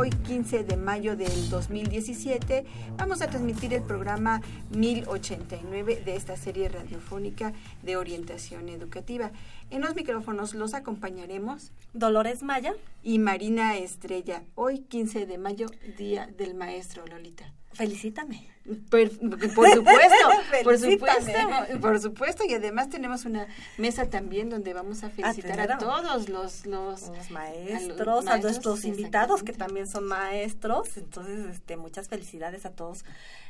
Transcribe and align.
Hoy 0.00 0.08
15 0.08 0.64
de 0.64 0.78
mayo 0.78 1.14
del 1.14 1.50
2017 1.50 2.64
vamos 2.96 3.20
a 3.20 3.26
transmitir 3.26 3.74
el 3.74 3.82
programa 3.82 4.40
1089 4.70 6.00
de 6.02 6.16
esta 6.16 6.38
serie 6.38 6.70
radiofónica 6.70 7.52
de 7.82 7.98
orientación 7.98 8.70
educativa. 8.70 9.30
En 9.68 9.82
los 9.82 9.94
micrófonos 9.94 10.54
los 10.54 10.72
acompañaremos 10.72 11.72
Dolores 11.92 12.42
Maya 12.42 12.72
y 13.02 13.18
Marina 13.18 13.76
Estrella. 13.76 14.42
Hoy 14.54 14.78
15 14.78 15.26
de 15.26 15.36
mayo, 15.36 15.66
Día 15.98 16.28
del 16.28 16.54
Maestro 16.54 17.06
Lolita. 17.06 17.52
Felicítame. 17.72 18.50
Por, 18.90 19.08
supuesto, 19.10 19.84
por 20.64 20.78
supuesto, 20.78 21.80
por 21.80 22.00
supuesto, 22.00 22.44
y 22.46 22.54
además 22.54 22.88
tenemos 22.88 23.24
una 23.24 23.46
mesa 23.78 24.08
también 24.10 24.50
donde 24.50 24.74
vamos 24.74 25.02
a 25.02 25.10
felicitar 25.10 25.72
a, 25.72 25.78
todos 25.78 26.28
los, 26.28 26.66
los, 26.66 27.10
maestros, 27.30 28.26
a, 28.26 28.38
nuestros 28.38 28.84
invitados 28.84 29.42
que 29.42 29.52
también 29.52 29.88
son 29.88 30.04
maestros, 30.04 30.96
entonces 30.96 31.46
este 31.46 31.76
muchas 31.76 32.08
felicidades 32.08 32.66
a 32.66 32.70
todos 32.70 33.04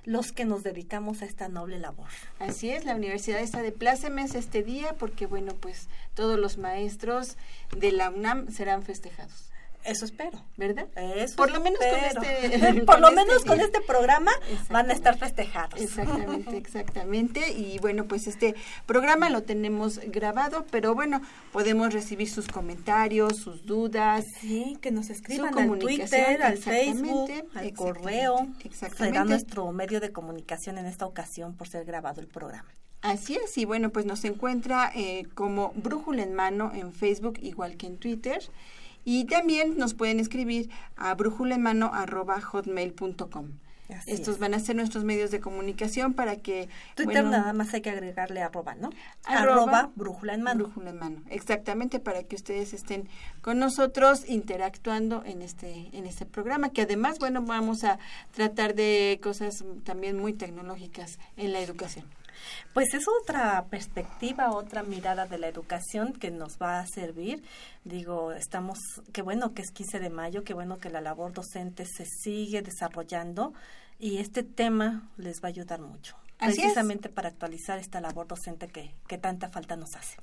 los 0.04 0.32
que 0.32 0.44
nos 0.44 0.62
dedicamos 0.62 1.22
a 1.22 1.24
esta 1.26 1.48
noble 1.48 1.78
labor. 1.78 2.08
Así 2.38 2.70
es, 2.70 2.84
la 2.84 2.94
universidad 2.94 3.40
está 3.40 3.62
de 3.62 3.72
plácemes 3.72 4.34
este 4.34 4.62
día 4.62 4.94
porque 4.98 5.26
bueno, 5.26 5.54
pues 5.54 5.88
todos 6.14 6.38
los 6.38 6.56
maestros 6.56 7.36
de 7.76 7.92
la 7.92 8.10
UNAM 8.10 8.50
serán 8.50 8.84
festejados. 8.84 9.49
Eso 9.84 10.04
espero, 10.04 10.44
¿verdad? 10.56 10.88
Eso 11.16 11.36
por 11.36 11.50
lo 11.50 11.60
menos 11.60 11.78
con 11.78 12.24
este, 12.24 12.82
por 12.86 13.00
lo 13.00 13.12
menos 13.12 13.44
con 13.44 13.60
este 13.60 13.80
programa 13.80 14.30
van 14.68 14.90
a 14.90 14.92
estar 14.92 15.18
festejados. 15.18 15.80
Exactamente, 15.80 16.56
exactamente. 16.56 17.52
Y 17.52 17.78
bueno, 17.78 18.04
pues 18.04 18.26
este 18.26 18.54
programa 18.86 19.30
lo 19.30 19.42
tenemos 19.42 19.98
grabado, 20.06 20.66
pero 20.70 20.94
bueno, 20.94 21.22
podemos 21.52 21.92
recibir 21.92 22.28
sus 22.28 22.46
comentarios, 22.46 23.36
sus 23.36 23.64
dudas. 23.64 24.26
Sí, 24.40 24.76
que 24.80 24.90
nos 24.90 25.08
escriban 25.08 25.58
al 25.58 25.78
Twitter, 25.78 26.42
al 26.42 26.58
Facebook, 26.58 27.30
al 27.54 27.72
correo. 27.72 28.48
Exactamente. 28.64 29.18
Será 29.18 29.24
nuestro 29.24 29.72
medio 29.72 30.00
de 30.00 30.12
comunicación 30.12 30.76
en 30.78 30.86
esta 30.86 31.06
ocasión 31.06 31.54
por 31.54 31.68
ser 31.68 31.84
grabado 31.84 32.20
el 32.20 32.26
programa. 32.26 32.68
Así 33.02 33.34
es, 33.42 33.56
y 33.56 33.64
bueno, 33.64 33.88
pues 33.90 34.04
nos 34.04 34.24
encuentra 34.24 34.92
eh, 34.94 35.26
como 35.34 35.72
Brújula 35.74 36.22
en 36.22 36.34
Mano 36.34 36.70
en 36.74 36.92
Facebook, 36.92 37.38
igual 37.40 37.78
que 37.78 37.86
en 37.86 37.96
Twitter. 37.96 38.42
Y 39.04 39.24
también 39.24 39.78
nos 39.78 39.94
pueden 39.94 40.20
escribir 40.20 40.68
a 40.96 41.14
brújulemano.hotmail.com. 41.14 43.52
Estos 44.06 44.38
van 44.38 44.54
a 44.54 44.60
ser 44.60 44.76
nuestros 44.76 45.04
medios 45.04 45.30
de 45.30 45.40
comunicación 45.40 46.14
para 46.14 46.36
que... 46.36 46.68
Twitter 46.94 47.24
nada 47.24 47.52
más 47.52 47.72
hay 47.74 47.80
que 47.80 47.90
agregarle 47.90 48.42
arroba, 48.42 48.74
¿no? 48.74 48.90
Arroba, 49.24 49.90
brújula 49.94 50.34
en 50.34 50.42
mano. 50.42 50.64
Brújula 50.64 50.90
en 50.90 50.98
mano, 50.98 51.22
exactamente, 51.28 52.00
para 52.00 52.22
que 52.22 52.36
ustedes 52.36 52.72
estén 52.72 53.08
con 53.42 53.58
nosotros 53.58 54.28
interactuando 54.28 55.22
en 55.24 55.42
este, 55.42 55.88
en 55.92 56.06
este 56.06 56.26
programa, 56.26 56.70
que 56.70 56.82
además, 56.82 57.18
bueno, 57.18 57.42
vamos 57.42 57.84
a 57.84 57.98
tratar 58.32 58.74
de 58.74 59.18
cosas 59.22 59.64
también 59.84 60.18
muy 60.18 60.32
tecnológicas 60.32 61.18
en 61.36 61.52
la 61.52 61.60
educación. 61.60 62.06
Pues 62.72 62.94
es 62.94 63.06
otra 63.22 63.66
perspectiva, 63.70 64.50
otra 64.50 64.82
mirada 64.82 65.26
de 65.26 65.38
la 65.38 65.48
educación 65.48 66.12
que 66.12 66.30
nos 66.30 66.58
va 66.58 66.80
a 66.80 66.86
servir. 66.86 67.42
Digo, 67.84 68.32
estamos, 68.32 68.78
qué 69.12 69.22
bueno 69.22 69.54
que 69.54 69.62
es 69.62 69.70
15 69.70 70.00
de 70.00 70.10
mayo, 70.10 70.44
qué 70.44 70.54
bueno 70.54 70.78
que 70.78 70.90
la 70.90 71.00
labor 71.00 71.32
docente 71.32 71.84
se 71.86 72.04
sigue 72.06 72.62
desarrollando 72.62 73.52
y 73.98 74.18
este 74.18 74.42
tema 74.42 75.08
les 75.16 75.42
va 75.42 75.48
a 75.48 75.50
ayudar 75.50 75.80
mucho. 75.80 76.16
precisamente 76.38 77.10
para 77.10 77.28
actualizar 77.28 77.78
esta 77.78 78.00
labor 78.00 78.26
docente 78.26 78.68
que, 78.68 78.94
que 79.06 79.18
tanta 79.18 79.50
falta 79.50 79.76
nos 79.76 79.94
hace. 79.94 80.16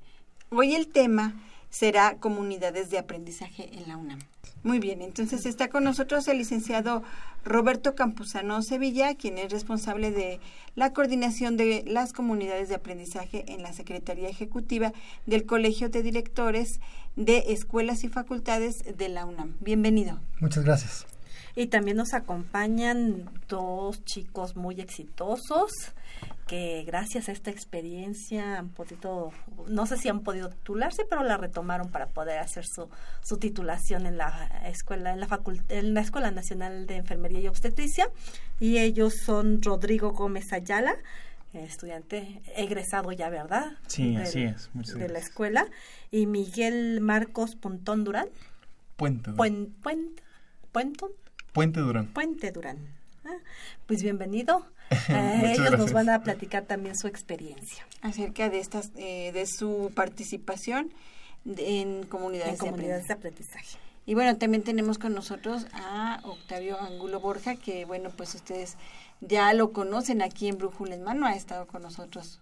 Hoy 0.49 0.75
el 0.75 0.87
tema 0.87 1.35
será 1.69 2.17
comunidades 2.17 2.89
de 2.89 2.97
aprendizaje 2.97 3.69
en 3.77 3.87
la 3.87 3.97
UNAM. 3.97 4.19
Muy 4.67 4.79
bien, 4.79 5.01
entonces 5.01 5.45
está 5.45 5.69
con 5.69 5.85
nosotros 5.85 6.27
el 6.27 6.39
licenciado 6.39 7.01
Roberto 7.45 7.95
Campuzano 7.95 8.61
Sevilla, 8.61 9.15
quien 9.15 9.37
es 9.37 9.49
responsable 9.49 10.11
de 10.11 10.41
la 10.75 10.91
coordinación 10.91 11.55
de 11.55 11.85
las 11.87 12.11
comunidades 12.11 12.67
de 12.67 12.75
aprendizaje 12.75 13.45
en 13.47 13.63
la 13.63 13.71
Secretaría 13.71 14.27
Ejecutiva 14.27 14.91
del 15.25 15.45
Colegio 15.45 15.87
de 15.87 16.03
Directores 16.03 16.81
de 17.15 17.45
Escuelas 17.53 18.03
y 18.03 18.09
Facultades 18.09 18.83
de 18.97 19.07
la 19.07 19.25
UNAM. 19.25 19.55
Bienvenido. 19.61 20.19
Muchas 20.41 20.65
gracias. 20.65 21.05
Y 21.57 21.65
también 21.67 21.97
nos 21.97 22.13
acompañan 22.13 23.31
dos 23.47 24.05
chicos 24.05 24.55
muy 24.55 24.79
exitosos 24.79 25.71
que 26.45 26.83
gracias 26.85 27.29
a 27.29 27.31
esta 27.31 27.49
experiencia 27.49 28.59
han 28.59 28.69
podido, 28.69 29.31
no 29.67 29.87
sé 29.87 29.97
si 29.97 30.07
han 30.07 30.19
podido 30.19 30.49
titularse, 30.49 31.03
pero 31.09 31.23
la 31.23 31.35
retomaron 31.35 31.89
para 31.89 32.09
poder 32.09 32.37
hacer 32.37 32.63
su, 32.67 32.87
su 33.23 33.37
titulación 33.37 34.05
en 34.05 34.19
la 34.19 34.61
escuela, 34.67 35.11
en 35.13 35.19
la 35.19 35.41
en 35.69 35.95
la 35.95 36.01
Escuela 36.01 36.29
Nacional 36.29 36.85
de 36.85 36.97
Enfermería 36.97 37.39
y 37.39 37.47
Obstetricia. 37.47 38.07
Y 38.59 38.77
ellos 38.77 39.15
son 39.25 39.59
Rodrigo 39.63 40.11
Gómez 40.11 40.53
Ayala, 40.53 40.95
estudiante 41.53 42.39
egresado 42.55 43.11
ya, 43.13 43.29
¿verdad? 43.29 43.77
Sí, 43.87 44.15
así 44.15 44.43
es. 44.43 44.69
de 44.93 45.09
la 45.09 45.17
escuela. 45.17 45.65
Y 46.11 46.27
Miguel 46.27 47.01
Marcos 47.01 47.55
Puntón 47.55 48.03
Durán. 48.03 48.27
Puente. 48.95 49.31
Puente. 49.31 50.21
Puente. 50.71 51.05
Puente 51.57 51.79
Durán. 51.79 52.05
Puente 52.13 52.51
Durán. 52.51 52.77
Ah, 53.25 53.39
pues 53.87 54.03
bienvenido. 54.03 54.63
Eh, 55.09 55.55
ellos 55.57 55.77
nos 55.77 55.91
van 55.91 56.09
a 56.09 56.21
platicar 56.21 56.63
también 56.63 56.95
su 56.95 57.07
experiencia 57.07 57.85
acerca 58.01 58.49
de 58.49 58.59
estas, 58.59 58.91
eh, 58.95 59.33
de 59.33 59.45
su 59.45 59.91
participación 59.93 60.93
en 61.45 62.05
comunidades, 62.05 62.59
de, 62.59 62.69
aprendizaje. 62.69 63.77
Y 64.05 64.13
bueno, 64.13 64.37
también 64.37 64.63
tenemos 64.63 64.97
con 64.97 65.13
nosotros 65.13 65.65
a 65.73 66.21
Octavio 66.23 66.79
Angulo 66.79 67.19
Borja, 67.19 67.55
que 67.57 67.83
bueno, 67.83 68.11
pues 68.15 68.33
ustedes 68.35 68.77
ya 69.19 69.51
lo 69.51 69.73
conocen 69.73 70.21
aquí 70.21 70.47
en 70.47 70.57
Brújula 70.57 70.95
en 70.95 71.03
Mano, 71.03 71.25
ha 71.25 71.35
estado 71.35 71.67
con 71.67 71.81
nosotros 71.81 72.39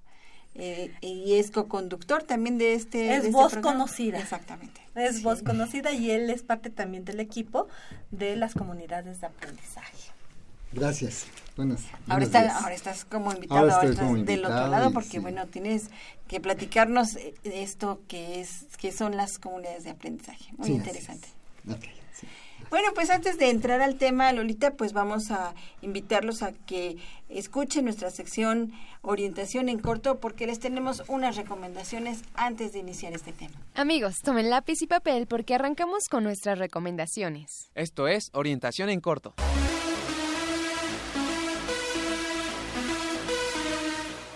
eh, 0.55 0.93
y 1.01 1.33
es 1.33 1.51
co-conductor 1.51 2.23
también 2.23 2.57
de 2.57 2.73
este. 2.73 3.13
Es 3.13 3.25
este 3.25 3.31
voz 3.31 3.55
conocida. 3.57 4.19
Exactamente. 4.19 4.81
Es 4.95 5.21
voz 5.21 5.43
conocida 5.43 5.91
y 5.91 6.11
él 6.11 6.29
es 6.29 6.43
parte 6.43 6.69
también 6.69 7.03
del 7.03 7.19
equipo 7.19 7.67
de 8.11 8.37
las 8.37 8.53
comunidades 8.53 9.19
de 9.19 9.27
aprendizaje. 9.27 10.11
Gracias. 10.71 11.27
Buenas, 11.55 11.83
ahora, 12.09 12.27
ahora 12.59 12.75
estás 12.75 13.05
como 13.05 13.31
invitado, 13.31 13.67
del 14.25 14.43
otro 14.43 14.67
lado 14.67 14.91
porque 14.91 15.19
bueno, 15.19 15.47
tienes 15.47 15.89
que 16.27 16.41
platicarnos 16.41 17.15
eh, 17.15 17.33
esto 17.43 18.01
que 18.09 18.41
es 18.41 18.65
que 18.77 18.91
son 18.91 19.15
las 19.15 19.39
comunidades 19.39 19.85
de 19.85 19.91
aprendizaje. 19.91 20.45
Muy 20.57 20.71
interesante. 20.71 21.29
Bueno, 22.69 22.89
pues 22.93 23.09
antes 23.09 23.37
de 23.37 23.49
entrar 23.49 23.81
al 23.81 23.95
tema, 23.95 24.31
Lolita, 24.33 24.71
pues 24.71 24.93
vamos 24.93 25.31
a 25.31 25.53
invitarlos 25.81 26.43
a 26.43 26.51
que 26.51 26.97
escuchen 27.29 27.85
nuestra 27.85 28.09
sección 28.09 28.73
Orientación 29.01 29.69
en 29.69 29.79
Corto 29.79 30.19
porque 30.19 30.47
les 30.47 30.59
tenemos 30.59 31.03
unas 31.07 31.35
recomendaciones 31.35 32.21
antes 32.33 32.73
de 32.73 32.79
iniciar 32.79 33.13
este 33.13 33.31
tema. 33.33 33.53
Amigos, 33.75 34.15
tomen 34.23 34.49
lápiz 34.49 34.81
y 34.81 34.87
papel 34.87 35.27
porque 35.27 35.55
arrancamos 35.55 36.03
con 36.09 36.23
nuestras 36.23 36.57
recomendaciones. 36.57 37.69
Esto 37.75 38.07
es 38.07 38.29
Orientación 38.33 38.89
en 38.89 39.01
Corto. 39.01 39.35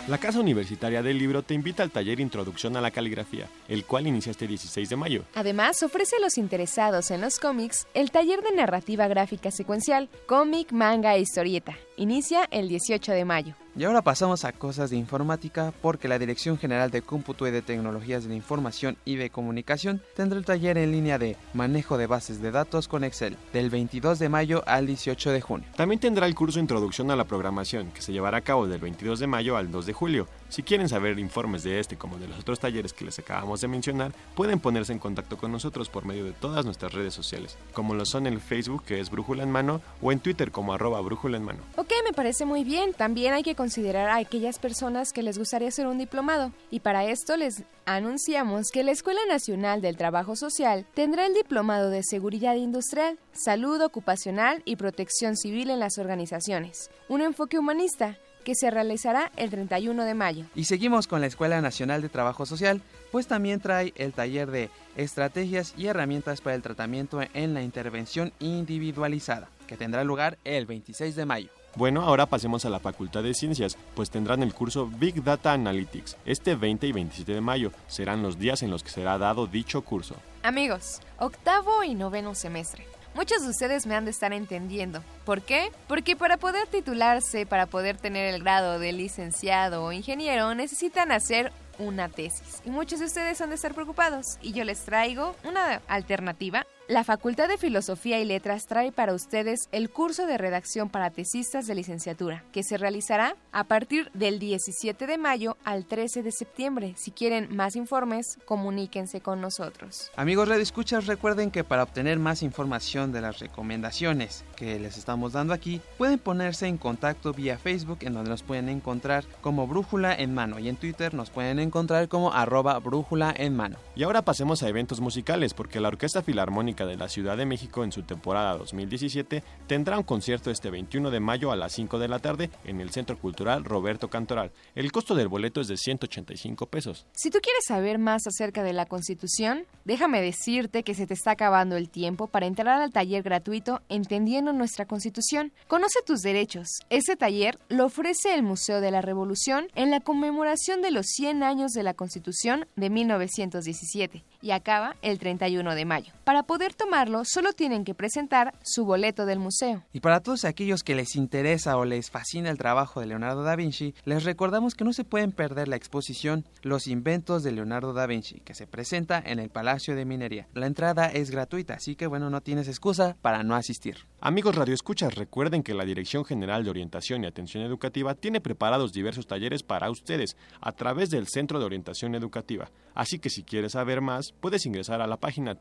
La 0.08 0.18
Casa 0.18 0.40
Universitaria 0.40 1.02
del 1.02 1.18
Libro 1.18 1.42
te 1.42 1.54
invita 1.54 1.82
al 1.82 1.90
taller 1.90 2.20
Introducción 2.20 2.76
a 2.76 2.80
la 2.80 2.90
Caligrafía, 2.90 3.48
el 3.68 3.84
cual 3.84 4.06
inicia 4.06 4.30
este 4.30 4.46
16 4.46 4.88
de 4.88 4.96
mayo. 4.96 5.24
Además, 5.34 5.82
ofrece 5.82 6.16
a 6.16 6.20
los 6.20 6.38
interesados 6.38 7.10
en 7.10 7.20
los 7.20 7.38
cómics 7.38 7.86
el 7.94 8.10
taller 8.10 8.42
de 8.42 8.52
narrativa 8.52 9.06
gráfica 9.08 9.50
secuencial, 9.50 10.08
cómic, 10.26 10.72
manga 10.72 11.14
e 11.14 11.20
historieta. 11.20 11.76
Inicia 11.96 12.48
el 12.50 12.68
18 12.68 13.12
de 13.12 13.24
mayo. 13.24 13.54
Y 13.76 13.84
ahora 13.84 14.02
pasamos 14.02 14.44
a 14.44 14.52
cosas 14.52 14.90
de 14.90 14.96
informática 14.96 15.72
porque 15.80 16.08
la 16.08 16.18
Dirección 16.18 16.58
General 16.58 16.90
de 16.90 17.02
Cómputo 17.02 17.46
y 17.46 17.52
de 17.52 17.62
Tecnologías 17.62 18.24
de 18.24 18.30
la 18.30 18.34
Información 18.34 18.96
y 19.04 19.14
de 19.14 19.30
Comunicación 19.30 20.02
tendrá 20.16 20.38
el 20.38 20.44
taller 20.44 20.76
en 20.76 20.90
línea 20.90 21.18
de 21.18 21.36
manejo 21.54 21.96
de 21.96 22.08
bases 22.08 22.42
de 22.42 22.50
datos 22.50 22.88
con 22.88 23.04
Excel 23.04 23.36
del 23.52 23.70
22 23.70 24.18
de 24.18 24.28
mayo 24.28 24.64
al 24.66 24.88
18 24.88 25.30
de 25.30 25.40
junio. 25.40 25.68
También 25.76 26.00
tendrá 26.00 26.26
el 26.26 26.34
curso 26.34 26.58
Introducción 26.58 27.12
a 27.12 27.16
la 27.16 27.24
Programación 27.24 27.92
que 27.92 28.02
se 28.02 28.12
llevará 28.12 28.38
a 28.38 28.42
cabo 28.42 28.66
del 28.66 28.80
22 28.80 29.20
de 29.20 29.26
mayo 29.28 29.56
al 29.56 29.70
2 29.70 29.86
de 29.86 29.92
julio. 29.92 30.26
Si 30.48 30.64
quieren 30.64 30.88
saber 30.88 31.16
informes 31.20 31.62
de 31.62 31.78
este 31.78 31.96
como 31.96 32.18
de 32.18 32.26
los 32.26 32.40
otros 32.40 32.58
talleres 32.58 32.92
que 32.92 33.04
les 33.04 33.20
acabamos 33.20 33.60
de 33.60 33.68
mencionar, 33.68 34.12
pueden 34.34 34.58
ponerse 34.58 34.92
en 34.92 34.98
contacto 34.98 35.36
con 35.36 35.52
nosotros 35.52 35.88
por 35.88 36.04
medio 36.04 36.24
de 36.24 36.32
todas 36.32 36.64
nuestras 36.64 36.92
redes 36.92 37.14
sociales, 37.14 37.56
como 37.72 37.94
lo 37.94 38.04
son 38.04 38.26
en 38.26 38.40
Facebook 38.40 38.82
que 38.84 38.98
es 38.98 39.10
Brújula 39.10 39.44
en 39.44 39.50
Mano 39.52 39.80
o 40.02 40.10
en 40.10 40.18
Twitter 40.18 40.50
como 40.50 40.72
arroba 40.72 41.00
Brújula 41.00 41.36
en 41.36 41.44
Mano. 41.44 41.60
Ok, 41.76 41.92
me 42.04 42.12
parece 42.12 42.44
muy 42.44 42.64
bien. 42.64 42.94
También 42.94 43.32
hay 43.32 43.44
que 43.44 43.54
considerar 43.60 44.08
a 44.08 44.16
aquellas 44.16 44.58
personas 44.58 45.12
que 45.12 45.22
les 45.22 45.36
gustaría 45.36 45.68
hacer 45.68 45.86
un 45.86 45.98
diplomado. 45.98 46.50
Y 46.70 46.80
para 46.80 47.04
esto 47.04 47.36
les 47.36 47.62
anunciamos 47.84 48.70
que 48.70 48.82
la 48.82 48.90
Escuela 48.90 49.20
Nacional 49.28 49.82
del 49.82 49.98
Trabajo 49.98 50.34
Social 50.34 50.86
tendrá 50.94 51.26
el 51.26 51.34
diplomado 51.34 51.90
de 51.90 52.02
Seguridad 52.02 52.54
Industrial, 52.54 53.18
Salud 53.34 53.82
Ocupacional 53.82 54.62
y 54.64 54.76
Protección 54.76 55.36
Civil 55.36 55.68
en 55.68 55.78
las 55.78 55.98
organizaciones. 55.98 56.90
Un 57.10 57.20
enfoque 57.20 57.58
humanista 57.58 58.16
que 58.44 58.54
se 58.54 58.70
realizará 58.70 59.30
el 59.36 59.50
31 59.50 60.04
de 60.04 60.14
mayo. 60.14 60.46
Y 60.54 60.64
seguimos 60.64 61.06
con 61.06 61.20
la 61.20 61.26
Escuela 61.26 61.60
Nacional 61.60 62.00
de 62.00 62.08
Trabajo 62.08 62.46
Social, 62.46 62.80
pues 63.12 63.26
también 63.26 63.60
trae 63.60 63.92
el 63.96 64.14
taller 64.14 64.50
de 64.50 64.70
Estrategias 64.96 65.74
y 65.76 65.88
Herramientas 65.88 66.40
para 66.40 66.56
el 66.56 66.62
Tratamiento 66.62 67.20
en 67.34 67.52
la 67.52 67.60
Intervención 67.60 68.32
Individualizada, 68.38 69.50
que 69.66 69.76
tendrá 69.76 70.02
lugar 70.02 70.38
el 70.44 70.64
26 70.64 71.14
de 71.14 71.26
mayo. 71.26 71.59
Bueno, 71.76 72.02
ahora 72.02 72.26
pasemos 72.26 72.64
a 72.64 72.70
la 72.70 72.80
Facultad 72.80 73.22
de 73.22 73.32
Ciencias, 73.32 73.78
pues 73.94 74.10
tendrán 74.10 74.42
el 74.42 74.52
curso 74.52 74.86
Big 74.86 75.22
Data 75.22 75.52
Analytics. 75.52 76.16
Este 76.24 76.56
20 76.56 76.88
y 76.88 76.92
27 76.92 77.32
de 77.32 77.40
mayo 77.40 77.70
serán 77.86 78.22
los 78.22 78.38
días 78.40 78.62
en 78.62 78.70
los 78.70 78.82
que 78.82 78.90
será 78.90 79.18
dado 79.18 79.46
dicho 79.46 79.82
curso. 79.82 80.16
Amigos, 80.42 81.00
octavo 81.18 81.84
y 81.84 81.94
noveno 81.94 82.34
semestre. 82.34 82.86
Muchos 83.14 83.42
de 83.42 83.50
ustedes 83.50 83.86
me 83.86 83.94
han 83.94 84.04
de 84.04 84.10
estar 84.10 84.32
entendiendo. 84.32 85.02
¿Por 85.24 85.42
qué? 85.42 85.70
Porque 85.86 86.16
para 86.16 86.38
poder 86.38 86.66
titularse, 86.66 87.46
para 87.46 87.66
poder 87.66 87.96
tener 87.96 88.34
el 88.34 88.42
grado 88.42 88.78
de 88.78 88.92
licenciado 88.92 89.84
o 89.84 89.92
ingeniero, 89.92 90.54
necesitan 90.54 91.12
hacer 91.12 91.52
una 91.78 92.08
tesis. 92.08 92.62
Y 92.64 92.70
muchos 92.70 92.98
de 92.98 93.06
ustedes 93.06 93.40
han 93.40 93.50
de 93.50 93.56
estar 93.56 93.74
preocupados. 93.74 94.38
Y 94.42 94.52
yo 94.52 94.64
les 94.64 94.80
traigo 94.84 95.34
una 95.44 95.82
alternativa 95.88 96.66
la 96.90 97.04
Facultad 97.04 97.46
de 97.46 97.56
Filosofía 97.56 98.18
y 98.18 98.24
Letras 98.24 98.66
trae 98.66 98.90
para 98.90 99.14
ustedes 99.14 99.68
el 99.70 99.90
curso 99.90 100.26
de 100.26 100.36
redacción 100.36 100.88
para 100.88 101.10
tesistas 101.10 101.68
de 101.68 101.76
licenciatura, 101.76 102.42
que 102.50 102.64
se 102.64 102.78
realizará 102.78 103.36
a 103.52 103.62
partir 103.62 104.10
del 104.12 104.40
17 104.40 105.06
de 105.06 105.16
mayo 105.16 105.56
al 105.62 105.86
13 105.86 106.24
de 106.24 106.32
septiembre. 106.32 106.94
Si 106.96 107.12
quieren 107.12 107.54
más 107.54 107.76
informes, 107.76 108.40
comuníquense 108.44 109.20
con 109.20 109.40
nosotros. 109.40 110.10
Amigos 110.16 110.50
Escuchas, 110.50 111.06
recuerden 111.06 111.52
que 111.52 111.62
para 111.62 111.84
obtener 111.84 112.18
más 112.18 112.42
información 112.42 113.12
de 113.12 113.20
las 113.20 113.38
recomendaciones 113.38 114.44
que 114.56 114.80
les 114.80 114.98
estamos 114.98 115.32
dando 115.32 115.54
aquí, 115.54 115.80
pueden 115.96 116.18
ponerse 116.18 116.66
en 116.66 116.76
contacto 116.76 117.32
vía 117.32 117.56
Facebook, 117.56 117.98
en 118.00 118.14
donde 118.14 118.30
nos 118.30 118.42
pueden 118.42 118.68
encontrar 118.68 119.24
como 119.42 119.68
Brújula 119.68 120.12
en 120.12 120.34
Mano, 120.34 120.58
y 120.58 120.68
en 120.68 120.74
Twitter 120.74 121.14
nos 121.14 121.30
pueden 121.30 121.60
encontrar 121.60 122.08
como 122.08 122.32
arroba 122.32 122.76
Brújula 122.80 123.32
en 123.36 123.54
Mano. 123.54 123.76
Y 123.94 124.02
ahora 124.02 124.22
pasemos 124.22 124.64
a 124.64 124.68
eventos 124.68 125.00
musicales, 125.00 125.54
porque 125.54 125.78
la 125.78 125.86
Orquesta 125.86 126.22
Filarmónica 126.22 126.79
de 126.86 126.96
la 126.96 127.08
Ciudad 127.08 127.36
de 127.36 127.46
México 127.46 127.84
en 127.84 127.92
su 127.92 128.02
temporada 128.02 128.56
2017 128.56 129.42
tendrá 129.66 129.98
un 129.98 130.04
concierto 130.04 130.50
este 130.50 130.70
21 130.70 131.10
de 131.10 131.20
mayo 131.20 131.52
a 131.52 131.56
las 131.56 131.72
5 131.72 131.98
de 131.98 132.08
la 132.08 132.18
tarde 132.18 132.50
en 132.64 132.80
el 132.80 132.90
Centro 132.90 133.18
Cultural 133.18 133.64
Roberto 133.64 134.08
Cantoral. 134.08 134.52
El 134.74 134.92
costo 134.92 135.14
del 135.14 135.28
boleto 135.28 135.60
es 135.60 135.68
de 135.68 135.76
185 135.76 136.66
pesos. 136.66 137.06
Si 137.12 137.30
tú 137.30 137.38
quieres 137.42 137.64
saber 137.66 137.98
más 137.98 138.26
acerca 138.26 138.62
de 138.62 138.72
la 138.72 138.86
Constitución, 138.86 139.64
déjame 139.84 140.22
decirte 140.22 140.82
que 140.82 140.94
se 140.94 141.06
te 141.06 141.14
está 141.14 141.32
acabando 141.32 141.76
el 141.76 141.88
tiempo 141.88 142.26
para 142.26 142.46
entrar 142.46 142.80
al 142.80 142.92
taller 142.92 143.22
gratuito 143.22 143.80
Entendiendo 143.88 144.52
nuestra 144.52 144.86
Constitución. 144.86 145.52
Conoce 145.68 146.00
tus 146.06 146.20
derechos. 146.20 146.68
Ese 146.90 147.16
taller 147.16 147.58
lo 147.68 147.86
ofrece 147.86 148.34
el 148.34 148.42
Museo 148.42 148.80
de 148.80 148.90
la 148.90 149.02
Revolución 149.02 149.68
en 149.74 149.90
la 149.90 150.00
conmemoración 150.00 150.82
de 150.82 150.90
los 150.90 151.06
100 151.06 151.42
años 151.42 151.72
de 151.72 151.82
la 151.82 151.94
Constitución 151.94 152.66
de 152.76 152.90
1917 152.90 154.24
y 154.42 154.50
acaba 154.52 154.96
el 155.02 155.18
31 155.18 155.74
de 155.74 155.84
mayo. 155.84 156.12
Para 156.24 156.42
poder 156.44 156.69
tomarlo, 156.76 157.22
solo 157.24 157.52
tienen 157.52 157.84
que 157.84 157.94
presentar 157.94 158.54
su 158.62 158.84
boleto 158.84 159.26
del 159.26 159.38
museo. 159.38 159.84
Y 159.92 160.00
para 160.00 160.20
todos 160.20 160.44
aquellos 160.44 160.82
que 160.82 160.94
les 160.94 161.16
interesa 161.16 161.76
o 161.76 161.84
les 161.84 162.10
fascina 162.10 162.50
el 162.50 162.58
trabajo 162.58 163.00
de 163.00 163.06
Leonardo 163.06 163.42
da 163.42 163.56
Vinci, 163.56 163.94
les 164.04 164.24
recordamos 164.24 164.74
que 164.74 164.84
no 164.84 164.92
se 164.92 165.04
pueden 165.04 165.32
perder 165.32 165.68
la 165.68 165.76
exposición 165.76 166.44
Los 166.62 166.86
inventos 166.86 167.42
de 167.42 167.52
Leonardo 167.52 167.92
da 167.92 168.06
Vinci, 168.06 168.40
que 168.40 168.54
se 168.54 168.66
presenta 168.66 169.22
en 169.24 169.38
el 169.38 169.50
Palacio 169.50 169.94
de 169.94 170.04
Minería. 170.04 170.48
La 170.54 170.66
entrada 170.66 171.06
es 171.06 171.30
gratuita, 171.30 171.74
así 171.74 171.96
que 171.96 172.06
bueno, 172.06 172.30
no 172.30 172.40
tienes 172.40 172.68
excusa 172.68 173.16
para 173.20 173.42
no 173.42 173.54
asistir. 173.54 174.06
Amigos 174.20 174.54
radioescuchas, 174.54 175.14
recuerden 175.14 175.62
que 175.62 175.74
la 175.74 175.84
Dirección 175.84 176.24
General 176.24 176.62
de 176.62 176.70
Orientación 176.70 177.24
y 177.24 177.26
Atención 177.26 177.64
Educativa 177.64 178.14
tiene 178.14 178.40
preparados 178.40 178.92
diversos 178.92 179.26
talleres 179.26 179.62
para 179.62 179.90
ustedes 179.90 180.36
a 180.60 180.72
través 180.72 181.10
del 181.10 181.26
Centro 181.26 181.58
de 181.58 181.64
Orientación 181.64 182.14
Educativa. 182.14 182.70
Así 182.94 183.18
que 183.18 183.30
si 183.30 183.42
quieres 183.42 183.72
saber 183.72 184.00
más, 184.00 184.32
puedes 184.32 184.66
ingresar 184.66 185.00
a 185.00 185.06
la 185.06 185.16
página 185.16 185.54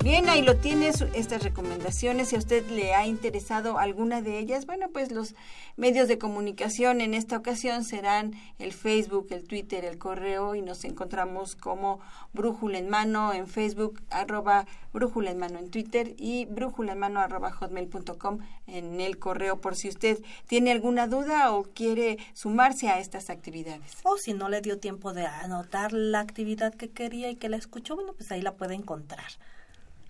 Bien, 0.06 0.28
ahí 0.28 0.40
lo 0.40 0.56
tienes, 0.56 1.04
estas 1.14 1.42
recomendaciones. 1.42 2.28
Si 2.28 2.36
a 2.36 2.38
usted 2.38 2.64
le 2.68 2.94
ha 2.94 3.08
interesado 3.08 3.76
alguna 3.76 4.22
de 4.22 4.38
ellas, 4.38 4.64
bueno, 4.64 4.88
pues 4.92 5.10
los 5.10 5.34
medios 5.76 6.06
de 6.06 6.16
comunicación 6.16 7.00
en 7.00 7.12
esta 7.12 7.36
ocasión 7.36 7.82
serán 7.82 8.34
el 8.60 8.72
Facebook, 8.72 9.26
el 9.30 9.42
Twitter, 9.42 9.84
el 9.84 9.98
correo 9.98 10.54
y 10.54 10.62
nos 10.62 10.84
encontramos 10.84 11.56
como 11.56 11.98
Brújula 12.32 12.78
en 12.78 12.88
Mano 12.88 13.32
en 13.32 13.48
Facebook, 13.48 14.00
arroba 14.08 14.68
Brújula 14.92 15.32
en 15.32 15.38
Mano 15.38 15.58
en 15.58 15.72
Twitter 15.72 16.14
y 16.18 16.44
Brújula 16.44 16.92
en 16.92 17.00
Mano 17.00 17.18
arroba 17.18 17.50
hotmail.com 17.50 18.38
en 18.68 19.00
el 19.00 19.18
correo 19.18 19.60
por 19.60 19.74
si 19.74 19.88
usted 19.88 20.22
tiene 20.46 20.70
alguna 20.70 21.08
duda 21.08 21.50
o 21.50 21.64
quiere 21.64 22.18
sumarse 22.32 22.90
a 22.90 23.00
estas 23.00 23.28
actividades. 23.28 23.96
O 24.04 24.18
si 24.18 24.34
no 24.34 24.48
le 24.50 24.60
dio 24.60 24.78
tiempo 24.78 25.12
de 25.12 25.26
anotar 25.26 25.92
la 25.92 26.20
actividad 26.20 26.72
que 26.72 26.90
quería 26.90 27.28
y 27.28 27.34
que 27.34 27.48
la 27.48 27.56
escuchó, 27.56 27.96
bueno, 27.96 28.12
pues 28.12 28.30
ahí 28.30 28.40
la 28.40 28.54
puede 28.54 28.76
encontrar. 28.76 29.32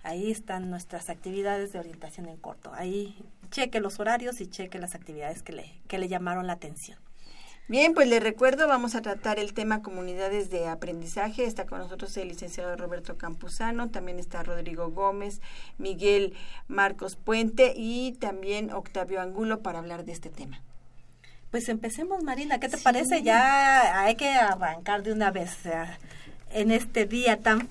Ahí 0.07 0.31
están 0.31 0.69
nuestras 0.69 1.09
actividades 1.09 1.73
de 1.73 1.79
orientación 1.79 2.29
en 2.29 2.37
corto. 2.37 2.71
Ahí 2.73 3.13
cheque 3.51 3.81
los 3.81 3.99
horarios 3.99 4.39
y 4.39 4.47
cheque 4.47 4.79
las 4.79 4.95
actividades 4.95 5.43
que 5.43 5.51
le, 5.51 5.81
que 5.89 5.97
le 5.97 6.07
llamaron 6.07 6.47
la 6.47 6.53
atención. 6.53 6.97
Bien, 7.67 7.93
pues 7.93 8.07
le 8.07 8.21
recuerdo, 8.21 8.69
vamos 8.69 8.95
a 8.95 9.01
tratar 9.01 9.37
el 9.37 9.53
tema 9.53 9.81
comunidades 9.81 10.49
de 10.49 10.69
aprendizaje. 10.69 11.43
Está 11.43 11.65
con 11.65 11.79
nosotros 11.79 12.15
el 12.15 12.29
licenciado 12.29 12.73
Roberto 12.77 13.17
Campuzano, 13.17 13.89
también 13.89 14.17
está 14.17 14.43
Rodrigo 14.43 14.91
Gómez, 14.91 15.41
Miguel 15.77 16.33
Marcos 16.69 17.17
Puente 17.17 17.73
y 17.75 18.13
también 18.13 18.71
Octavio 18.71 19.19
Angulo 19.19 19.61
para 19.61 19.79
hablar 19.79 20.05
de 20.05 20.13
este 20.13 20.29
tema. 20.29 20.61
Pues 21.51 21.67
empecemos, 21.67 22.23
Marina. 22.23 22.61
¿Qué 22.61 22.69
te 22.69 22.77
parece? 22.77 23.23
Ya 23.23 23.99
hay 24.03 24.15
que 24.15 24.29
arrancar 24.29 25.03
de 25.03 25.11
una 25.11 25.31
vez 25.31 25.57
en 26.53 26.71
este 26.71 27.05
día 27.05 27.41
tan 27.41 27.67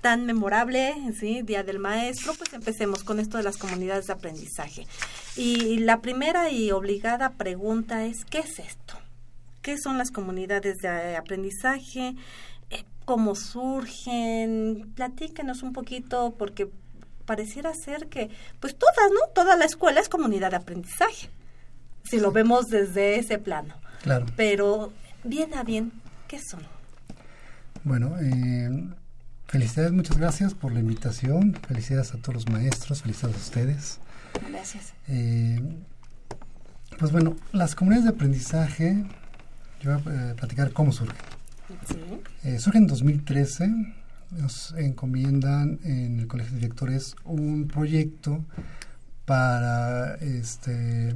tan 0.00 0.26
memorable, 0.26 0.94
¿sí? 1.18 1.42
Día 1.42 1.62
del 1.62 1.78
Maestro, 1.78 2.34
pues 2.34 2.52
empecemos 2.52 3.04
con 3.04 3.20
esto 3.20 3.36
de 3.36 3.42
las 3.42 3.56
comunidades 3.56 4.06
de 4.06 4.12
aprendizaje. 4.12 4.86
Y 5.36 5.78
la 5.78 6.00
primera 6.00 6.50
y 6.50 6.70
obligada 6.70 7.32
pregunta 7.32 8.04
es, 8.04 8.24
¿qué 8.24 8.38
es 8.40 8.58
esto? 8.58 8.94
¿Qué 9.62 9.76
son 9.78 9.98
las 9.98 10.10
comunidades 10.10 10.78
de 10.78 11.16
aprendizaje? 11.16 12.14
Eh, 12.70 12.84
¿Cómo 13.04 13.34
surgen? 13.34 14.92
Platíquenos 14.94 15.62
un 15.62 15.72
poquito 15.72 16.34
porque 16.38 16.68
pareciera 17.26 17.72
ser 17.74 18.08
que, 18.08 18.30
pues 18.58 18.76
todas, 18.76 19.10
¿no? 19.12 19.32
Toda 19.34 19.56
la 19.56 19.64
escuela 19.66 20.00
es 20.00 20.08
comunidad 20.08 20.50
de 20.50 20.56
aprendizaje, 20.56 21.30
si 22.04 22.18
lo 22.18 22.32
vemos 22.32 22.66
desde 22.66 23.18
ese 23.18 23.38
plano. 23.38 23.74
Claro. 24.02 24.26
Pero, 24.36 24.92
bien 25.22 25.54
a 25.54 25.62
bien, 25.62 25.92
¿qué 26.26 26.38
son? 26.40 26.62
Bueno, 27.84 28.16
eh, 28.20 28.68
Felicidades, 29.50 29.90
muchas 29.92 30.16
gracias 30.16 30.54
por 30.54 30.72
la 30.72 30.78
invitación. 30.80 31.58
Felicidades 31.66 32.14
a 32.14 32.18
todos 32.18 32.34
los 32.34 32.48
maestros, 32.48 33.02
felicidades 33.02 33.36
a 33.36 33.40
ustedes. 33.40 33.98
Gracias. 34.48 34.92
Eh, 35.08 35.60
Pues 36.98 37.12
bueno, 37.12 37.34
las 37.52 37.74
comunidades 37.74 38.04
de 38.04 38.14
aprendizaje, 38.14 39.04
yo 39.80 39.98
voy 39.98 40.12
a 40.12 40.30
eh, 40.30 40.34
platicar 40.34 40.72
cómo 40.72 40.92
surgen. 40.92 41.16
Eh, 42.44 42.58
surgen 42.58 42.82
en 42.82 42.88
2013, 42.88 43.70
nos 44.32 44.72
encomiendan 44.76 45.80
en 45.84 46.20
el 46.20 46.26
Colegio 46.26 46.52
de 46.52 46.60
Directores 46.60 47.16
un 47.24 47.66
proyecto 47.68 48.44
para 49.24 50.14
este, 50.16 51.14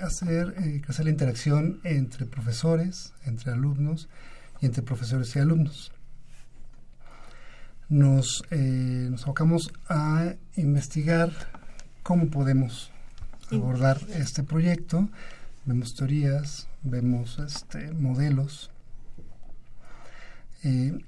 hacer 0.00 0.54
eh, 0.58 0.82
crecer 0.84 1.06
la 1.06 1.10
interacción 1.10 1.80
entre 1.84 2.26
profesores, 2.26 3.14
entre 3.24 3.52
alumnos 3.52 4.08
y 4.60 4.66
entre 4.66 4.82
profesores 4.82 5.34
y 5.36 5.38
alumnos. 5.38 5.91
Nos, 7.92 8.42
eh, 8.50 9.08
nos 9.10 9.24
abocamos 9.24 9.70
a 9.86 10.32
investigar 10.56 11.30
cómo 12.02 12.28
podemos 12.28 12.90
abordar 13.50 13.98
este 14.14 14.42
proyecto. 14.42 15.10
Vemos 15.66 15.94
teorías, 15.94 16.68
vemos 16.82 17.38
este, 17.38 17.92
modelos. 17.92 18.70
Eh, 20.64 21.04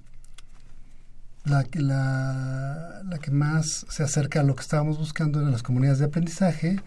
la, 1.45 1.65
la, 1.73 3.03
la 3.03 3.19
que 3.19 3.31
más 3.31 3.87
se 3.89 4.03
acerca 4.03 4.41
a 4.41 4.43
lo 4.43 4.55
que 4.55 4.61
estábamos 4.61 4.99
buscando 4.99 5.41
en 5.41 5.53
las 5.53 5.63
comunidades 5.63 6.01
de 6.01 6.05
aprendizaje 6.05 6.83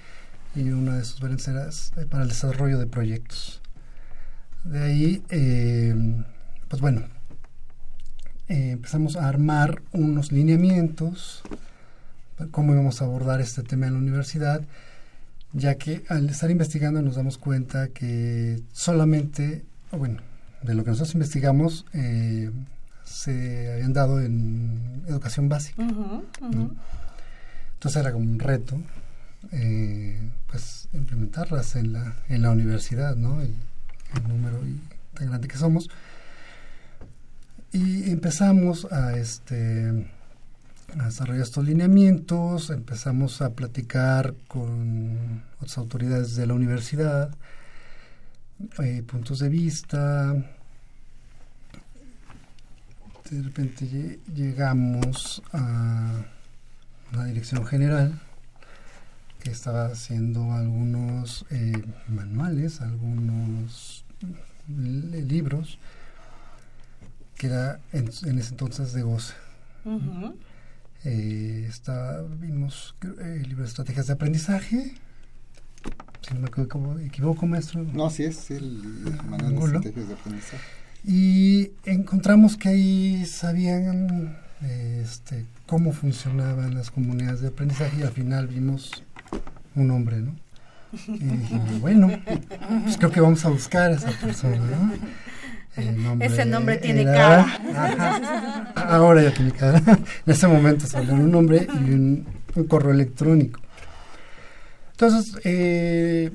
y 0.56 0.70
una 0.70 0.98
de 0.98 1.06
sus 1.06 1.20
variantes 1.20 1.48
era 1.48 1.70
eh, 1.70 2.06
para 2.06 2.22
el 2.22 2.30
desarrollo 2.30 2.78
de 2.78 2.86
proyectos. 2.86 3.64
De 4.64 4.80
ahí, 4.80 5.24
eh, 5.30 5.96
pues 6.68 6.84
bueno, 6.84 7.17
eh, 8.50 8.72
empezamos 8.72 9.16
a 9.16 9.28
armar 9.28 9.82
unos 9.92 10.32
lineamientos 10.32 11.44
cómo 12.52 12.74
íbamos 12.74 13.02
a 13.02 13.06
abordar 13.06 13.42
este 13.42 13.64
tema 13.64 13.88
en 13.88 13.94
la 13.94 14.00
universidad, 14.00 14.62
ya 15.54 15.76
que 15.76 16.04
al 16.08 16.30
estar 16.30 16.52
investigando 16.52 17.02
nos 17.02 17.16
damos 17.16 17.40
cuenta 17.40 17.88
que 17.88 18.62
solamente, 18.74 19.66
bueno, 19.92 20.22
de 20.62 20.76
lo 20.76 20.84
que 20.84 20.92
nosotros 20.92 21.16
investigamos, 21.16 21.86
se 23.04 23.74
habían 23.74 23.94
dado 23.94 24.22
en 24.22 25.02
educación 25.08 25.50
básica. 25.50 25.82
Entonces 27.74 28.00
era 28.00 28.12
como 28.12 28.26
un 28.26 28.38
reto 28.38 28.80
eh, 29.52 30.20
pues 30.48 30.90
implementarlas 30.94 31.76
en 31.76 31.94
la, 31.94 32.16
en 32.28 32.42
la 32.42 32.52
universidad, 32.52 33.16
¿no? 33.16 33.42
El, 33.42 33.54
número 34.28 34.60
tan 35.14 35.28
grande 35.28 35.48
que 35.48 35.58
somos. 35.58 35.90
Y 37.78 38.10
empezamos 38.10 38.92
a 38.92 39.16
este 39.18 40.10
desarrollar 40.96 41.44
estos 41.44 41.64
lineamientos, 41.64 42.72
empezamos 42.72 43.42
a 43.44 43.54
platicar 43.54 44.34
con 44.48 45.44
otras 45.58 45.78
autoridades 45.78 46.36
de 46.36 46.48
la 46.48 46.56
universidad, 46.56 47.30
eh, 48.84 49.04
puntos 49.06 49.38
de 49.38 49.50
vista. 49.50 50.34
De 53.30 53.44
repente 53.44 54.20
llegamos 54.34 55.44
a 55.54 56.26
la 57.14 57.26
dirección 57.26 57.64
general 57.66 58.20
estaba 59.52 59.88
haciendo 59.88 60.52
algunos 60.52 61.46
eh, 61.52 61.84
manuales, 62.08 62.82
algunos 62.82 64.04
libros, 64.68 65.80
que 67.38 67.48
era 67.48 67.80
en, 67.94 68.08
ese 68.08 68.50
entonces 68.50 68.94
de 68.94 69.04
goce. 69.04 69.34
Eh, 71.06 71.70
vimos 72.40 72.96
eh, 73.04 73.40
el 73.42 73.50
libro 73.50 73.64
de 73.64 73.70
estrategias 73.70 74.08
de 74.08 74.14
aprendizaje, 74.14 74.96
si 76.22 76.34
no 76.34 76.42
me 76.42 77.06
equivoco, 77.06 77.46
maestro. 77.46 77.84
No, 77.84 78.10
sí 78.10 78.24
es 78.24 78.52
el, 78.52 78.82
manual 79.30 79.56
de 79.56 79.66
estrategias 79.66 80.08
de 80.08 80.14
aprendizaje. 80.14 80.64
Y 81.06 81.72
encontramos 81.86 82.58
que 82.58 82.70
ahí 82.70 83.26
sabían 83.26 84.38
este, 84.62 85.46
cómo 85.68 85.94
funcionaban 85.94 86.74
las 86.74 86.92
comunidades 86.92 87.42
de 87.42 87.50
aprendizaje 87.50 88.00
y 88.00 88.04
al 88.04 88.12
final 88.12 88.48
vimos 88.48 89.04
un 89.76 89.92
hombre, 89.92 90.18
¿no? 90.18 90.36
Y 91.08 91.80
bueno, 91.80 92.10
pues 92.84 92.98
creo 92.98 93.12
que 93.12 93.22
vamos 93.22 93.46
a 93.46 93.50
buscar 93.50 93.92
a 93.92 93.96
esa 93.96 94.12
persona, 94.12 94.58
¿no? 94.58 94.94
Ese 96.20 96.46
nombre 96.46 96.78
tiene 96.78 97.04
cara. 97.06 98.72
ahora 98.76 99.22
ya 99.22 99.34
tiene 99.34 99.52
cara. 99.52 99.82
En 100.26 100.34
ese 100.34 100.48
momento 100.48 100.88
salió 100.88 101.14
un 101.14 101.32
nombre 101.32 101.68
y 101.74 101.92
un, 101.92 102.28
correo 102.68 102.92
electrónico. 102.92 103.60
Entonces, 104.92 105.40
eh, 105.44 106.32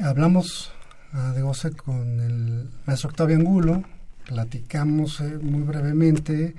hablamos 0.00 0.72
uh, 1.12 1.32
de 1.34 1.42
goce 1.42 1.72
con 1.72 2.20
el 2.20 2.70
maestro 2.86 3.10
Octavio 3.10 3.36
Angulo, 3.36 3.82
platicamos 4.24 5.20
eh, 5.20 5.38
muy 5.42 5.62
brevemente 5.62 6.54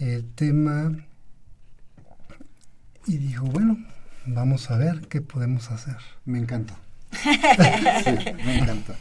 el 0.00 0.24
tema 0.34 0.90
y 3.06 3.18
dijo, 3.18 3.46
bueno, 3.46 3.78
vamos 4.26 4.68
a 4.72 4.78
ver 4.78 5.02
qué 5.08 5.20
podemos 5.20 5.70
hacer. 5.70 5.96
Me 6.24 6.38
encanta. 6.40 6.74
sí, 7.12 8.10
me 8.44 8.58
encanta. 8.58 8.94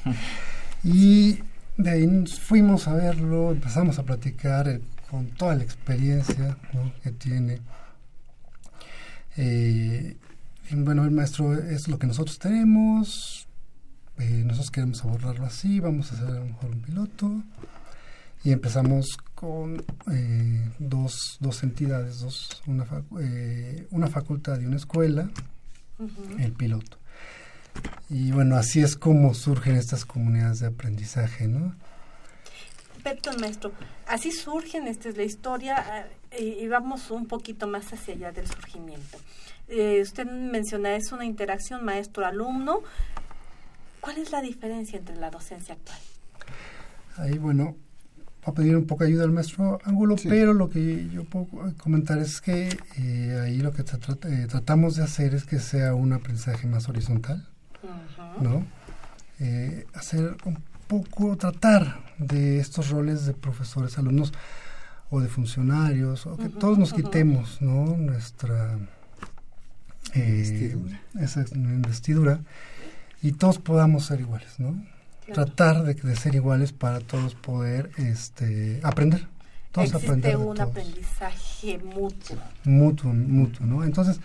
Y 0.84 1.40
de 1.78 1.90
ahí 1.90 2.26
fuimos 2.26 2.88
a 2.88 2.94
verlo, 2.94 3.52
empezamos 3.52 4.00
a 4.00 4.04
platicar 4.04 4.68
eh, 4.68 4.82
con 5.10 5.28
toda 5.28 5.56
la 5.56 5.64
experiencia 5.64 6.58
que 7.04 7.12
tiene. 7.12 7.60
Eh, 9.38 10.18
bueno, 10.72 11.06
el 11.06 11.12
maestro 11.12 11.54
es 11.54 11.88
lo 11.88 11.98
que 11.98 12.08
nosotros 12.08 12.40
tenemos, 12.40 13.48
eh, 14.18 14.44
nosotros 14.46 14.72
queremos 14.72 15.04
abordarlo 15.04 15.46
así, 15.46 15.80
vamos 15.80 16.12
a 16.12 16.16
hacer 16.16 16.28
a 16.28 16.40
lo 16.40 16.46
mejor 16.46 16.72
un 16.72 16.82
piloto. 16.82 17.44
Y 18.44 18.52
empezamos 18.52 19.18
con 19.36 19.84
eh, 20.12 20.70
dos, 20.80 21.38
dos 21.40 21.64
entidades, 21.64 22.20
dos, 22.22 22.62
una, 22.66 22.86
eh, 23.20 23.88
una 23.92 24.08
facultad 24.08 24.60
y 24.60 24.66
una 24.66 24.78
escuela, 24.78 25.30
el 26.40 26.54
piloto. 26.54 26.98
Y 28.10 28.32
bueno, 28.32 28.56
así 28.56 28.82
es 28.82 28.96
como 28.96 29.34
surgen 29.34 29.76
estas 29.76 30.06
comunidades 30.06 30.60
de 30.60 30.68
aprendizaje, 30.68 31.48
¿no? 31.48 31.76
Perfecto, 32.94 33.32
maestro. 33.40 33.72
Así 34.08 34.32
surgen, 34.32 34.88
esta 34.88 35.10
es 35.10 35.18
la 35.18 35.24
historia, 35.24 36.08
eh, 36.32 36.60
y 36.62 36.68
vamos 36.68 37.12
un 37.12 37.28
poquito 37.28 37.68
más 37.68 37.92
hacia 37.94 38.14
allá 38.14 38.32
del 38.32 38.48
surgimiento. 38.48 39.18
usted 40.02 40.26
menciona, 40.26 40.96
es 40.96 41.12
una 41.12 41.26
interacción 41.26 41.84
maestro-alumno. 41.84 42.82
¿Cuál 44.00 44.18
es 44.18 44.32
la 44.32 44.42
diferencia 44.42 44.98
entre 44.98 45.18
la 45.18 45.30
docencia 45.30 45.74
actual? 45.74 46.00
Ahí, 47.18 47.38
bueno, 47.38 47.76
a 48.48 48.54
pedir 48.54 48.78
un 48.78 48.86
poco 48.86 49.04
de 49.04 49.10
ayuda 49.10 49.26
al 49.26 49.32
maestro 49.32 49.80
Ángulo, 49.84 50.16
pero 50.24 50.54
lo 50.54 50.70
que 50.70 51.10
yo 51.10 51.26
puedo 51.26 51.48
comentar 51.78 52.18
es 52.20 52.40
que 52.40 52.70
eh, 52.98 53.42
ahí 53.44 53.58
lo 53.58 53.74
que 53.74 53.82
eh, 53.82 54.48
tratamos 54.48 54.96
de 54.96 55.04
hacer 55.04 55.36
es 55.36 55.44
que 55.44 55.60
sea 55.60 55.94
un 55.94 56.14
aprendizaje 56.14 56.66
más 56.66 56.88
horizontal, 56.88 57.46
¿no? 58.42 58.66
Eh, 59.40 59.86
hacer 59.94 60.36
un 60.46 60.58
poco, 60.88 61.38
tratar 61.38 62.00
de 62.18 62.60
estos 62.60 62.90
roles 62.90 63.26
de 63.26 63.34
profesores, 63.34 63.98
alumnos 63.98 64.34
o 65.10 65.20
de 65.22 65.28
funcionarios, 65.28 66.26
o 66.26 66.38
que 66.38 66.50
todos 66.50 66.78
nos 66.78 66.94
quitemos, 66.94 67.62
¿no? 67.62 67.98
Nuestra 67.98 68.78
investidura. 70.16 71.02
esa 71.20 71.46
investidura 71.54 72.40
y 73.22 73.34
todos 73.34 73.60
podamos 73.60 74.06
ser 74.06 74.22
iguales, 74.22 74.60
¿no? 74.60 74.76
tratar 75.34 75.84
de, 75.84 76.16
ser 76.16 76.36
iguales 76.36 76.72
para 76.72 77.00
todos 77.00 77.36
poder 77.36 77.92
este, 77.98 78.80
aprender. 78.84 79.28
Todos 79.72 79.94
Existe 79.94 80.36
un 80.36 80.60
aprendizaje 80.60 81.78
mutuo. 81.80 82.38
Mutuo, 82.64 83.14
mutuo, 83.14 83.66
¿no? 83.66 83.84
Entonces, 83.84 84.20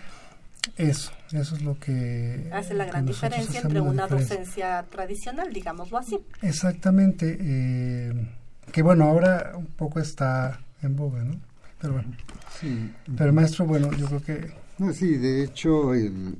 eso, 0.76 1.12
eso 1.40 1.56
es 1.56 1.62
lo 1.62 1.78
que... 1.78 2.50
Hace 2.52 2.74
la 2.74 2.84
gran 2.84 3.06
diferencia 3.06 3.60
entre 3.60 3.80
una 3.80 4.06
docencia 4.06 4.84
tradicional, 4.90 5.52
digámoslo 5.52 5.98
así. 5.98 6.18
Exactamente, 6.42 7.38
eh, 7.40 8.28
que 8.70 8.82
bueno, 8.82 9.04
ahora 9.04 9.52
un 9.56 9.66
poco 9.66 10.00
está 10.00 10.60
en 10.82 10.96
boga, 10.96 11.24
¿no? 11.24 11.40
Pero 11.80 11.94
bueno. 11.94 12.12
Sí. 12.60 12.92
Pero 13.16 13.32
maestro, 13.32 13.66
bueno, 13.66 13.90
yo 13.92 14.06
creo 14.06 14.22
que... 14.22 14.52
No, 14.78 14.92
sí, 14.92 15.16
de 15.16 15.44
hecho, 15.44 15.92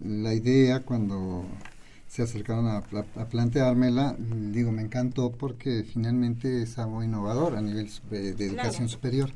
la 0.05 0.35
idea 0.35 0.81
cuando 0.81 1.47
se 2.09 2.23
acercaron 2.23 2.67
a, 2.67 2.83
planteármela, 3.27 4.17
digo, 4.19 4.71
me 4.73 4.83
encantó 4.83 5.33
porque 5.33 5.85
finalmente 5.91 6.63
es 6.63 6.79
algo 6.79 7.03
innovador 7.03 7.57
a 7.57 7.63
nivel 7.63 7.89
de 8.11 8.47
educación 8.47 8.89
superior. 8.89 9.31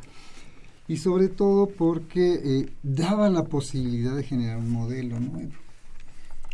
Y 0.89 0.99
sobre 0.99 1.29
todo 1.29 1.69
porque 1.69 2.41
eh, 2.45 2.73
daba 2.83 3.29
la 3.29 3.45
posibilidad 3.45 4.15
de 4.15 4.23
generar 4.23 4.59
un 4.59 4.71
modelo 4.71 5.19
nuevo. 5.19 5.53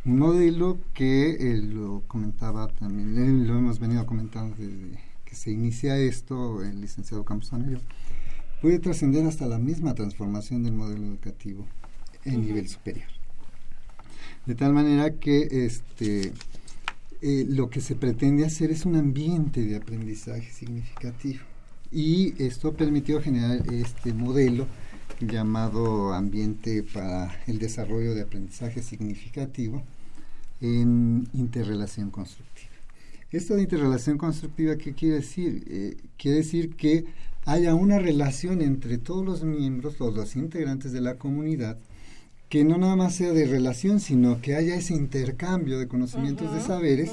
Un 0.04 0.18
modelo 0.18 0.78
que 0.94 1.30
eh, 1.30 1.58
lo 1.58 2.02
comentaba 2.08 2.68
también, 2.68 3.16
eh, 3.16 3.46
lo 3.46 3.58
hemos 3.58 3.78
venido 3.78 4.04
comentando 4.04 4.56
desde 4.56 4.98
que 5.24 5.36
se 5.36 5.50
inicia 5.50 5.96
esto, 5.96 6.62
el 6.62 6.80
licenciado 6.80 7.24
Campos 7.24 7.52
puede 8.60 8.78
trascender 8.78 9.26
hasta 9.26 9.46
la 9.46 9.58
misma 9.58 9.94
transformación 9.94 10.62
del 10.62 10.74
modelo 10.74 11.06
educativo 11.06 11.66
en 12.24 12.42
nivel 12.42 12.68
superior. 12.68 13.08
De 14.46 14.54
tal 14.54 14.72
manera 14.72 15.14
que 15.14 15.66
este, 15.66 16.32
eh, 17.20 17.44
lo 17.48 17.70
que 17.70 17.80
se 17.80 17.94
pretende 17.94 18.44
hacer 18.44 18.70
es 18.70 18.84
un 18.84 18.96
ambiente 18.96 19.64
de 19.64 19.76
aprendizaje 19.76 20.50
significativo. 20.50 21.40
Y 21.92 22.34
esto 22.42 22.72
permitió 22.72 23.20
generar 23.20 23.62
este 23.72 24.14
modelo 24.14 24.66
llamado 25.20 26.12
ambiente 26.14 26.82
para 26.82 27.30
el 27.46 27.58
desarrollo 27.58 28.14
de 28.14 28.22
aprendizaje 28.22 28.82
significativo 28.82 29.82
en 30.60 31.28
interrelación 31.34 32.10
constructiva. 32.10 32.70
Esto 33.30 33.54
de 33.54 33.62
interrelación 33.62 34.18
constructiva, 34.18 34.76
¿qué 34.76 34.92
quiere 34.94 35.16
decir? 35.16 35.64
Eh, 35.68 35.96
quiere 36.16 36.38
decir 36.38 36.76
que 36.76 37.04
haya 37.44 37.74
una 37.74 37.98
relación 37.98 38.62
entre 38.62 38.98
todos 38.98 39.24
los 39.24 39.42
miembros, 39.42 39.96
todos 39.96 40.14
los 40.14 40.36
integrantes 40.36 40.92
de 40.92 41.00
la 41.00 41.16
comunidad, 41.16 41.78
que 42.48 42.64
no 42.64 42.76
nada 42.78 42.96
más 42.96 43.14
sea 43.14 43.32
de 43.32 43.46
relación, 43.46 44.00
sino 44.00 44.40
que 44.40 44.54
haya 44.54 44.76
ese 44.76 44.94
intercambio 44.94 45.78
de 45.78 45.88
conocimientos, 45.88 46.52
de 46.52 46.60
saberes, 46.60 47.10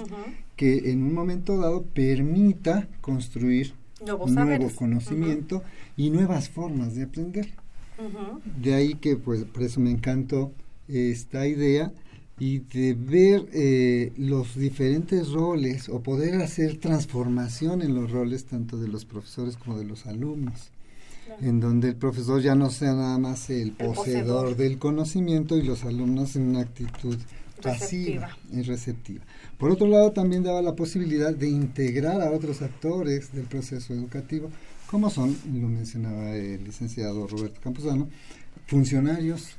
que 0.57 0.91
en 0.91 1.03
un 1.03 1.13
momento 1.13 1.57
dado 1.57 1.83
permita 1.83 2.89
construir 3.00 3.74
nuevo 4.06 4.70
conocimiento 4.75 5.63
y 5.98 6.10
nuevas 6.10 6.50
formas 6.50 6.96
de 6.96 7.03
aprender. 7.03 7.50
De 8.62 8.74
ahí 8.74 8.96
que, 8.96 9.18
pues, 9.18 9.44
por 9.44 9.63
eso 9.63 9.79
me 9.79 9.91
encantó 9.91 10.51
esta 10.88 11.48
idea 11.48 11.91
y 12.39 12.60
de 12.60 12.94
ver 12.94 13.48
eh, 13.51 14.13
los 14.18 14.56
diferentes 14.56 15.32
roles 15.32 15.89
o 15.89 16.00
poder 16.01 16.41
hacer 16.41 16.77
transformación 16.77 17.82
en 17.82 17.94
los 17.94 18.10
roles 18.12 18.46
tanto 18.46 18.77
de 18.77 18.88
los 18.88 19.03
profesores 19.03 19.58
como 19.58 19.77
de 19.77 19.84
los 19.84 20.06
alumnos, 20.06 20.70
en 21.41 21.60
donde 21.60 21.89
el 21.89 21.96
profesor 21.96 22.41
ya 22.41 22.56
no 22.56 22.70
sea 22.70 22.94
nada 22.94 23.18
más 23.18 23.50
el, 23.50 23.74
poseedor, 23.74 24.56
del 24.56 24.79
conocimiento 24.79 25.58
y 25.58 25.63
los 25.63 25.84
alumnos 25.84 26.38
en 26.38 26.44
una 26.44 26.62
actitud 26.62 27.18
pasiva 27.62 28.38
y 28.53 28.62
receptiva. 28.62 29.25
Por 29.60 29.72
otro 29.72 29.88
lado, 29.88 30.13
también 30.13 30.42
daba 30.42 30.62
la 30.62 30.74
posibilidad 30.74 31.36
de 31.36 31.50
integrar 31.50 32.22
a 32.22 32.32
otros 32.32 32.62
actores 32.62 33.34
del 33.34 33.44
proceso 33.44 33.94
educativo, 33.94 34.50
como 34.89 35.10
son, 35.10 35.36
lo 35.54 35.68
mencionaba 35.68 36.34
el 36.34 36.63
licenciado 36.63 37.28
Roberto 37.28 37.60
Camposano, 37.62 38.08
funcionarios, 38.68 39.58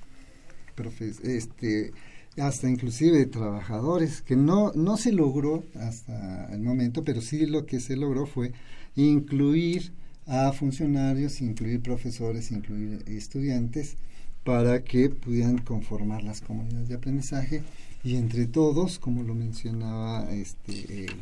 este, 1.23 1.93
hasta 2.39 2.71
inclusive 2.71 3.27
trabajadores, 3.27 4.23
que 4.23 4.37
no, 4.37 4.73
no 4.75 4.97
se 4.97 5.13
logró 5.13 5.65
hasta 5.79 6.49
el 6.51 6.63
momento, 6.63 7.05
pero 7.05 7.21
sí 7.21 7.45
lo 7.45 7.67
que 7.67 7.79
se 7.79 7.95
logró 7.95 8.25
fue 8.25 8.53
incluir 8.97 9.93
a 10.27 10.51
funcionarios, 10.53 11.43
incluir 11.43 11.83
profesores, 11.83 12.51
incluir 12.53 13.05
estudiantes, 13.07 13.97
para 14.45 14.83
que 14.83 15.11
pudieran 15.11 15.59
conformar 15.59 16.23
las 16.25 16.41
comunidades 16.41 16.89
de 16.89 16.95
aprendizaje 16.95 17.63
y 18.03 18.17
entre 18.17 18.47
todos, 18.47 18.99
como 18.99 19.23
lo 19.23 19.35
mencionaba 19.35 20.31
este 20.31 21.05
el 21.05 21.13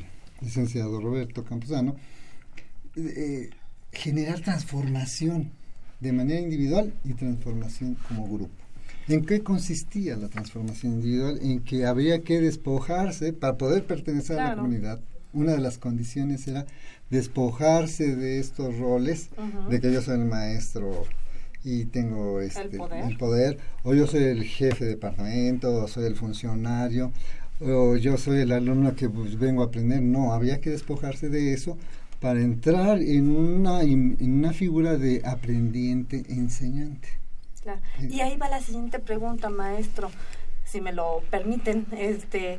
licenciado 0.40 1.00
Roberto 1.00 1.44
Camposano, 1.44 1.96
eh, 2.96 3.50
generar 3.92 4.40
transformación 4.40 5.50
de 6.00 6.12
manera 6.12 6.40
individual 6.40 6.94
y 7.04 7.14
transformación 7.14 7.96
como 8.06 8.26
grupo. 8.28 8.54
¿En 9.08 9.24
qué 9.24 9.42
consistía 9.42 10.16
la 10.16 10.28
transformación 10.28 10.94
individual? 10.94 11.38
En 11.42 11.60
que 11.60 11.86
habría 11.86 12.20
que 12.20 12.40
despojarse 12.40 13.32
para 13.32 13.56
poder 13.56 13.84
pertenecer 13.84 14.38
a 14.38 14.50
la 14.50 14.56
comunidad. 14.56 15.00
Una 15.32 15.52
de 15.52 15.58
las 15.58 15.78
condiciones 15.78 16.46
era 16.46 16.66
despojarse 17.10 18.16
de 18.16 18.38
estos 18.38 18.78
roles, 18.78 19.30
de 19.70 19.80
que 19.80 19.92
yo 19.92 20.02
soy 20.02 20.20
el 20.20 20.26
maestro 20.26 21.04
y 21.68 21.84
tengo 21.84 22.40
este, 22.40 22.62
el, 22.62 23.16
poder. 23.18 23.58
o 23.82 23.92
yo 23.92 24.06
soy 24.06 24.24
el 24.24 24.44
jefe 24.44 24.84
de 24.84 24.90
departamento, 24.92 25.84
o 25.84 25.88
soy 25.88 26.06
el 26.06 26.16
funcionario, 26.16 27.12
o 27.60 27.96
yo 27.96 28.16
soy 28.16 28.40
el 28.40 28.52
alumno 28.52 28.94
que 28.96 29.10
pues, 29.10 29.38
vengo 29.38 29.62
a 29.62 29.66
aprender. 29.66 30.00
No, 30.00 30.32
había 30.32 30.60
que 30.60 30.70
despojarse 30.70 31.28
de 31.28 31.52
eso 31.52 31.76
para 32.20 32.40
entrar 32.40 33.00
en 33.00 33.30
una, 33.30 33.82
en 33.82 34.16
una 34.20 34.52
figura 34.52 34.96
de 34.96 35.20
aprendiente 35.24 36.24
enseñante. 36.28 37.08
Y 38.08 38.20
ahí 38.20 38.36
va 38.38 38.48
la 38.48 38.62
siguiente 38.62 38.98
pregunta, 38.98 39.50
maestro, 39.50 40.10
si 40.64 40.80
me 40.80 40.92
lo 40.92 41.22
permiten. 41.30 41.86
Este, 41.92 42.58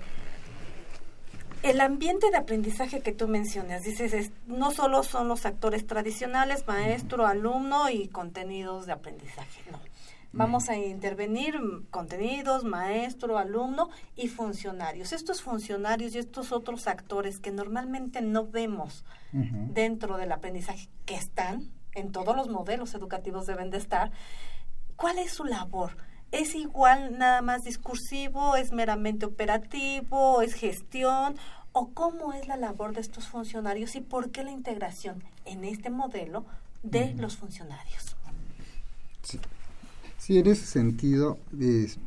el 1.63 1.81
ambiente 1.81 2.29
de 2.31 2.37
aprendizaje 2.37 3.01
que 3.01 3.11
tú 3.11 3.27
mencionas, 3.27 3.83
dices, 3.83 4.31
no 4.47 4.71
solo 4.71 5.03
son 5.03 5.27
los 5.27 5.45
actores 5.45 5.85
tradicionales, 5.85 6.67
maestro, 6.67 7.25
alumno 7.25 7.89
y 7.89 8.07
contenidos 8.07 8.85
de 8.85 8.93
aprendizaje, 8.93 9.63
no. 9.71 9.79
Vamos 10.31 10.69
a 10.69 10.77
intervenir 10.77 11.59
contenidos, 11.89 12.63
maestro, 12.63 13.39
alumno 13.39 13.89
y 14.15 14.27
funcionarios. 14.27 15.11
Estos 15.11 15.41
funcionarios 15.41 16.13
y 16.13 16.19
estos 16.19 16.51
otros 16.51 16.85
actores 16.85 17.39
que 17.39 17.49
normalmente 17.49 18.21
no 18.21 18.45
vemos 18.45 19.03
dentro 19.31 20.17
del 20.17 20.31
aprendizaje, 20.31 20.87
que 21.05 21.15
están 21.15 21.71
en 21.93 22.11
todos 22.11 22.35
los 22.35 22.47
modelos 22.47 22.93
educativos 22.93 23.47
deben 23.47 23.71
de 23.71 23.79
estar, 23.79 24.11
¿Cuál 24.99 25.17
es 25.17 25.31
su 25.31 25.45
labor? 25.45 25.95
¿Es 26.31 26.53
igual 26.53 27.17
nada 27.17 27.41
más 27.41 27.63
discursivo? 27.63 28.55
¿Es 28.55 28.71
meramente 28.71 29.25
operativo? 29.25 30.41
¿Es 30.41 30.53
gestión? 30.53 31.35
¿O 31.71 31.89
cómo 31.89 32.33
es 32.33 32.47
la 32.47 32.55
labor 32.55 32.93
de 32.93 33.01
estos 33.01 33.27
funcionarios 33.27 33.95
y 33.95 34.01
por 34.01 34.31
qué 34.31 34.43
la 34.43 34.51
integración 34.51 35.23
en 35.45 35.63
este 35.63 35.89
modelo 35.89 36.45
de 36.83 37.13
los 37.15 37.37
funcionarios? 37.37 38.15
Sí. 39.23 39.39
en 40.37 40.47
ese 40.47 40.65
sentido, 40.65 41.37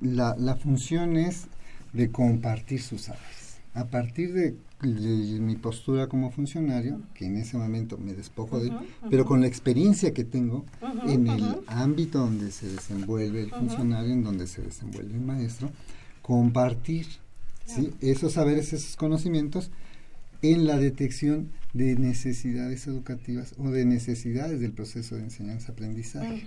la, 0.01 0.37
la 0.39 0.57
función 0.57 1.17
es 1.17 1.47
de 1.93 2.11
compartir 2.11 2.83
sus 2.83 3.03
saberes. 3.03 3.59
A 3.75 3.87
partir 3.87 4.33
de 4.33 4.57
mi 4.83 5.57
postura 5.57 6.09
como 6.09 6.31
funcionario, 6.31 7.01
que 7.15 7.27
en 7.27 7.37
ese 7.37 7.57
momento 7.57 7.99
me 7.99 8.15
despojo 8.15 8.59
de, 8.59 8.73
pero 9.11 9.25
con 9.25 9.41
la 9.41 9.47
experiencia 9.47 10.13
que 10.13 10.25
tengo 10.25 10.65
en 11.07 11.29
el 11.29 11.61
ámbito 11.67 12.19
donde 12.19 12.51
se 12.51 12.69
desenvuelve 12.69 13.43
el 13.43 13.51
funcionario, 13.51 14.13
en 14.13 14.25
donde 14.25 14.47
se 14.47 14.63
desenvuelve 14.63 15.15
el 15.15 15.21
maestro, 15.21 15.71
compartir 16.21 17.07
esos 18.01 18.33
saberes, 18.33 18.73
esos 18.73 18.97
conocimientos 18.97 19.71
en 20.43 20.67
la 20.67 20.77
detección 20.77 21.51
de 21.73 21.95
necesidades 21.97 22.87
educativas 22.87 23.55
o 23.59 23.71
de 23.71 23.85
necesidades 23.85 24.61
del 24.61 24.73
proceso 24.73 25.17
de 25.17 25.23
enseñanza-aprendizaje. 25.23 26.47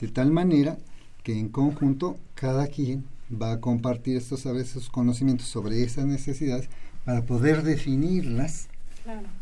De 0.00 0.08
tal 0.08 0.32
manera 0.32 0.78
que 1.22 1.38
en 1.38 1.48
conjunto 1.48 2.18
cada 2.34 2.66
quien 2.66 3.04
va 3.30 3.52
a 3.52 3.60
compartir 3.60 4.16
estos 4.16 4.40
saberes, 4.40 4.70
esos 4.70 4.90
conocimientos 4.90 5.46
sobre 5.46 5.82
esas 5.82 6.06
necesidades 6.06 6.68
para 7.04 7.22
poder 7.22 7.62
definirlas. 7.62 8.68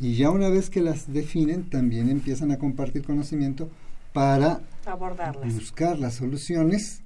Y 0.01 0.17
ya 0.17 0.31
una 0.31 0.49
vez 0.49 0.71
que 0.71 0.81
las 0.81 1.13
definen, 1.13 1.71
también 1.71 2.09
empiezan 2.09 2.51
a 2.51 2.59
compartir 2.59 3.05
conocimiento 3.05 3.71
para 4.13 4.61
buscar 5.45 5.99
las 5.99 6.15
soluciones 6.15 7.03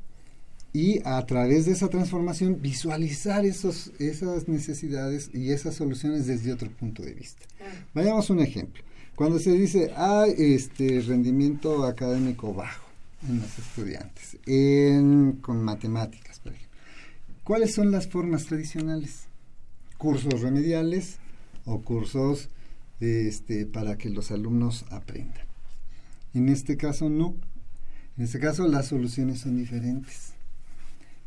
y 0.73 1.01
a 1.05 1.25
través 1.27 1.67
de 1.67 1.73
esa 1.73 1.89
transformación 1.89 2.61
visualizar 2.61 3.45
esos, 3.47 3.93
esas 3.99 4.49
necesidades 4.49 5.31
y 5.33 5.51
esas 5.51 5.75
soluciones 5.75 6.27
desde 6.27 6.53
otro 6.53 6.71
punto 6.71 7.03
de 7.03 7.15
vista. 7.15 7.47
Vayamos 7.95 8.29
a 8.29 8.33
un 8.33 8.41
ejemplo. 8.41 8.83
Cuando 9.15 9.39
se 9.39 9.53
dice, 9.53 9.93
hay 9.97 10.35
este 10.37 11.01
rendimiento 11.01 11.85
académico 11.85 12.53
bajo 12.53 12.85
en 13.29 13.41
los 13.41 13.59
estudiantes, 13.59 14.37
con 15.41 15.63
matemáticas, 15.63 16.41
por 16.41 16.53
ejemplo, 16.53 16.79
¿cuáles 17.43 17.75
son 17.75 17.91
las 17.91 18.07
formas 18.07 18.45
tradicionales? 18.45 19.26
Cursos 19.99 20.41
remediales 20.41 21.19
o 21.65 21.81
cursos 21.83 22.49
este, 23.01 23.67
para 23.67 23.99
que 23.99 24.11
los 24.11 24.31
alumnos 24.31 24.85
aprendan. 24.91 25.47
En 26.35 26.49
este 26.49 26.77
caso 26.77 27.09
no. 27.09 27.35
En 28.17 28.25
este 28.25 28.39
caso 28.39 28.67
las 28.69 28.87
soluciones 28.87 29.41
son 29.41 29.57
diferentes. 29.57 30.33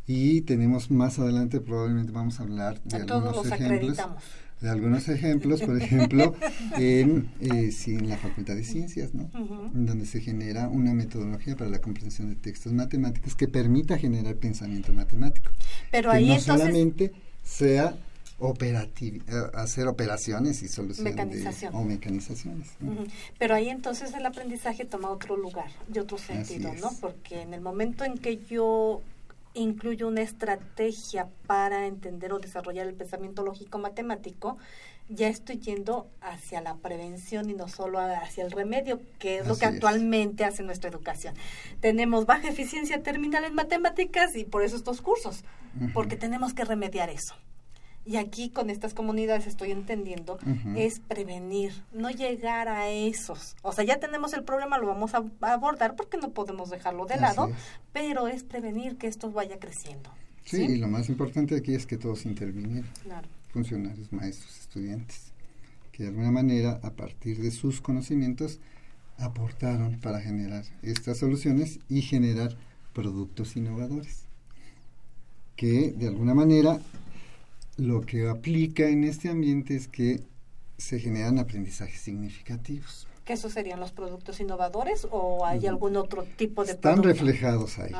Y 0.08 0.42
tenemos 0.42 0.90
más 0.90 1.20
adelante, 1.20 1.62
probablemente 1.62 2.12
vamos 2.12 2.40
a 2.40 2.44
hablar 2.44 2.82
de 2.84 2.98
algunos 2.98 3.46
ejemplos. 3.46 3.98
De 4.60 4.70
algunos 4.70 5.08
ejemplos, 5.08 5.62
por 5.62 5.82
ejemplo, 5.82 6.36
en, 6.78 7.30
eh, 7.40 7.72
en 7.86 8.10
la 8.10 8.18
Facultad 8.18 8.56
de 8.56 8.64
Ciencias, 8.66 9.14
¿no? 9.14 9.30
En 9.74 9.86
donde 9.86 10.06
se 10.06 10.20
genera 10.20 10.68
una 10.68 10.94
metodología 10.94 11.56
para 11.56 11.70
la 11.70 11.80
comprensión 11.80 12.30
de 12.30 12.36
textos 12.36 12.74
matemáticos 12.74 13.36
que 13.36 13.48
permita 13.48 13.98
generar 13.98 14.36
pensamiento 14.36 14.92
matemático. 14.92 15.50
Pero 15.92 16.12
ahí 16.12 16.28
no 16.28 16.40
solamente 16.40 17.14
sea 17.42 17.96
hacer 19.54 19.88
operaciones 19.88 20.62
y 20.62 20.68
soluciones 20.68 21.16
o 21.74 21.84
mecanizaciones. 21.84 22.70
Pero 23.38 23.56
ahí 23.56 23.70
entonces 23.70 24.14
el 24.14 24.26
aprendizaje 24.26 24.86
toma 24.86 25.10
otro 25.10 25.38
lugar 25.38 25.72
y 25.94 26.00
otro 26.00 26.18
sentido, 26.18 26.74
¿no? 26.76 26.92
Porque 27.02 27.42
en 27.42 27.54
el 27.54 27.62
momento 27.62 28.04
en 28.04 28.18
que 28.18 28.38
yo 28.38 29.02
incluye 29.54 30.06
una 30.06 30.22
estrategia 30.22 31.28
para 31.48 31.88
entender 31.88 32.32
o 32.34 32.40
desarrollar 32.40 32.88
el 32.88 32.94
pensamiento 32.94 33.44
lógico 33.44 33.78
matemático, 33.80 34.58
ya 35.10 35.28
estoy 35.28 35.58
yendo 35.58 36.08
hacia 36.22 36.62
la 36.62 36.76
prevención 36.76 37.50
y 37.50 37.54
no 37.54 37.68
solo 37.68 38.00
hacia 38.00 38.46
el 38.46 38.52
remedio, 38.52 39.02
que 39.18 39.40
es 39.40 39.48
lo 39.48 39.58
que 39.58 39.66
actualmente 39.66 40.46
hace 40.46 40.62
nuestra 40.62 40.90
educación. 40.90 41.34
Tenemos 41.80 42.28
baja 42.28 42.48
eficiencia 42.48 43.02
terminal 43.02 43.44
en 43.44 43.56
matemáticas 43.56 44.36
y 44.36 44.46
por 44.46 44.64
eso 44.64 44.76
estos 44.76 45.02
cursos, 45.02 45.44
porque 45.94 46.16
tenemos 46.16 46.54
que 46.54 46.64
remediar 46.64 47.10
eso. 47.10 47.34
Y 48.10 48.18
aquí 48.18 48.50
con 48.50 48.72
estas 48.72 48.96
comunidades 48.96 49.46
estoy 49.46 49.70
entendiendo, 49.70 50.40
es 50.76 51.00
prevenir, 51.00 51.74
no 51.94 52.10
llegar 52.10 52.68
a 52.68 52.90
esos. 52.90 53.56
O 53.62 53.72
sea, 53.72 53.84
ya 53.84 54.00
tenemos 54.00 54.34
el 54.34 54.44
problema, 54.44 54.80
lo 54.80 54.88
vamos 54.88 55.14
a, 55.14 55.24
abordar 55.42 55.96
porque 55.96 56.18
no 56.18 56.32
podemos 56.32 56.72
dejarlo 56.72 57.06
de 57.06 57.18
lado, 57.18 57.52
pero 57.94 58.28
es 58.28 58.44
prevenir 58.44 58.98
que 58.98 59.06
esto 59.06 59.30
vaya 59.30 59.60
creciendo. 59.60 60.10
Sí, 60.44 60.64
y 60.64 60.78
lo 60.78 60.88
más 60.88 61.08
importante 61.08 61.56
aquí 61.56 61.76
es 61.76 61.86
que 61.86 61.98
todos 61.98 62.26
intervinieron. 62.26 62.90
Funcionarios, 63.54 64.12
maestros, 64.12 64.60
estudiantes, 64.60 65.32
que 65.92 66.02
de 66.02 66.10
alguna 66.10 66.32
manera, 66.32 66.80
a 66.82 66.90
partir 66.90 67.40
de 67.40 67.52
sus 67.52 67.80
conocimientos, 67.80 68.60
aportaron 69.20 70.00
para 70.00 70.20
generar 70.20 70.64
estas 70.82 71.20
soluciones 71.20 71.80
y 71.88 72.02
generar 72.02 72.58
productos 72.92 73.56
innovadores 73.56 74.26
que 75.56 75.92
de 75.92 76.08
alguna 76.08 76.34
manera 76.34 76.80
lo 77.80 78.02
que 78.02 78.28
aplica 78.28 78.88
en 78.88 79.04
este 79.04 79.30
ambiente 79.30 79.76
es 79.76 79.88
que 79.88 80.22
se 80.78 81.00
generan 81.00 81.40
aprendizajes 81.40 82.00
significativos. 82.00 83.08
¿Que 83.26 83.34
esos 83.34 83.54
serían 83.54 83.80
los 83.80 83.92
productos 83.92 84.40
innovadores 84.40 85.08
o 85.12 85.46
hay 85.46 85.68
algún 85.68 85.96
otro 85.96 86.24
tipo 86.24 86.66
de 86.66 86.72
Están 86.72 87.04
reflejados 87.04 87.78
ahí. 87.78 87.92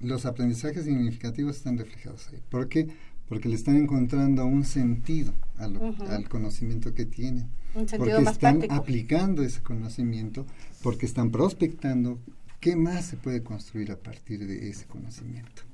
Los 0.00 0.24
aprendizajes 0.24 0.84
significativos 0.84 1.56
están 1.56 1.76
reflejados 1.76 2.28
ahí. 2.28 2.40
¿Por 2.48 2.68
qué? 2.68 2.88
Porque 3.28 3.48
le 3.48 3.56
están 3.56 3.76
encontrando 3.76 4.46
un 4.46 4.64
sentido 4.64 5.34
al 5.58 6.28
conocimiento 6.28 6.94
que 6.94 7.04
tienen. 7.04 7.50
porque 7.74 8.16
están 8.16 8.64
aplicando 8.70 9.42
ese 9.42 9.62
conocimiento, 9.62 10.46
porque 10.82 11.04
están 11.04 11.30
prospectando 11.30 12.18
qué 12.60 12.74
más 12.74 13.04
se 13.04 13.18
puede 13.18 13.42
construir 13.42 13.92
a 13.92 13.96
partir 13.96 14.46
de 14.46 14.70
ese 14.70 14.86
conocimiento. 14.86 15.67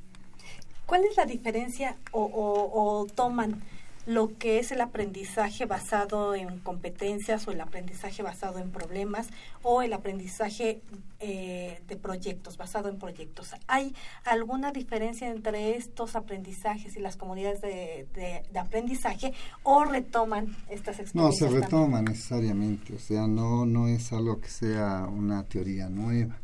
¿Cuál 0.87 1.05
es 1.05 1.17
la 1.17 1.25
diferencia 1.25 1.97
o, 2.13 3.07
toman 3.15 3.63
lo 4.07 4.37
que 4.37 4.59
es 4.59 4.71
el 4.71 4.83
aprendizaje 4.83 5.65
basado 5.65 6.35
en 6.35 6.59
competencias 6.59 7.49
o 7.49 7.53
el 7.53 7.61
aprendizaje 7.63 8.23
basado 8.23 8.59
en 8.59 8.71
problemas 8.71 9.29
o 9.63 9.81
el 9.81 9.95
aprendizaje 9.95 10.83
eh, 11.21 11.81
de 11.89 11.97
proyectos, 11.97 12.59
basado 12.59 12.91
en 12.91 12.99
proyectos. 12.99 13.55
¿Hay 13.67 13.95
alguna 14.27 14.73
diferencia 14.73 15.31
entre 15.31 15.77
estos 15.77 16.17
aprendizajes 16.17 16.97
y 16.97 17.01
las 17.01 17.17
comunidades 17.17 17.63
de, 17.63 18.45
aprendizaje 18.61 19.33
o 19.63 19.87
retoman 19.87 20.55
estas 20.69 20.99
experiencias? 21.01 21.51
No, 21.51 21.57
se 21.57 21.61
retoma 21.63 22.03
necesariamente, 22.03 22.97
o 22.97 22.99
sea, 22.99 23.27
no, 23.27 23.65
no 23.65 23.89
es 23.89 24.13
algo 24.13 24.39
que 24.39 24.49
sea 24.49 25.09
una 25.11 25.45
teoría 25.45 25.89
nueva. 25.89 26.44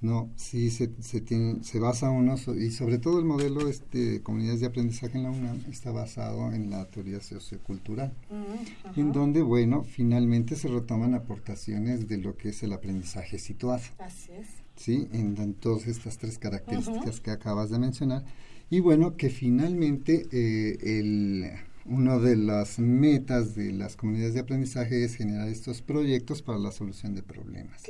No, 0.00 0.30
sí 0.36 0.70
se, 0.70 0.90
se, 1.00 1.20
tiene, 1.20 1.64
se 1.64 1.80
basa 1.80 2.10
uno, 2.10 2.36
y 2.56 2.70
sobre 2.70 2.98
todo 2.98 3.18
el 3.18 3.24
modelo 3.24 3.68
este, 3.68 3.98
de 3.98 4.22
comunidades 4.22 4.60
de 4.60 4.66
aprendizaje 4.66 5.18
en 5.18 5.24
la 5.24 5.30
UNAM 5.30 5.60
está 5.68 5.90
basado 5.90 6.52
en 6.52 6.70
la 6.70 6.84
teoría 6.84 7.20
sociocultural, 7.20 8.12
mm, 8.30 9.00
en 9.00 9.12
donde, 9.12 9.42
bueno, 9.42 9.82
finalmente 9.82 10.54
se 10.54 10.68
retoman 10.68 11.14
aportaciones 11.14 12.08
de 12.08 12.18
lo 12.18 12.36
que 12.36 12.50
es 12.50 12.62
el 12.62 12.72
aprendizaje 12.72 13.40
situado. 13.40 13.82
Así 13.98 14.30
es. 14.38 14.46
Sí, 14.76 15.08
en, 15.12 15.54
todas 15.54 15.88
estas 15.88 16.18
tres 16.18 16.38
características 16.38 17.20
que 17.20 17.32
acabas 17.32 17.68
de 17.70 17.80
mencionar. 17.80 18.24
Y 18.70 18.78
bueno, 18.78 19.16
que 19.16 19.30
finalmente 19.30 20.28
eh, 20.30 20.78
el 20.82 21.50
una 21.88 22.18
de 22.18 22.36
las 22.36 22.78
metas 22.78 23.54
de 23.54 23.72
las 23.72 23.96
comunidades 23.96 24.34
de 24.34 24.40
aprendizaje 24.40 25.04
es 25.04 25.16
generar 25.16 25.48
estos 25.48 25.80
proyectos 25.80 26.42
para 26.42 26.58
la 26.58 26.70
solución 26.70 27.14
de 27.14 27.22
problemas 27.22 27.82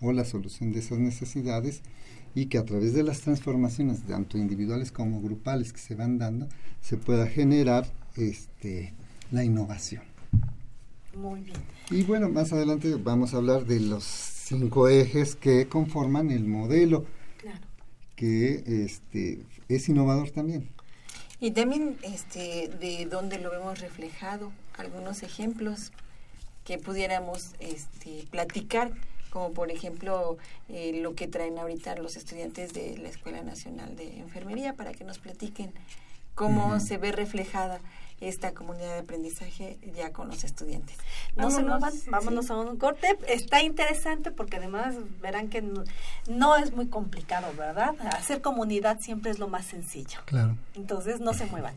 o 0.00 0.12
la 0.12 0.24
solución 0.24 0.72
de 0.72 0.80
esas 0.80 0.98
necesidades 0.98 1.82
y 2.34 2.46
que 2.46 2.58
a 2.58 2.64
través 2.64 2.94
de 2.94 3.02
las 3.02 3.20
transformaciones 3.20 4.02
tanto 4.02 4.38
individuales 4.38 4.90
como 4.90 5.20
grupales 5.20 5.72
que 5.72 5.80
se 5.80 5.94
van 5.94 6.18
dando 6.18 6.48
se 6.80 6.96
pueda 6.96 7.26
generar 7.26 7.86
este 8.16 8.94
la 9.30 9.44
innovación. 9.44 10.02
Muy 11.16 11.40
bien. 11.40 11.56
Y 11.90 12.04
bueno, 12.04 12.28
más 12.30 12.52
adelante 12.52 12.94
vamos 12.96 13.34
a 13.34 13.38
hablar 13.38 13.66
de 13.66 13.80
los 13.80 14.04
cinco 14.04 14.88
ejes 14.88 15.36
que 15.36 15.66
conforman 15.68 16.30
el 16.30 16.46
modelo 16.46 17.04
que 18.16 18.84
este 18.84 19.42
es 19.68 19.88
innovador 19.88 20.30
también. 20.30 20.68
Y 21.42 21.50
también 21.50 21.98
este, 22.02 22.68
de 22.68 23.04
dónde 23.06 23.36
lo 23.40 23.50
vemos 23.50 23.80
reflejado, 23.80 24.52
algunos 24.78 25.24
ejemplos 25.24 25.90
que 26.64 26.78
pudiéramos 26.78 27.56
este, 27.58 28.28
platicar, 28.30 28.92
como 29.30 29.50
por 29.52 29.72
ejemplo 29.72 30.36
eh, 30.68 31.00
lo 31.02 31.16
que 31.16 31.26
traen 31.26 31.58
ahorita 31.58 31.96
los 31.96 32.14
estudiantes 32.14 32.72
de 32.74 32.96
la 32.96 33.08
Escuela 33.08 33.42
Nacional 33.42 33.96
de 33.96 34.20
Enfermería, 34.20 34.74
para 34.74 34.92
que 34.92 35.02
nos 35.02 35.18
platiquen 35.18 35.72
cómo 36.36 36.78
se 36.78 36.96
ve 36.96 37.10
reflejada 37.10 37.80
esta 38.28 38.52
comunidad 38.52 38.94
de 38.94 38.98
aprendizaje 39.00 39.78
ya 39.94 40.12
con 40.12 40.28
los 40.28 40.44
estudiantes. 40.44 40.96
No 41.36 41.50
se 41.50 41.62
vámonos 41.62 42.50
a 42.50 42.56
un 42.56 42.76
corte. 42.76 43.18
Está 43.26 43.62
interesante 43.62 44.30
porque 44.30 44.56
además 44.56 44.94
verán 45.20 45.48
que 45.48 45.62
no, 46.28 46.56
es 46.56 46.72
muy 46.72 46.86
complicado, 46.86 47.48
¿verdad? 47.56 47.94
Hacer 48.12 48.40
comunidad 48.40 49.00
siempre 49.00 49.30
es 49.30 49.38
lo 49.38 49.48
más 49.48 49.66
sencillo. 49.66 50.20
Claro. 50.26 50.56
Entonces 50.74 51.20
no 51.20 51.34
se 51.34 51.46
muevan. 51.46 51.74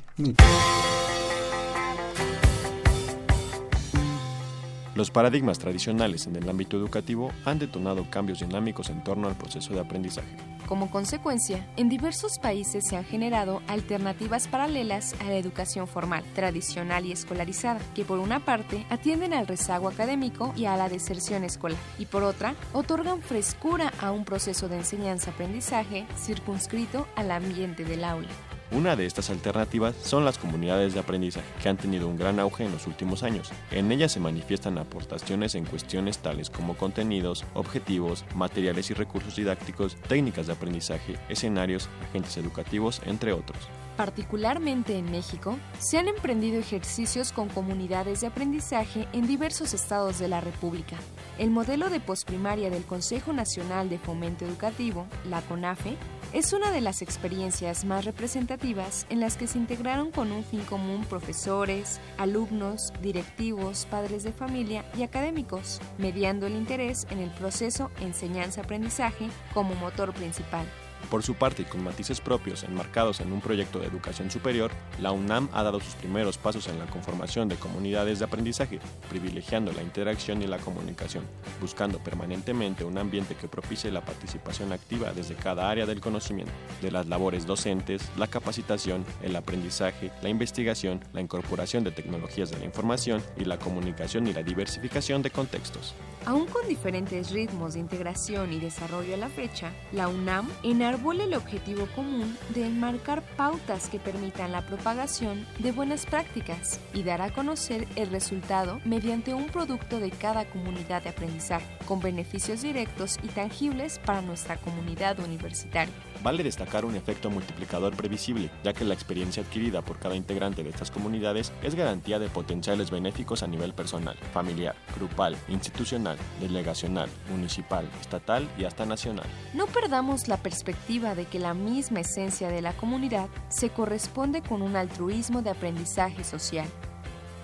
Los 4.95 5.11
paradigmas 5.11 5.59
tradicionales 5.59 6.25
en 6.25 6.37
el 6.37 6.49
ámbito 6.49 6.77
educativo 6.77 7.33
han 7.43 7.59
detonado 7.59 8.09
cambios 8.09 8.39
dinámicos 8.39 8.89
en 8.89 9.03
torno 9.03 9.27
al 9.27 9.35
proceso 9.35 9.73
de 9.73 9.81
aprendizaje. 9.81 10.37
Como 10.67 10.89
consecuencia, 10.89 11.67
en 11.75 11.89
diversos 11.89 12.39
países 12.39 12.85
se 12.87 12.95
han 12.95 13.03
generado 13.03 13.61
alternativas 13.67 14.47
paralelas 14.47 15.13
a 15.19 15.25
la 15.25 15.35
educación 15.35 15.89
formal, 15.89 16.23
tradicional 16.33 17.05
y 17.05 17.11
escolarizada, 17.11 17.81
que 17.93 18.05
por 18.05 18.19
una 18.19 18.39
parte 18.39 18.85
atienden 18.89 19.33
al 19.33 19.47
rezago 19.47 19.89
académico 19.89 20.53
y 20.55 20.63
a 20.63 20.77
la 20.77 20.87
deserción 20.87 21.43
escolar, 21.43 21.77
y 21.99 22.05
por 22.05 22.23
otra, 22.23 22.55
otorgan 22.71 23.21
frescura 23.21 23.91
a 23.99 24.13
un 24.13 24.23
proceso 24.23 24.69
de 24.69 24.77
enseñanza-aprendizaje 24.77 26.07
circunscrito 26.17 27.05
al 27.17 27.31
ambiente 27.31 27.83
del 27.83 28.05
aula. 28.05 28.29
Una 28.71 28.95
de 28.95 29.05
estas 29.05 29.29
alternativas 29.29 29.95
son 30.01 30.25
las 30.25 30.39
comunidades 30.39 30.93
de 30.93 30.99
aprendizaje, 30.99 31.45
que 31.61 31.69
han 31.69 31.77
tenido 31.77 32.07
un 32.07 32.17
gran 32.17 32.39
auge 32.39 32.65
en 32.65 32.71
los 32.71 32.87
últimos 32.87 33.21
años. 33.21 33.51
En 33.69 33.91
ellas 33.91 34.11
se 34.11 34.19
manifiestan 34.19 34.79
aportaciones 34.79 35.53
en 35.53 35.65
cuestiones 35.65 36.17
tales 36.17 36.49
como 36.49 36.75
contenidos, 36.75 37.45
objetivos, 37.53 38.25
materiales 38.33 38.89
y 38.89 38.95
recursos 38.95 39.35
didácticos, 39.35 39.95
técnicas 40.07 40.47
de 40.47 40.53
aprendizaje, 40.53 41.15
escenarios, 41.29 41.89
agentes 42.09 42.37
educativos, 42.37 43.01
entre 43.05 43.33
otros. 43.33 43.59
Particularmente 43.97 44.97
en 44.97 45.09
México, 45.11 45.57
se 45.79 45.99
han 45.99 46.07
emprendido 46.07 46.59
ejercicios 46.59 47.31
con 47.31 47.47
comunidades 47.49 48.21
de 48.21 48.27
aprendizaje 48.27 49.07
en 49.13 49.27
diversos 49.27 49.73
estados 49.73 50.19
de 50.19 50.27
la 50.27 50.41
República. 50.41 50.97
El 51.37 51.49
modelo 51.49 51.89
de 51.89 51.99
posprimaria 51.99 52.69
del 52.69 52.85
Consejo 52.85 53.33
Nacional 53.33 53.89
de 53.89 53.99
Fomento 53.99 54.45
Educativo, 54.45 55.05
la 55.29 55.41
CONAFE, 55.41 55.97
es 56.31 56.53
una 56.53 56.71
de 56.71 56.79
las 56.79 57.01
experiencias 57.01 57.83
más 57.83 58.05
representativas 58.05 59.05
en 59.09 59.19
las 59.19 59.35
que 59.35 59.47
se 59.47 59.57
integraron 59.57 60.11
con 60.11 60.31
un 60.31 60.45
fin 60.45 60.61
común 60.61 61.03
profesores, 61.03 61.99
alumnos, 62.17 62.93
directivos, 63.01 63.85
padres 63.85 64.23
de 64.23 64.31
familia 64.31 64.85
y 64.97 65.03
académicos, 65.03 65.81
mediando 65.97 66.47
el 66.47 66.55
interés 66.55 67.05
en 67.09 67.19
el 67.19 67.31
proceso 67.31 67.91
enseñanza-aprendizaje 67.99 69.27
como 69.53 69.75
motor 69.75 70.13
principal. 70.13 70.65
Por 71.09 71.21
su 71.21 71.35
parte 71.35 71.61
y 71.61 71.65
con 71.65 71.83
matices 71.83 72.19
propios 72.19 72.63
enmarcados 72.63 73.19
en 73.19 73.31
un 73.31 73.39
proyecto 73.39 73.79
de 73.79 73.87
educación 73.87 74.31
superior, 74.31 74.71
la 74.99 75.11
UNAM 75.11 75.49
ha 75.53 75.63
dado 75.63 75.79
sus 75.79 75.93
primeros 75.95 76.37
pasos 76.37 76.67
en 76.67 76.79
la 76.79 76.87
conformación 76.87 77.47
de 77.47 77.55
comunidades 77.55 78.19
de 78.19 78.25
aprendizaje, 78.25 78.79
privilegiando 79.09 79.71
la 79.71 79.83
interacción 79.83 80.41
y 80.41 80.47
la 80.47 80.57
comunicación, 80.57 81.23
buscando 81.61 81.99
permanentemente 81.99 82.83
un 82.83 82.97
ambiente 82.97 83.35
que 83.35 83.47
propicie 83.47 83.91
la 83.91 84.03
participación 84.03 84.73
activa 84.73 85.13
desde 85.13 85.35
cada 85.35 85.69
área 85.69 85.85
del 85.85 86.01
conocimiento, 86.01 86.51
de 86.81 86.91
las 86.91 87.07
labores 87.07 87.45
docentes, 87.45 88.01
la 88.17 88.27
capacitación, 88.27 89.05
el 89.21 89.35
aprendizaje, 89.35 90.11
la 90.21 90.29
investigación, 90.29 91.03
la 91.13 91.21
incorporación 91.21 91.83
de 91.83 91.91
tecnologías 91.91 92.49
de 92.49 92.57
la 92.57 92.65
información 92.65 93.21
y 93.37 93.45
la 93.45 93.59
comunicación 93.59 94.27
y 94.27 94.33
la 94.33 94.43
diversificación 94.43 95.21
de 95.21 95.29
contextos. 95.29 95.93
Aún 96.25 96.47
con 96.47 96.67
diferentes 96.67 97.29
ritmos 97.29 97.75
de 97.75 97.81
integración 97.81 98.51
y 98.51 98.59
desarrollo 98.59 99.13
a 99.13 99.17
la 99.17 99.29
fecha, 99.29 99.71
la 99.91 100.07
UNAM 100.07 100.49
enarbola 100.63 101.25
el 101.25 101.35
objetivo 101.35 101.87
común 101.95 102.35
de 102.49 102.65
enmarcar 102.65 103.21
pautas 103.37 103.89
que 103.89 103.99
permitan 103.99 104.51
la 104.51 104.65
propagación 104.65 105.45
de 105.59 105.71
buenas 105.71 106.07
prácticas 106.07 106.79
y 106.95 107.03
dar 107.03 107.21
a 107.21 107.31
conocer 107.31 107.87
el 107.95 108.09
resultado 108.09 108.81
mediante 108.85 109.35
un 109.35 109.45
producto 109.45 109.99
de 109.99 110.09
cada 110.09 110.45
comunidad 110.45 111.03
de 111.03 111.09
aprendizaje, 111.09 111.67
con 111.85 111.99
beneficios 111.99 112.63
directos 112.63 113.19
y 113.21 113.27
tangibles 113.27 113.99
para 113.99 114.23
nuestra 114.23 114.57
comunidad 114.57 115.19
universitaria. 115.19 115.93
Vale 116.25 116.41
destacar 116.41 116.85
un 116.85 116.95
efecto 116.95 117.29
multiplicador 117.29 117.95
previsible, 117.95 118.49
ya 118.63 118.73
que 118.73 118.83
la 118.83 118.95
experiencia 118.95 119.43
adquirida 119.43 119.83
por 119.83 119.99
cada 119.99 120.15
integrante 120.15 120.63
de 120.63 120.71
estas 120.71 120.89
comunidades 120.89 121.53
es 121.61 121.75
garantía 121.75 122.17
de 122.17 122.29
potenciales 122.29 122.89
benéficos 122.89 123.43
a 123.43 123.47
nivel 123.47 123.75
personal, 123.75 124.17
familiar, 124.33 124.75
grupal, 124.95 125.37
institucional, 125.49 126.17
delegacional, 126.41 127.11
municipal, 127.29 127.87
estatal 128.01 128.49
y 128.57 128.63
hasta 128.63 128.87
nacional. 128.87 129.27
No 129.53 129.67
perdamos 129.67 130.27
la 130.27 130.37
perspectiva 130.37 131.13
de 131.13 131.25
que 131.25 131.37
la 131.37 131.53
misma 131.53 131.99
esencia 131.99 132.49
de 132.49 132.63
la 132.63 132.73
comunidad 132.73 133.29
se 133.49 133.69
corresponde 133.69 134.41
con 134.41 134.63
un 134.63 134.75
altruismo 134.75 135.43
de 135.43 135.51
aprendizaje 135.51 136.23
social. 136.23 136.65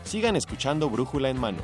Sigan 0.05 0.35
escuchando 0.35 0.89
Brújula 0.89 1.29
en 1.29 1.39
Mano. 1.39 1.59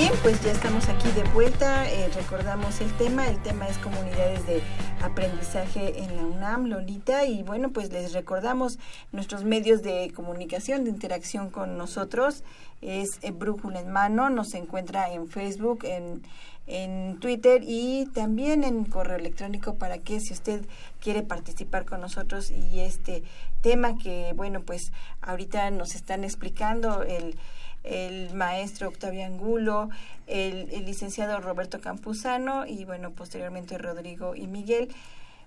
Bien, 0.00 0.14
pues 0.22 0.42
ya 0.42 0.52
estamos 0.52 0.88
aquí 0.88 1.10
de 1.10 1.22
vuelta. 1.34 1.86
Eh, 1.90 2.08
recordamos 2.14 2.80
el 2.80 2.90
tema. 2.96 3.28
El 3.28 3.36
tema 3.42 3.68
es 3.68 3.76
comunidades 3.76 4.46
de 4.46 4.62
aprendizaje 5.02 6.02
en 6.02 6.16
la 6.16 6.22
UNAM, 6.22 6.68
Lolita. 6.68 7.26
Y 7.26 7.42
bueno, 7.42 7.68
pues 7.70 7.92
les 7.92 8.14
recordamos 8.14 8.78
nuestros 9.12 9.44
medios 9.44 9.82
de 9.82 10.10
comunicación, 10.16 10.84
de 10.84 10.90
interacción 10.90 11.50
con 11.50 11.76
nosotros. 11.76 12.44
Es 12.80 13.18
eh, 13.20 13.30
Brújula 13.30 13.80
en 13.80 13.90
Mano. 13.90 14.30
Nos 14.30 14.54
encuentra 14.54 15.12
en 15.12 15.28
Facebook, 15.28 15.80
en, 15.84 16.22
en 16.66 17.20
Twitter 17.20 17.60
y 17.62 18.06
también 18.14 18.64
en 18.64 18.86
correo 18.86 19.18
electrónico 19.18 19.74
para 19.74 19.98
que 19.98 20.18
si 20.20 20.32
usted 20.32 20.64
quiere 20.98 21.22
participar 21.22 21.84
con 21.84 22.00
nosotros 22.00 22.50
y 22.50 22.80
este 22.80 23.22
tema 23.60 23.98
que, 23.98 24.32
bueno, 24.34 24.62
pues 24.62 24.92
ahorita 25.20 25.70
nos 25.70 25.94
están 25.94 26.24
explicando 26.24 27.02
el 27.02 27.36
el 27.84 28.34
maestro 28.34 28.88
Octavio 28.88 29.24
Angulo, 29.24 29.88
el, 30.26 30.68
licenciado 30.84 31.40
Roberto 31.40 31.80
Campuzano 31.80 32.66
y 32.66 32.84
bueno, 32.84 33.10
posteriormente 33.10 33.78
Rodrigo 33.78 34.34
y 34.34 34.46
Miguel, 34.46 34.94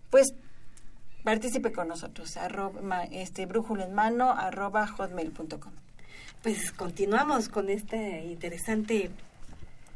pues 0.09 0.33
participe 1.23 1.71
con 1.71 1.87
nosotros, 1.87 2.35
arroba, 2.37 3.03
este, 3.05 3.45
brújula 3.45 3.85
en 3.85 3.93
mano, 3.93 4.31
arroba 4.31 4.87
hotmail.com. 4.87 5.73
Pues 6.41 6.71
continuamos 6.73 7.47
con 7.47 7.69
esta 7.69 7.95
interesante 7.97 9.09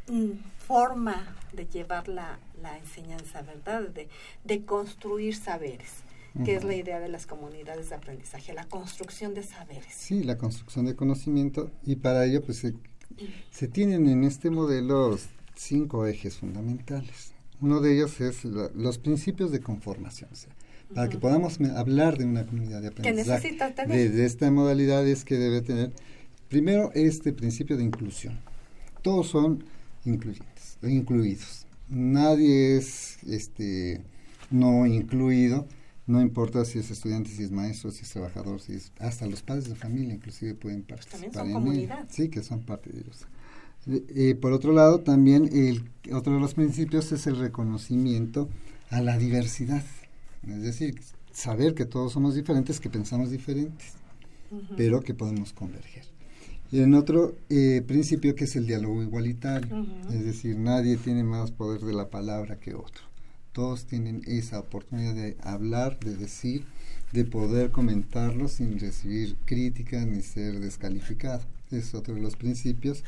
mm, 0.08 0.32
forma 0.66 1.36
de 1.52 1.66
llevar 1.66 2.08
la, 2.08 2.40
la 2.62 2.78
enseñanza, 2.78 3.42
¿verdad? 3.42 3.82
De, 3.90 4.08
de 4.46 4.66
construir 4.66 5.36
saberes 5.36 6.07
que 6.44 6.56
es 6.56 6.64
la 6.64 6.76
idea 6.76 7.00
de 7.00 7.10
las 7.10 7.26
comunidades 7.26 7.90
de 7.90 7.96
aprendizaje, 7.96 8.54
la 8.54 8.66
construcción 8.66 9.34
de 9.34 9.44
saberes. 9.44 9.94
Sí, 9.94 10.24
la 10.24 10.38
construcción 10.38 10.86
de 10.86 10.96
conocimiento 10.96 11.72
y 11.86 11.98
para 11.98 12.26
ello 12.26 12.42
pues 12.44 12.66
se, 13.52 13.68
tienen 13.68 14.08
en 14.08 14.24
este 14.24 14.50
modelo 14.50 15.18
cinco 15.56 16.06
ejes 16.06 16.38
fundamentales. 16.38 17.34
Uno 17.62 17.82
de 17.82 17.96
ellos 17.96 18.22
es 18.22 18.46
los 18.46 18.98
principios 19.00 19.52
de 19.52 19.60
conformación. 19.60 20.30
O 20.32 20.36
sea, 20.36 20.54
para 20.94 21.10
que 21.10 21.18
podamos 21.18 21.60
hablar 21.76 22.18
de 22.18 22.26
una 22.26 22.46
comunidad 22.46 22.82
de 22.82 22.90
aprendizaje, 22.90 23.58
de, 23.88 24.10
de, 24.10 24.26
esta 24.26 24.52
modalidad 24.52 25.06
es 25.08 25.26
que 25.26 25.36
debe 25.36 25.62
tener 25.62 25.92
primero 26.50 26.92
este 26.94 27.34
principio 27.34 27.78
de 27.78 27.84
inclusión. 27.84 28.40
Todos 29.02 29.28
son 29.28 29.64
incluyentes, 30.06 30.78
incluidos. 30.84 31.66
Nadie 31.90 32.78
es 32.78 33.24
este 33.24 34.02
no 34.50 34.86
incluido 34.86 35.68
no 36.08 36.22
importa 36.22 36.64
si 36.64 36.80
es 36.80 36.90
estudiante, 36.90 37.30
si 37.30 37.44
es 37.44 37.52
maestro, 37.52 37.92
si 37.92 38.04
es 38.04 38.10
trabajador, 38.10 38.62
si 38.62 38.74
es 38.74 38.94
hasta 39.00 39.28
los 39.28 39.42
padres 39.42 39.68
de 39.68 39.76
familia 39.76 40.16
inclusive 40.16 40.56
pueden 40.56 40.84
pues 40.84 41.06
participar 41.06 41.46
en 41.46 41.54
comunidad. 41.54 42.08
Sí, 42.10 42.30
que 42.30 42.42
son 42.42 42.62
parte 42.62 42.92
de 42.92 43.02
ellos. 43.02 43.28
Eh, 43.88 44.06
eh, 44.16 44.36
por 44.36 44.54
otro 44.54 44.72
lado, 44.72 45.02
también 45.02 45.50
el, 45.52 45.90
otro 46.14 46.34
de 46.34 46.40
los 46.40 46.54
principios 46.54 47.12
es 47.12 47.28
el 47.28 47.38
reconocimiento 47.38 48.48
a 48.90 49.02
la 49.02 49.18
diversidad. 49.18 49.84
Es 50.48 50.62
decir, 50.62 51.02
saber 51.34 51.76
que 51.76 51.86
todos 51.86 52.14
somos 52.14 52.36
diferentes, 52.36 52.80
que 52.80 52.90
pensamos 52.90 53.30
diferentes, 53.30 53.94
pero 54.78 55.02
que 55.02 55.14
podemos 55.14 55.52
converger. 55.52 56.06
Y 56.72 56.80
en 56.80 56.94
otro 56.94 57.36
eh, 57.50 57.84
principio 57.86 58.34
que 58.34 58.46
es 58.46 58.56
el 58.56 58.66
diálogo 58.66 59.04
igualitario, 59.04 59.86
es 60.10 60.24
decir, 60.24 60.58
nadie 60.58 60.96
tiene 60.96 61.24
más 61.24 61.52
poder 61.52 61.82
de 61.82 61.94
la 61.94 62.10
palabra 62.10 62.60
que 62.60 62.76
otro 62.76 63.07
todos 63.58 63.86
tienen 63.86 64.22
esa 64.28 64.60
oportunidad 64.60 65.16
de 65.16 65.36
hablar, 65.42 66.00
de 66.00 66.16
decir, 66.16 66.64
de 67.12 67.26
poder 67.26 67.72
comentarlo 67.72 68.50
sin 68.50 68.78
recibir 68.80 69.36
críticas 69.46 70.06
ni 70.06 70.22
ser 70.22 70.60
descalificado. 70.60 71.42
Es 71.72 71.96
otro 71.96 72.14
de 72.14 72.22
los 72.22 72.36
principios. 72.36 73.04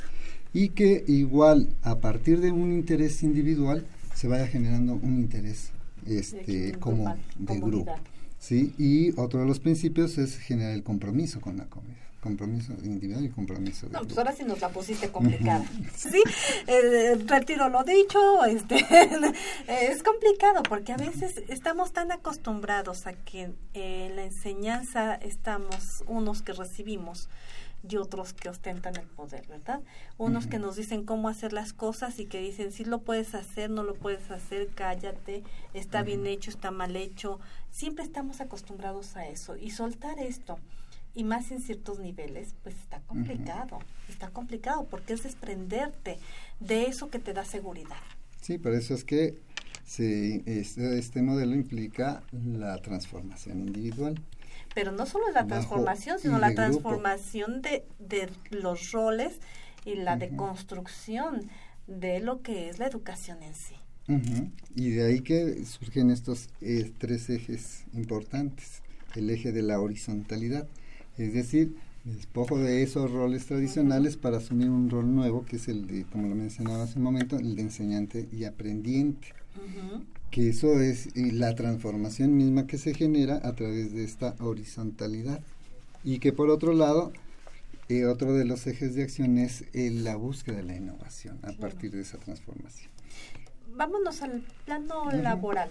Y 0.52 0.70
que 0.70 1.04
igual 1.08 1.70
a 1.84 2.00
partir 2.00 2.42
de 2.42 2.52
un 2.52 2.74
interés 2.74 3.22
individual 3.22 3.86
se 4.16 4.28
vaya 4.28 4.48
generando 4.48 4.96
un 4.96 5.20
interés 5.20 5.70
este, 6.08 6.72
como 6.80 7.16
de 7.38 7.60
grupo. 7.60 7.94
¿sí? 8.40 8.74
Y 8.80 9.12
otro 9.20 9.42
de 9.42 9.46
los 9.46 9.60
principios 9.60 10.18
es 10.18 10.40
generar 10.40 10.74
el 10.74 10.82
compromiso 10.82 11.42
con 11.42 11.58
la 11.58 11.66
comunidad 11.66 12.09
compromiso 12.20 12.74
individual 12.84 13.26
y 13.26 13.30
compromiso 13.30 13.88
no 13.92 14.02
pues 14.02 14.18
ahora 14.18 14.34
sí 14.34 14.44
nos 14.44 14.60
la 14.62 14.70
pusiste 14.70 15.10
complicada. 15.10 15.64
Sí 15.96 16.22
eh, 16.68 17.16
retiro 17.26 17.70
lo 17.70 17.84
dicho 17.84 18.44
este 18.46 18.86
es 19.68 20.04
complicado 20.04 20.64
porque 20.64 20.94
a 20.94 20.98
veces 20.98 21.42
estamos 21.48 21.94
tan 21.94 22.12
acostumbrados 22.12 23.08
a 23.08 23.14
que 23.14 23.52
en 23.74 24.16
la 24.16 24.24
enseñanza 24.24 25.16
estamos 25.16 26.04
unos 26.08 26.42
que 26.42 26.54
recibimos 26.54 27.30
y 27.88 27.98
otros 27.98 28.34
que 28.34 28.50
ostentan 28.50 28.96
el 28.98 29.08
poder, 29.08 29.48
¿verdad? 29.48 29.82
Unos 30.18 30.48
que 30.48 30.60
nos 30.60 30.76
dicen 30.76 31.06
cómo 31.06 31.30
hacer 31.30 31.54
las 31.54 31.74
cosas 31.74 32.20
y 32.20 32.26
que 32.26 32.42
dicen 32.42 32.72
si 32.72 32.84
lo 32.84 33.00
puedes 33.00 33.36
hacer, 33.36 33.70
no 33.70 33.84
lo 33.84 33.96
puedes 33.96 34.30
hacer, 34.32 34.70
cállate, 34.76 35.44
está 35.74 36.04
bien 36.04 36.28
hecho, 36.28 36.50
está 36.50 36.72
mal 36.72 36.96
hecho. 36.96 37.40
Siempre 37.72 38.04
estamos 38.04 38.42
acostumbrados 38.42 39.16
a 39.16 39.28
eso 39.28 39.56
y 39.56 39.72
soltar 39.72 40.20
esto 40.20 40.60
y 41.16 41.24
más 41.24 41.52
en 41.52 41.62
ciertos 41.62 42.00
niveles, 42.00 42.56
pues 42.64 42.76
está 42.76 43.00
complicado, 43.02 43.80
está 44.08 44.30
complicado 44.30 44.88
porque 44.90 45.14
es 45.14 45.24
desprenderte 45.24 46.18
de 46.60 46.86
eso 46.86 47.10
que 47.10 47.20
te 47.20 47.34
da 47.34 47.46
seguridad. 47.46 47.98
Sí, 48.42 48.58
por 48.58 48.74
eso 48.74 48.94
es 48.94 49.04
que 49.04 49.38
se, 49.86 50.44
este, 50.46 50.98
este, 51.00 51.22
modelo 51.22 51.56
implica 51.56 52.24
la 52.32 52.78
transformación 52.78 53.60
individual. 53.60 54.22
Pero 54.76 54.92
no 54.92 55.06
solo 55.06 55.28
es 55.28 55.34
la 55.34 55.48
transformación, 55.48 56.20
sino 56.20 56.38
la 56.38 56.54
transformación 56.54 57.62
de, 57.62 57.84
de, 57.98 58.30
los 58.52 58.92
roles 58.92 59.40
y 59.84 59.96
la 59.96 60.16
deconstrucción 60.16 61.50
de 61.88 62.20
lo 62.20 62.42
que 62.44 62.70
es 62.70 62.78
la 62.78 62.86
educación 62.86 63.42
en 63.42 63.56
sí. 63.56 63.76
Y 64.76 64.90
de 64.90 65.06
ahí 65.06 65.22
que 65.22 65.64
surgen 65.66 66.10
estos 66.10 66.50
eh, 66.62 66.92
tres 66.98 67.30
ejes 67.30 67.86
importantes. 67.94 68.82
El 69.16 69.30
eje 69.30 69.52
de 69.52 69.62
la 69.62 69.80
horizontalidad, 69.80 70.68
es 71.20 71.34
decir, 71.34 71.76
despojo 72.06 72.58
de 72.58 72.82
esos 72.82 73.12
roles 73.12 73.46
tradicionales 73.46 74.16
para 74.16 74.38
asumir 74.38 74.70
un 74.70 74.90
rol 74.90 75.14
nuevo, 75.14 75.46
que 75.46 75.58
es 75.58 75.68
el 75.68 75.86
de, 75.86 76.06
como 76.06 76.28
lo 76.28 76.36
mencionaba 76.36 76.84
hace 76.84 76.98
un 76.98 77.04
momento, 77.04 77.38
el 77.38 77.56
de 77.56 77.62
enseñante 77.62 78.28
y 78.32 78.46
aprendiente. 78.46 79.34
Que 80.32 80.50
eso 80.50 80.80
es 80.80 81.10
la 81.16 81.56
transformación 81.56 82.38
misma 82.38 82.68
que 82.68 82.78
se 82.78 82.94
genera 82.94 83.42
a 83.44 83.54
través 83.54 83.94
de 83.94 84.04
esta 84.04 84.36
horizontalidad. 84.40 85.42
Y 86.04 86.20
que 86.20 86.32
por 86.32 86.50
otro 86.50 86.74
lado, 86.74 87.12
eh, 87.90 88.06
otro 88.06 88.34
de 88.34 88.46
los 88.46 88.66
ejes 88.68 88.96
de 88.96 89.04
acción 89.04 89.38
es 89.38 89.66
eh, 89.74 89.90
la 89.92 90.16
búsqueda 90.16 90.58
de 90.58 90.64
la 90.64 90.76
innovación 90.78 91.40
a 91.44 91.52
partir 91.52 91.92
de 91.92 92.02
esa 92.02 92.18
transformación. 92.18 92.90
Vámonos 93.76 94.22
al 94.22 94.44
plano 94.66 95.12
laboral 95.12 95.70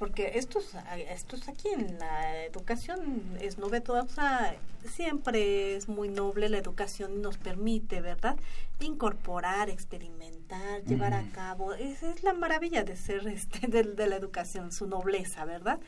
porque 0.00 0.38
esto 0.38 0.60
es 0.60 1.48
aquí 1.50 1.68
en 1.68 1.98
la 1.98 2.44
educación 2.46 3.36
es 3.38 3.58
novedosa, 3.58 4.54
siempre 4.86 5.76
es 5.76 5.90
muy 5.90 6.08
noble 6.08 6.48
la 6.48 6.56
educación 6.56 7.12
y 7.12 7.18
nos 7.18 7.36
permite, 7.36 8.00
¿verdad? 8.00 8.38
Incorporar, 8.80 9.68
experimentar, 9.68 10.82
llevar 10.84 11.12
a 11.12 11.28
cabo, 11.32 11.74
es, 11.74 12.02
es, 12.02 12.22
la 12.22 12.32
maravilla 12.32 12.82
de 12.82 12.96
ser 12.96 13.28
este, 13.28 13.66
de, 13.68 14.06
la 14.06 14.16
educación, 14.16 14.72
su 14.72 14.86
nobleza, 14.86 15.44
¿verdad? 15.44 15.78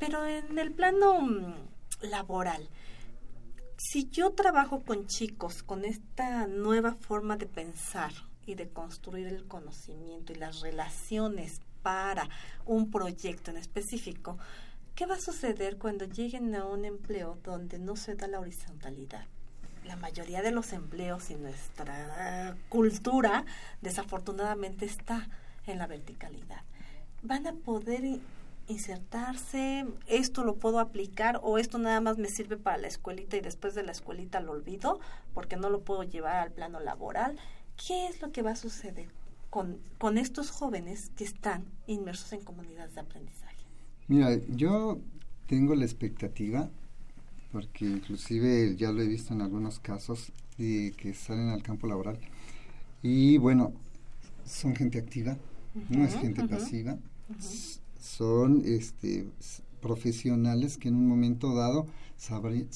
Pero 0.00 0.26
en 0.26 0.58
el 0.58 0.72
plano 0.72 1.20
mm, 1.20 1.54
laboral, 2.10 2.68
si 3.78 4.10
yo 4.10 4.32
trabajo 4.32 4.82
con 4.82 5.06
chicos 5.06 5.62
con 5.62 5.84
esta 5.84 6.48
nueva 6.48 6.96
forma 6.96 7.36
de 7.36 7.46
pensar 7.46 8.10
y 8.46 8.56
de 8.56 8.68
construir 8.68 9.28
el 9.28 9.46
conocimiento 9.46 10.32
y 10.32 10.36
las 10.36 10.60
relaciones 10.60 11.60
para 11.84 12.28
un 12.64 12.90
proyecto 12.90 13.50
en 13.50 13.58
específico, 13.58 14.38
¿qué 14.94 15.04
va 15.04 15.16
a 15.16 15.20
suceder 15.20 15.76
cuando 15.76 16.06
lleguen 16.06 16.54
a 16.56 16.64
un 16.64 16.86
empleo 16.86 17.38
donde 17.44 17.78
no 17.78 17.94
se 17.94 18.16
da 18.16 18.26
la 18.26 18.40
horizontalidad? 18.40 19.26
La 19.84 19.96
mayoría 19.96 20.40
de 20.40 20.50
los 20.50 20.72
empleos 20.72 21.30
y 21.30 21.34
nuestra 21.34 22.56
cultura 22.70 23.44
desafortunadamente 23.82 24.86
está 24.86 25.28
en 25.66 25.78
la 25.78 25.86
verticalidad. 25.86 26.62
Van 27.22 27.46
a 27.46 27.52
poder 27.52 28.18
insertarse, 28.66 29.86
esto 30.06 30.42
lo 30.42 30.56
puedo 30.56 30.78
aplicar 30.80 31.38
o 31.42 31.58
esto 31.58 31.76
nada 31.76 32.00
más 32.00 32.16
me 32.16 32.28
sirve 32.28 32.56
para 32.56 32.78
la 32.78 32.88
escuelita 32.88 33.36
y 33.36 33.42
después 33.42 33.74
de 33.74 33.82
la 33.82 33.92
escuelita 33.92 34.40
lo 34.40 34.52
olvido 34.52 35.00
porque 35.34 35.56
no 35.56 35.68
lo 35.68 35.82
puedo 35.82 36.02
llevar 36.02 36.36
al 36.36 36.50
plano 36.50 36.80
laboral. 36.80 37.38
¿Qué 37.76 38.06
es 38.06 38.22
lo 38.22 38.32
que 38.32 38.40
va 38.40 38.52
a 38.52 38.56
suceder? 38.56 39.08
Con, 39.54 39.78
con 39.98 40.18
estos 40.18 40.50
jóvenes 40.50 41.12
que 41.14 41.22
están 41.22 41.64
inmersos 41.86 42.32
en 42.32 42.40
comunidades 42.40 42.96
de 42.96 43.02
aprendizaje? 43.02 43.54
Mira, 44.08 44.36
yo 44.48 44.98
tengo 45.46 45.76
la 45.76 45.84
expectativa, 45.84 46.68
porque 47.52 47.84
inclusive 47.84 48.74
ya 48.74 48.90
lo 48.90 49.00
he 49.00 49.06
visto 49.06 49.32
en 49.32 49.42
algunos 49.42 49.78
casos, 49.78 50.32
de 50.58 50.92
que 50.96 51.14
salen 51.14 51.50
al 51.50 51.62
campo 51.62 51.86
laboral. 51.86 52.18
Y 53.00 53.38
bueno, 53.38 53.72
son 54.44 54.74
gente 54.74 54.98
activa, 54.98 55.38
no 55.88 56.04
es 56.04 56.16
gente 56.16 56.48
pasiva, 56.48 56.98
son 58.00 58.60
este, 58.64 59.24
profesionales 59.80 60.78
que 60.78 60.88
en 60.88 60.96
un 60.96 61.06
momento 61.06 61.54
dado 61.54 61.86
saben, 62.16 62.68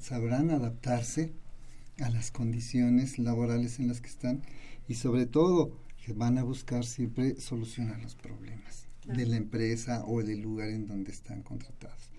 sabrán 0.00 0.50
adaptarse 0.50 1.30
a 2.00 2.10
las 2.10 2.32
condiciones 2.32 3.20
laborales 3.20 3.78
en 3.78 3.86
las 3.86 4.00
que 4.00 4.08
están 4.08 4.42
y 4.88 4.94
sobre 4.94 5.26
todo 5.26 5.85
que 6.06 6.12
van 6.12 6.38
a 6.38 6.44
buscar 6.44 6.84
siempre 6.84 7.40
solucionar 7.40 8.00
los 8.00 8.14
problemas 8.14 8.86
de 9.06 9.26
la 9.26 9.36
empresa 9.36 10.04
o 10.06 10.22
del 10.22 10.40
lugar 10.40 10.68
en 10.68 10.86
donde 10.86 11.10
están 11.10 11.42
contratados. 11.42 12.10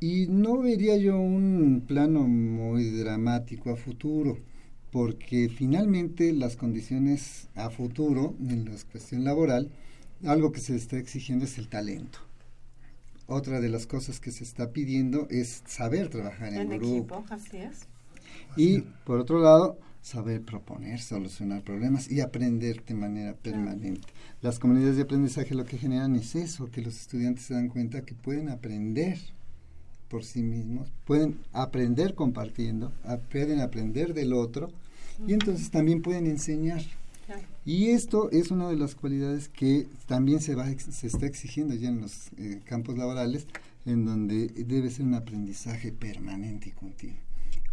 Y 0.00 0.26
no 0.26 0.58
vería 0.58 0.96
yo 0.96 1.16
un 1.20 1.84
plano 1.86 2.26
muy 2.26 2.90
dramático 2.90 3.70
a 3.70 3.76
futuro, 3.76 4.38
porque 4.90 5.48
finalmente 5.48 6.32
las 6.32 6.56
condiciones 6.56 7.46
a 7.54 7.70
futuro 7.70 8.34
en 8.40 8.64
la 8.64 8.72
cuestión 8.90 9.22
laboral, 9.22 9.70
algo 10.24 10.50
que 10.50 10.58
se 10.58 10.74
está 10.74 10.98
exigiendo 10.98 11.44
es 11.44 11.56
el 11.56 11.68
talento. 11.68 12.18
Otra 13.28 13.60
de 13.60 13.68
las 13.68 13.86
cosas 13.86 14.18
que 14.18 14.32
se 14.32 14.42
está 14.42 14.72
pidiendo 14.72 15.28
es 15.30 15.62
saber 15.66 16.08
trabajar 16.08 16.52
en, 16.52 16.72
en 16.72 16.80
grupo. 16.80 17.18
Equipo, 17.18 17.24
así 17.30 17.58
es. 17.58 17.86
Y 18.56 18.80
por 19.04 19.20
otro 19.20 19.40
lado, 19.40 19.78
saber 20.04 20.42
proponer, 20.42 21.00
solucionar 21.00 21.62
problemas 21.62 22.10
y 22.10 22.20
aprender 22.20 22.84
de 22.84 22.92
manera 22.92 23.32
permanente. 23.32 24.06
Las 24.42 24.58
comunidades 24.58 24.96
de 24.96 25.02
aprendizaje 25.02 25.54
lo 25.54 25.64
que 25.64 25.78
generan 25.78 26.14
es 26.14 26.34
eso, 26.34 26.70
que 26.70 26.82
los 26.82 27.00
estudiantes 27.00 27.46
se 27.46 27.54
dan 27.54 27.68
cuenta 27.68 28.02
que 28.02 28.14
pueden 28.14 28.50
aprender 28.50 29.18
por 30.10 30.22
sí 30.22 30.42
mismos, 30.42 30.92
pueden 31.06 31.38
aprender 31.54 32.14
compartiendo, 32.14 32.92
pueden 33.32 33.60
aprender 33.60 34.12
del 34.12 34.34
otro 34.34 34.70
y 35.26 35.32
entonces 35.32 35.70
también 35.70 36.02
pueden 36.02 36.26
enseñar. 36.26 36.82
Y 37.64 37.86
esto 37.86 38.30
es 38.30 38.50
una 38.50 38.68
de 38.68 38.76
las 38.76 38.94
cualidades 38.94 39.48
que 39.48 39.86
también 40.06 40.42
se, 40.42 40.54
va, 40.54 40.66
se 40.66 41.06
está 41.06 41.24
exigiendo 41.24 41.74
ya 41.74 41.88
en 41.88 42.02
los 42.02 42.28
eh, 42.36 42.60
campos 42.66 42.98
laborales, 42.98 43.46
en 43.86 44.04
donde 44.04 44.48
debe 44.48 44.90
ser 44.90 45.06
un 45.06 45.14
aprendizaje 45.14 45.92
permanente 45.92 46.68
y 46.68 46.72
continuo. 46.72 47.16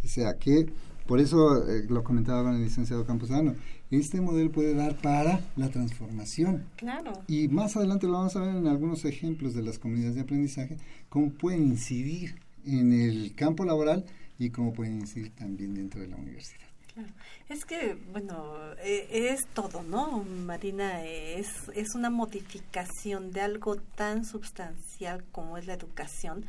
O 0.02 0.08
sea 0.08 0.38
que, 0.38 0.66
por 1.06 1.20
eso 1.20 1.68
eh, 1.68 1.84
lo 1.88 2.04
comentaba 2.04 2.42
con 2.42 2.54
el 2.54 2.62
licenciado 2.62 3.04
Camposano, 3.04 3.54
este 3.90 4.20
modelo 4.20 4.50
puede 4.50 4.74
dar 4.74 4.96
para 4.96 5.40
la 5.56 5.68
transformación. 5.68 6.64
Claro. 6.76 7.12
Y 7.28 7.48
más 7.48 7.76
adelante 7.76 8.06
lo 8.06 8.14
vamos 8.14 8.36
a 8.36 8.40
ver 8.40 8.56
en 8.56 8.66
algunos 8.66 9.04
ejemplos 9.04 9.54
de 9.54 9.62
las 9.62 9.78
comunidades 9.78 10.14
de 10.14 10.22
aprendizaje, 10.22 10.78
cómo 11.08 11.30
pueden 11.30 11.64
incidir 11.64 12.36
en 12.64 12.92
el 12.92 13.34
campo 13.34 13.64
laboral 13.64 14.04
y 14.38 14.50
cómo 14.50 14.72
pueden 14.72 15.00
incidir 15.00 15.30
también 15.34 15.74
dentro 15.74 16.00
de 16.00 16.08
la 16.08 16.16
universidad. 16.16 16.66
Claro. 16.94 17.08
Es 17.48 17.64
que, 17.64 17.96
bueno, 18.12 18.54
e, 18.82 19.30
es 19.30 19.46
todo, 19.54 19.82
¿no? 19.82 20.24
Marina, 20.24 21.04
es, 21.04 21.48
es 21.74 21.94
una 21.94 22.10
modificación 22.10 23.32
de 23.32 23.40
algo 23.40 23.76
tan 23.76 24.24
sustancial 24.24 25.24
como 25.32 25.56
es 25.56 25.66
la 25.66 25.74
educación 25.74 26.44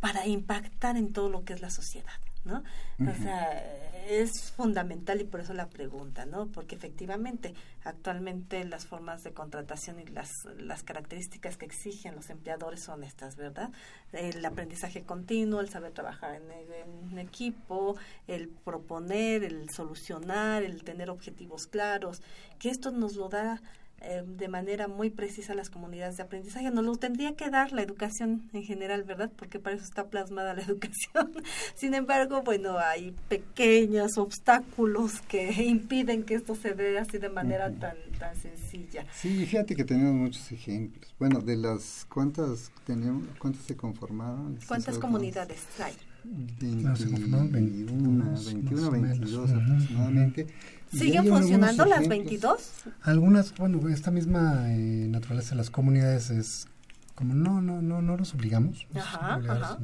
para 0.00 0.26
impactar 0.26 0.96
en 0.96 1.12
todo 1.12 1.28
lo 1.28 1.44
que 1.44 1.54
es 1.54 1.60
la 1.60 1.70
sociedad. 1.70 2.12
¿No? 2.44 2.62
O 3.00 3.14
sea, 3.22 3.62
es 4.08 4.52
fundamental 4.52 5.20
y 5.20 5.24
por 5.24 5.40
eso 5.40 5.54
la 5.54 5.68
pregunta, 5.68 6.26
¿no? 6.26 6.46
Porque 6.46 6.74
efectivamente, 6.74 7.54
actualmente 7.84 8.64
las 8.64 8.86
formas 8.86 9.22
de 9.22 9.32
contratación 9.32 9.98
y 10.00 10.06
las, 10.06 10.30
las 10.58 10.82
características 10.82 11.56
que 11.56 11.66
exigen 11.66 12.14
los 12.14 12.30
empleadores 12.30 12.82
son 12.84 13.02
estas, 13.02 13.36
¿verdad? 13.36 13.70
El 14.12 14.44
aprendizaje 14.44 15.02
continuo, 15.02 15.60
el 15.60 15.70
saber 15.70 15.92
trabajar 15.92 16.34
en, 16.34 17.12
en 17.12 17.18
equipo, 17.18 17.96
el 18.26 18.48
proponer, 18.48 19.44
el 19.44 19.68
solucionar, 19.70 20.62
el 20.62 20.84
tener 20.84 21.10
objetivos 21.10 21.66
claros, 21.66 22.20
que 22.58 22.68
esto 22.70 22.90
nos 22.90 23.16
lo 23.16 23.28
da 23.28 23.60
eh, 24.00 24.22
de 24.26 24.48
manera 24.48 24.86
muy 24.86 25.08
precisa 25.08 25.54
las 25.54 25.70
comunidades 25.70 26.16
de 26.16 26.24
aprendizaje. 26.24 26.70
Nos 26.70 26.84
lo 26.84 26.96
tendría 26.96 27.34
que 27.36 27.48
dar 27.48 27.72
la 27.72 27.82
educación 27.82 28.50
en 28.52 28.62
general, 28.62 29.02
¿verdad? 29.04 29.30
Porque 29.34 29.58
para 29.58 29.76
eso 29.76 29.84
está 29.84 30.08
plasmada 30.08 30.54
la 30.54 30.62
educación. 30.68 31.32
Sin 31.74 31.94
embargo, 31.94 32.42
bueno, 32.42 32.78
hay 32.78 33.14
pequeños 33.28 34.18
obstáculos 34.18 35.20
que 35.22 35.50
impiden 35.64 36.24
que 36.24 36.34
esto 36.34 36.54
se 36.54 36.74
dé 36.74 36.98
así 36.98 37.18
de 37.18 37.30
manera 37.30 37.70
tan, 37.72 37.96
tan 38.18 38.36
sencilla. 38.36 39.06
Sí, 39.14 39.46
fíjate 39.46 39.74
que 39.74 39.84
tenemos 39.84 40.14
muchos 40.14 40.52
ejemplos. 40.52 41.14
Bueno, 41.18 41.40
de 41.40 41.56
las 41.56 42.06
cuántas 42.12 42.70
tenemos, 42.86 43.26
cuántas 43.38 43.62
se 43.64 43.76
conformaron. 43.76 44.58
¿Cuántas 44.66 44.98
comunidades 44.98 45.62
hay? 45.78 45.94
21, 46.24 47.48
21, 47.48 48.90
22 48.90 49.50
aproximadamente. 49.50 50.46
¿Siguen 50.94 51.26
funcionando 51.26 51.84
las 51.84 52.08
22? 52.08 52.70
Algunas, 53.02 53.54
bueno, 53.56 53.88
esta 53.88 54.10
misma 54.10 54.64
eh, 54.68 55.06
naturaleza 55.08 55.50
de 55.50 55.56
las 55.56 55.70
comunidades 55.70 56.30
es 56.30 56.68
como 57.14 57.34
no, 57.34 57.60
no, 57.60 57.80
no, 57.80 58.02
no 58.02 58.16
los 58.16 58.34
obligamos. 58.34 58.86
Ajá, 58.94 59.78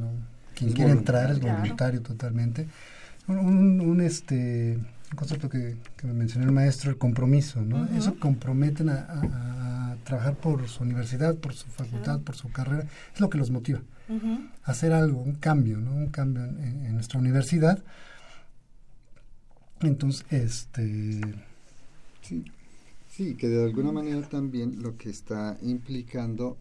quien 0.55 0.73
quiere 0.73 0.93
entrar 0.93 1.31
es 1.31 1.41
voluntario 1.41 2.03
totalmente. 2.03 2.69
Un, 3.29 3.81
un, 3.81 4.01
este 4.01 4.75
un 4.75 5.17
concepto 5.17 5.49
que, 5.49 5.77
que, 5.97 6.07
me 6.07 6.13
mencionó 6.13 6.47
el 6.47 6.53
maestro, 6.53 6.91
el 6.91 6.99
compromiso, 6.99 7.63
¿no? 7.63 7.87
Eso 7.97 8.15
comprometen 8.19 8.91
a, 8.91 9.97
trabajar 10.05 10.35
por 10.35 10.67
su 10.69 10.83
universidad, 10.83 11.37
por 11.37 11.53
su 11.53 11.69
facultad, 11.69 12.21
por 12.21 12.35
su 12.35 12.51
carrera, 12.51 12.85
es 13.15 13.21
lo 13.21 13.31
que 13.31 13.39
los 13.39 13.51
motiva. 13.51 13.81
Hacer 14.65 14.93
algo, 14.93 15.21
un 15.21 15.35
cambio, 15.35 15.79
¿no? 15.79 15.93
Un 15.93 16.09
cambio 16.09 16.43
en 16.45 16.93
nuestra 16.95 17.21
universidad 17.21 17.81
entonces, 19.81 20.25
este... 20.31 21.21
Sí, 22.23 22.45
sí, 23.09 23.35
que 23.35 23.49
de 23.49 23.65
alguna 23.65 23.93
manera 23.93 24.21
también 24.29 24.83
lo 24.83 24.97
que 24.97 25.11
está 25.11 25.57
implicando 25.63 26.57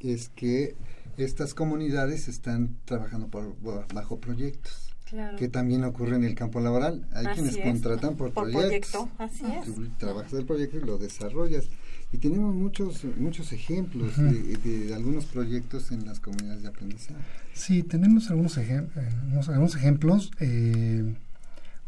es 0.00 0.28
que 0.28 0.74
estas 1.16 1.54
comunidades 1.54 2.28
están 2.28 2.76
trabajando 2.84 3.28
por, 3.28 3.56
bajo 3.92 4.18
proyectos. 4.18 4.90
Que 5.38 5.48
también 5.48 5.84
ocurre 5.84 6.16
en 6.16 6.24
el 6.24 6.34
campo 6.34 6.58
laboral. 6.60 7.06
Hay 7.12 7.26
quienes 7.26 7.56
contratan 7.58 8.16
por, 8.16 8.32
por 8.32 8.50
proyecto. 8.50 9.08
Así 9.18 9.44
es. 9.46 9.66
Tú 9.66 9.86
trabajas 9.96 10.32
el 10.32 10.44
proyecto 10.44 10.78
y 10.78 10.80
lo 10.80 10.98
desarrollas. 10.98 11.68
Y 12.12 12.18
tenemos 12.18 12.52
muchos 12.54 13.04
muchos 13.16 13.52
ejemplos 13.52 14.16
de, 14.16 14.92
algunos 14.94 15.26
proyectos 15.26 15.92
en 15.92 16.04
las 16.04 16.18
comunidades 16.18 16.62
de 16.62 16.68
aprendizaje. 16.68 17.20
Sí, 17.52 17.84
tenemos 17.84 18.28
algunos, 18.30 18.56
ejem 18.56 18.88
eh, 18.96 19.40
algunos 19.48 19.76
ejemplos. 19.76 20.32
Eh, 20.40 21.14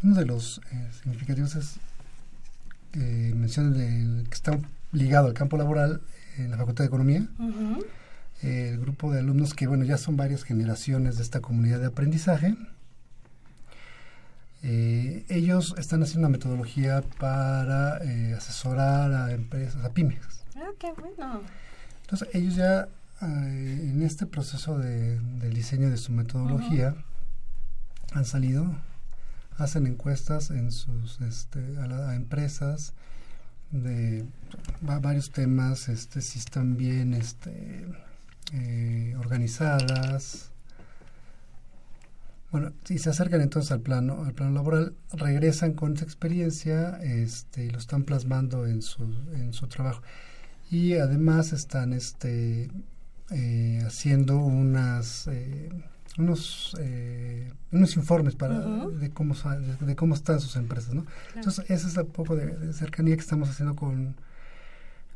uno 0.03 0.15
de 0.15 0.27
los 0.27 0.61
eh, 0.73 0.91
significativos 1.03 1.55
es 1.57 1.77
que 2.93 3.33
menciona 3.35 3.77
que 3.77 4.35
está 4.35 4.59
ligado 4.93 5.27
al 5.27 5.35
campo 5.35 5.57
laboral 5.57 6.01
en 6.39 6.51
la 6.51 6.57
Facultad 6.57 6.85
de 6.85 6.89
Economía. 6.89 7.27
el 8.43 8.79
grupo 8.79 9.13
de 9.13 9.21
alumnos 9.21 9.55
que, 9.55 9.67
bueno, 9.67 9.85
ya 9.85 9.99
son 9.99 10.17
varias 10.17 10.45
generaciones 10.45 11.17
de 11.17 11.23
esta 11.23 11.41
comunidad 11.41 11.81
de 11.81 11.87
aprendizaje. 11.87 12.57
Eh, 14.63 15.25
ellos 15.29 15.75
están 15.79 16.03
haciendo 16.03 16.27
una 16.27 16.37
metodología 16.37 17.03
para 17.19 17.99
eh, 18.05 18.35
asesorar 18.35 19.13
a 19.13 19.33
empresas, 19.33 19.85
a 19.85 19.91
pymes. 19.91 20.19
Ah, 20.57 20.71
qué 20.79 20.93
bueno. 20.93 21.43
Entonces, 22.03 22.29
ellos 22.33 22.55
ya 22.55 22.89
en 23.23 24.03
este 24.03 24.27
proceso 24.27 24.79
de, 24.79 25.19
del 25.19 25.55
diseño 25.55 25.89
de 25.89 25.97
su 25.97 26.13
metodología 26.13 26.95
han 28.13 28.27
salido 28.27 28.77
hacen 29.59 29.87
encuestas 29.87 30.51
en 30.51 30.71
sus 30.71 31.21
este, 31.21 31.61
a, 31.79 32.15
empresas 32.15 32.93
de 33.71 34.25
varios 34.81 35.31
temas 35.31 35.89
este 35.89 36.21
si 36.21 36.39
están 36.39 36.77
bien 36.77 37.15
este 37.15 37.87
eh, 38.53 39.15
organizadas. 39.19 40.53
Bueno 42.53 42.73
si 42.85 42.99
se 42.99 43.11
acercan 43.11 43.41
entonces 43.41 43.73
al 43.73 43.81
plano 43.81 44.25
al 44.25 44.35
plano 44.35 44.53
laboral 44.53 44.95
regresan 45.13 45.73
con 45.73 45.95
esa 45.95 46.05
experiencia 46.05 46.99
este 47.03 47.65
y 47.65 47.71
lo 47.71 47.79
están 47.79 48.05
plasmando 48.05 48.67
en 48.67 48.83
su 48.83 49.05
en 49.35 49.53
su 49.53 49.67
trabajo. 49.67 50.03
Y 50.71 50.95
además 50.95 51.53
están 51.53 51.93
este 51.93 52.71
eh, 53.31 53.83
haciendo 53.85 54.39
unas 54.39 55.27
eh, 55.27 55.71
unos 56.19 56.77
eh, 56.81 57.53
unos 57.73 57.97
informes 57.97 58.35
para 58.35 58.59
de 58.59 59.11
cómo 59.11 59.35
de, 59.81 59.97
cómo 59.97 60.15
están 60.15 60.41
sus 60.41 60.57
empresas 60.57 60.95
no 60.95 61.05
entonces 61.35 61.65
ese 61.69 61.89
es 61.89 61.97
un 61.97 62.07
poco 62.07 62.37
de, 62.37 62.73
cercanía 62.73 63.15
que 63.15 63.21
estamos 63.21 63.49
haciendo 63.49 63.77
con 63.77 64.17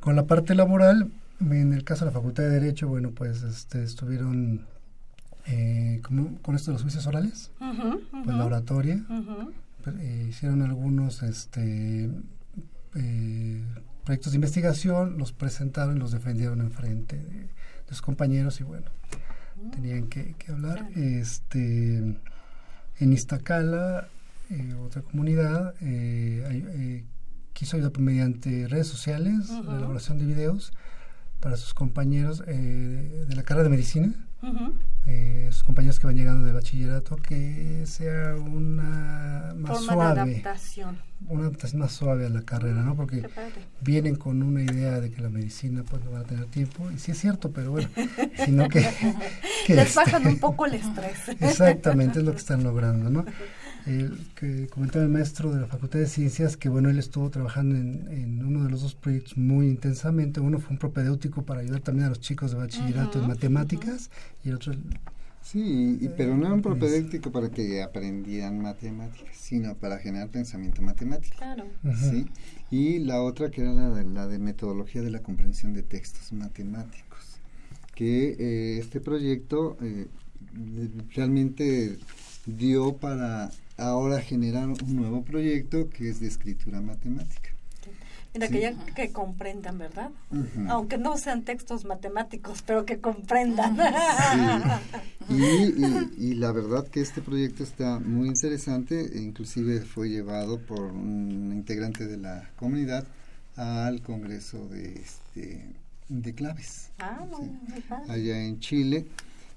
con 0.01 0.17
la 0.17 0.25
parte 0.27 0.55
laboral. 0.55 1.11
En 1.41 1.73
el 1.75 1.85
caso 1.85 2.05
de 2.05 2.11
la 2.11 2.15
facultad 2.15 2.43
de 2.45 2.51
derecho 2.51 2.89
bueno 2.89 3.13
pues 3.13 3.43
este 3.43 3.83
estuvieron 3.83 4.67
eh, 5.47 6.01
como, 6.03 6.37
con 6.43 6.55
esto 6.55 6.71
de 6.71 6.75
los 6.75 6.83
juicios 6.83 7.07
orales 7.07 7.51
pues 7.59 8.37
la 8.37 8.45
oratoria 8.45 9.03
pues, 9.83 9.97
eh, 10.01 10.27
hicieron 10.29 10.63
algunos 10.63 11.23
este 11.23 12.11
proyectos 14.05 14.33
de 14.33 14.37
investigación, 14.37 15.19
los 15.19 15.33
presentaron 15.33 15.97
y 15.97 16.01
los 16.01 16.13
defendieron 16.13 16.61
en 16.61 16.71
frente 16.73 17.17
de, 17.17 17.49
sus 17.89 18.03
compañeros 18.03 18.61
y 18.61 18.65
bueno, 18.65 18.87
tenían 19.73 20.09
que, 20.09 20.35
hablar. 20.49 20.89
Este, 20.95 21.97
en 21.97 23.13
Iztacala, 23.13 24.09
eh, 24.51 24.75
otra 24.75 25.03
comunidad, 25.03 25.75
eh, 25.81 27.05
quiso 27.53 27.77
ayudar 27.77 27.99
mediante 27.99 28.69
redes 28.69 28.87
sociales, 28.87 29.49
la 29.51 29.77
elaboración 29.77 30.19
de 30.19 30.27
videos 30.27 30.73
para 31.41 31.57
sus 31.57 31.75
compañeros 31.75 32.45
de 32.45 33.35
la 33.35 33.43
carrera 33.43 33.65
de 33.65 33.71
medicina 33.71 34.15
eh, 35.07 35.49
sus 35.51 35.65
compañeros 35.65 35.99
que 35.99 36.07
van 36.07 36.17
llegando 36.17 36.47
de 36.47 36.53
bachillerato, 36.53 37.17
que 37.17 37.85
sea 37.87 38.35
una 38.37 39.55
más 39.57 39.85
suave. 39.85 40.21
adaptación. 40.21 40.99
Una 41.27 41.43
adaptación 41.43 41.81
más 41.81 41.93
suave 41.93 42.27
a 42.27 42.29
la 42.29 42.43
carrera, 42.43 42.83
¿no? 42.83 42.95
Porque 42.95 43.29
vienen 43.81 44.17
con 44.17 44.43
una 44.43 44.63
idea 44.63 45.01
de 45.01 45.11
que 45.11 45.21
la 45.21 45.29
medicina 45.29 45.83
pues 45.89 46.05
no 46.05 46.11
van 46.11 46.23
a 46.23 46.25
tener 46.25 46.47
tiempo, 46.47 46.91
y 46.91 46.99
sí 46.99 47.13
es 47.13 47.19
cierto, 47.19 47.51
pero 47.51 47.73
bueno, 47.73 47.89
sino 48.45 48.69
que... 48.69 48.87
Les 49.69 49.95
bajan 49.95 50.27
un 50.27 50.39
poco 50.39 50.67
el 50.67 50.75
estrés. 50.75 51.29
Exactamente, 51.41 52.21
es 52.21 52.25
lo 52.25 52.33
que 52.33 52.39
están 52.39 52.63
logrando, 52.63 53.11
¿no? 53.11 53.25
El 53.87 54.19
que 54.35 54.67
comentaba 54.69 55.05
el 55.05 55.11
maestro 55.11 55.53
de 55.53 55.61
la 55.61 55.67
Facultad 55.67 55.99
de 55.99 56.07
Ciencias 56.07 56.57
que 56.57 56.69
bueno 56.69 56.91
él 56.91 56.99
estuvo 56.99 57.31
trabajando 57.31 57.77
en, 57.77 58.45
uno 58.45 58.65
de 58.65 58.71
los 58.71 58.83
dos 58.83 58.95
proyectos 58.95 59.37
muy 59.37 59.69
intensamente. 59.69 60.41
Uno 60.41 60.59
fue 60.59 60.71
un 60.73 60.79
propedéutico 60.79 61.43
para 61.43 61.61
ayudar 61.61 61.81
también 61.81 62.07
a 62.07 62.09
los 62.11 62.21
chicos 62.21 62.53
de 62.53 62.59
bachillerato 62.59 63.21
en 63.21 63.29
matemáticas 63.29 64.11
y 64.45 64.49
el 64.49 64.57
otro 64.57 64.75
sí 65.43 66.11
pero 66.17 66.37
no 66.37 66.47
era 66.47 66.55
un 66.55 66.63
propedéutico 66.63 67.33
para 67.33 67.51
que 67.51 67.83
aprendieran 67.83 68.61
matemáticas 68.61 69.37
sino 69.37 69.75
para 69.75 69.99
generar 69.99 70.29
pensamiento 70.29 70.83
matemático. 70.83 71.37
Claro. 71.39 71.65
Sí 72.11 72.27
y 72.71 72.99
la 73.01 73.23
otra 73.23 73.51
que 73.51 73.63
era 73.63 73.73
la 73.73 73.91
de, 73.91 74.05
la 74.05 74.27
de 74.27 74.39
metodología 74.39 75.03
de 75.03 75.11
la 75.11 75.21
comprensión 75.21 75.73
de 75.73 75.83
textos 75.83 76.33
matemáticos 76.33 77.41
que 77.95 78.37
eh, 78.39 78.79
este 78.79 79.01
proyecto 79.01 79.77
eh, 79.83 80.07
realmente 81.15 81.99
dio 82.47 82.97
para 82.97 83.51
ahora 83.81 84.21
generar 84.21 84.69
un 84.69 84.97
nuevo 84.97 85.23
proyecto 85.23 85.89
que 85.91 86.09
es 86.09 86.21
de 86.21 86.29
escritura 86.29 86.81
matemática. 86.81 87.51
Mira, 88.33 88.49
que 88.49 88.61
ya 88.61 88.77
que 88.95 89.11
comprendan, 89.11 89.79
¿verdad? 89.79 90.11
Aunque 90.69 90.99
no 90.99 91.17
sean 91.17 91.43
textos 91.43 91.85
matemáticos, 91.85 92.63
pero 92.63 92.85
que 92.85 93.01
comprendan. 93.01 93.77
Y, 95.29 96.35
la 96.35 96.51
verdad 96.51 96.89
que 96.89 97.01
este 97.01 97.23
proyecto 97.23 97.63
está 97.63 98.01
muy 98.01 98.27
interesante, 98.27 99.17
e 99.17 99.21
inclusive 99.21 99.81
fue 99.81 100.09
llevado 100.09 100.59
por 100.59 100.81
un 100.81 101.53
integrante 101.53 102.07
de 102.07 102.17
la 102.17 102.51
comunidad 102.57 103.05
al 103.55 104.03
Congreso 104.03 104.67
de, 104.69 104.95
este, 104.95 105.67
de 106.09 106.35
Claves. 106.35 106.91
Ah, 106.99 107.25
allá 108.09 108.43
en 108.43 108.59
Chile 108.59 109.07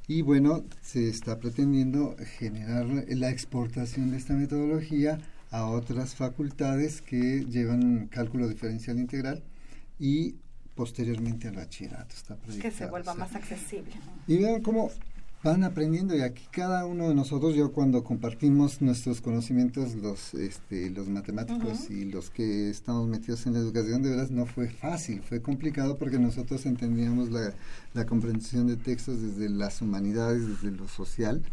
y 0.07 0.21
bueno, 0.21 0.63
se 0.81 1.07
está 1.07 1.39
pretendiendo 1.39 2.15
generar 2.37 2.85
la 3.07 3.29
exportación 3.29 4.11
de 4.11 4.17
esta 4.17 4.33
metodología 4.33 5.19
a 5.49 5.67
otras 5.67 6.15
facultades 6.15 7.01
que 7.01 7.45
llevan 7.45 8.07
cálculo 8.07 8.49
diferencial 8.49 8.99
integral 8.99 9.43
y 9.99 10.35
posteriormente 10.75 11.47
al 11.47 11.55
bachillerato. 11.55 12.15
Está 12.15 12.37
que 12.61 12.71
se 12.71 12.87
vuelva 12.87 13.13
más 13.13 13.35
accesible. 13.35 13.93
Y 14.27 14.37
vean 14.37 14.61
cómo 14.61 14.91
van 15.43 15.63
aprendiendo 15.63 16.15
y 16.15 16.21
aquí 16.21 16.43
cada 16.51 16.85
uno 16.85 17.09
de 17.09 17.15
nosotros, 17.15 17.53
yo 17.55 17.73
cuando 17.73 18.03
compartimos 18.03 18.81
nuestros 18.81 19.19
conocimientos, 19.19 19.93
los, 19.95 20.33
este, 20.33 20.89
los 20.89 21.09
matemáticos 21.09 21.89
y 21.89 22.05
los 22.05 22.29
que 22.29 22.69
estamos 22.69 23.07
metidos 23.07 23.45
en 23.45 23.53
la 23.53 23.59
educación, 23.59 24.01
de 24.03 24.11
veras 24.11 24.31
no 24.31 24.45
fue 24.45 24.69
fácil, 24.69 25.21
fue 25.21 25.41
complicado 25.41 25.97
porque 25.97 26.17
nosotros 26.17 26.65
entendíamos 26.65 27.29
la, 27.29 27.53
la 27.93 28.05
comprensión 28.05 28.67
de 28.67 28.77
textos 28.77 29.21
desde 29.21 29.49
las 29.49 29.81
humanidades, 29.81 30.47
desde 30.47 30.71
lo 30.71 30.87
social 30.87 31.43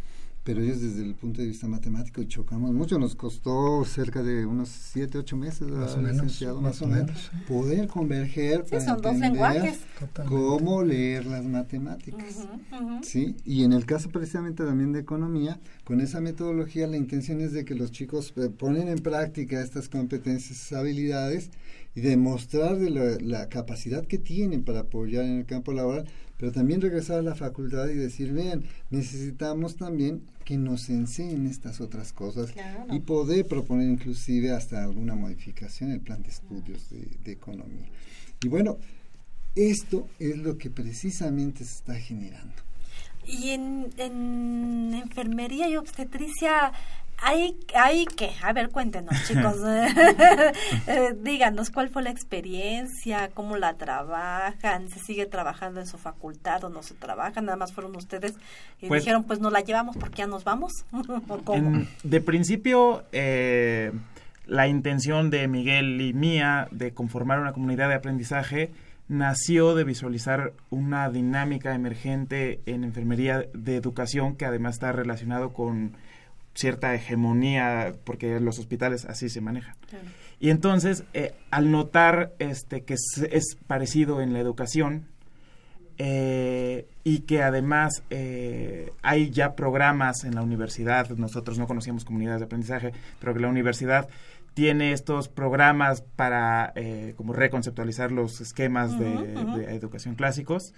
pero 0.42 0.62
ellos 0.62 0.80
desde 0.80 1.02
el 1.02 1.14
punto 1.14 1.42
de 1.42 1.48
vista 1.48 1.68
matemático 1.68 2.22
chocamos 2.24 2.72
mucho. 2.72 2.98
Nos 2.98 3.14
costó 3.14 3.84
cerca 3.84 4.22
de 4.22 4.46
unos 4.46 4.68
7, 4.68 5.18
8 5.18 5.36
meses, 5.36 5.68
más 5.68 5.94
o 5.94 5.98
menos, 5.98 6.42
más 6.60 6.82
o 6.82 6.86
menos, 6.86 7.30
poder 7.46 7.86
converger 7.88 8.64
para 8.64 8.84
son 8.84 9.02
dos 9.02 9.16
lenguajes. 9.16 9.80
cómo 10.26 10.82
leer 10.82 11.26
las 11.26 11.44
matemáticas. 11.44 12.48
¿sí? 13.02 13.36
Y 13.44 13.64
en 13.64 13.72
el 13.72 13.84
caso 13.84 14.08
precisamente 14.08 14.64
también 14.64 14.92
de 14.92 15.00
economía, 15.00 15.60
con 15.84 16.00
esa 16.00 16.20
metodología 16.20 16.86
la 16.86 16.96
intención 16.96 17.40
es 17.40 17.52
de 17.52 17.64
que 17.64 17.74
los 17.74 17.90
chicos 17.90 18.32
eh, 18.36 18.48
ponen 18.48 18.88
en 18.88 18.98
práctica 18.98 19.60
estas 19.60 19.88
competencias, 19.88 20.72
habilidades 20.72 21.50
y 21.94 22.00
demostrar 22.00 22.78
de 22.78 22.90
la, 22.90 23.18
la 23.20 23.48
capacidad 23.48 24.06
que 24.06 24.18
tienen 24.18 24.64
para 24.64 24.80
apoyar 24.80 25.24
en 25.24 25.38
el 25.38 25.46
campo 25.46 25.72
laboral, 25.72 26.06
pero 26.40 26.52
también 26.52 26.80
regresar 26.80 27.18
a 27.18 27.22
la 27.22 27.34
facultad 27.34 27.86
y 27.90 27.94
decir, 27.96 28.32
vean, 28.32 28.64
necesitamos 28.88 29.76
también 29.76 30.22
que 30.46 30.56
nos 30.56 30.88
enseñen 30.88 31.46
estas 31.46 31.82
otras 31.82 32.14
cosas 32.14 32.54
y 32.90 33.00
poder 33.00 33.46
proponer 33.46 33.90
inclusive 33.90 34.50
hasta 34.50 34.82
alguna 34.82 35.14
modificación 35.14 35.90
en 35.90 35.96
el 35.96 36.00
plan 36.00 36.22
de 36.22 36.30
estudios 36.30 36.88
de, 36.88 37.30
economía. 37.30 37.90
Y 38.42 38.48
bueno, 38.48 38.78
esto 39.54 40.08
es 40.18 40.38
lo 40.38 40.56
que 40.56 40.70
precisamente 40.70 41.62
se 41.62 41.74
está 41.74 41.94
generando. 41.96 42.56
Y 43.26 43.50
en, 43.50 43.90
en 43.98 44.94
enfermería 44.94 45.68
y 45.68 45.76
obstetricia 45.76 46.72
hay, 47.22 47.56
hay 47.74 48.06
que, 48.06 48.30
a 48.42 48.52
ver, 48.52 48.70
cuéntenos, 48.70 49.14
chicos. 49.26 49.56
Eh, 50.86 51.14
díganos 51.20 51.70
cuál 51.70 51.88
fue 51.88 52.02
la 52.02 52.10
experiencia, 52.10 53.30
cómo 53.34 53.56
la 53.56 53.74
trabajan, 53.74 54.88
se 54.88 54.98
sigue 54.98 55.26
trabajando 55.26 55.80
en 55.80 55.86
su 55.86 55.98
facultad 55.98 56.64
o 56.64 56.68
no 56.68 56.82
se 56.82 56.94
trabaja, 56.94 57.40
nada 57.40 57.56
más 57.56 57.72
fueron 57.72 57.94
ustedes 57.96 58.34
y 58.80 58.88
pues 58.88 59.02
dijeron, 59.02 59.24
pues 59.24 59.40
nos 59.40 59.52
la 59.52 59.60
llevamos 59.60 59.96
porque 59.96 60.18
ya 60.18 60.26
nos 60.26 60.44
vamos. 60.44 60.72
de 62.02 62.20
principio, 62.20 63.04
eh, 63.12 63.92
la 64.46 64.68
intención 64.68 65.30
de 65.30 65.48
Miguel 65.48 66.00
y 66.00 66.12
mía 66.12 66.68
de 66.70 66.92
conformar 66.92 67.40
una 67.40 67.52
comunidad 67.52 67.88
de 67.88 67.94
aprendizaje 67.94 68.72
nació 69.08 69.74
de 69.74 69.84
visualizar 69.84 70.52
una 70.70 71.10
dinámica 71.10 71.74
emergente 71.74 72.60
en 72.66 72.84
enfermería 72.84 73.46
de 73.52 73.76
educación 73.76 74.36
que 74.36 74.46
además 74.46 74.74
está 74.74 74.92
relacionado 74.92 75.52
con 75.52 75.96
cierta 76.54 76.94
hegemonía, 76.94 77.94
porque 78.04 78.40
los 78.40 78.58
hospitales 78.58 79.04
así 79.04 79.28
se 79.28 79.40
manejan. 79.40 79.76
Y 80.38 80.50
entonces, 80.50 81.04
eh, 81.14 81.34
al 81.50 81.70
notar 81.70 82.32
este, 82.38 82.82
que 82.82 82.94
es, 82.94 83.58
parecido 83.66 84.20
en 84.20 84.32
la 84.32 84.40
educación 84.40 85.06
eh, 85.98 86.88
y 87.04 87.20
que 87.20 87.42
además 87.42 88.02
eh, 88.10 88.92
hay 89.02 89.30
ya 89.30 89.54
programas 89.54 90.24
en 90.24 90.34
la 90.34 90.42
universidad, 90.42 91.10
nosotros 91.10 91.58
no 91.58 91.66
conocíamos 91.66 92.04
comunidades 92.04 92.40
de 92.40 92.46
aprendizaje, 92.46 92.92
pero 93.20 93.34
que 93.34 93.40
la 93.40 93.48
universidad 93.48 94.08
tiene 94.54 94.92
estos 94.92 95.28
programas 95.28 96.02
para 96.02 96.74
como 97.16 97.32
reconceptualizar 97.32 98.10
los 98.10 98.40
esquemas 98.40 98.98
de, 98.98 99.08
de 99.56 99.74
educación 99.76 100.16
clásicos. 100.16 100.74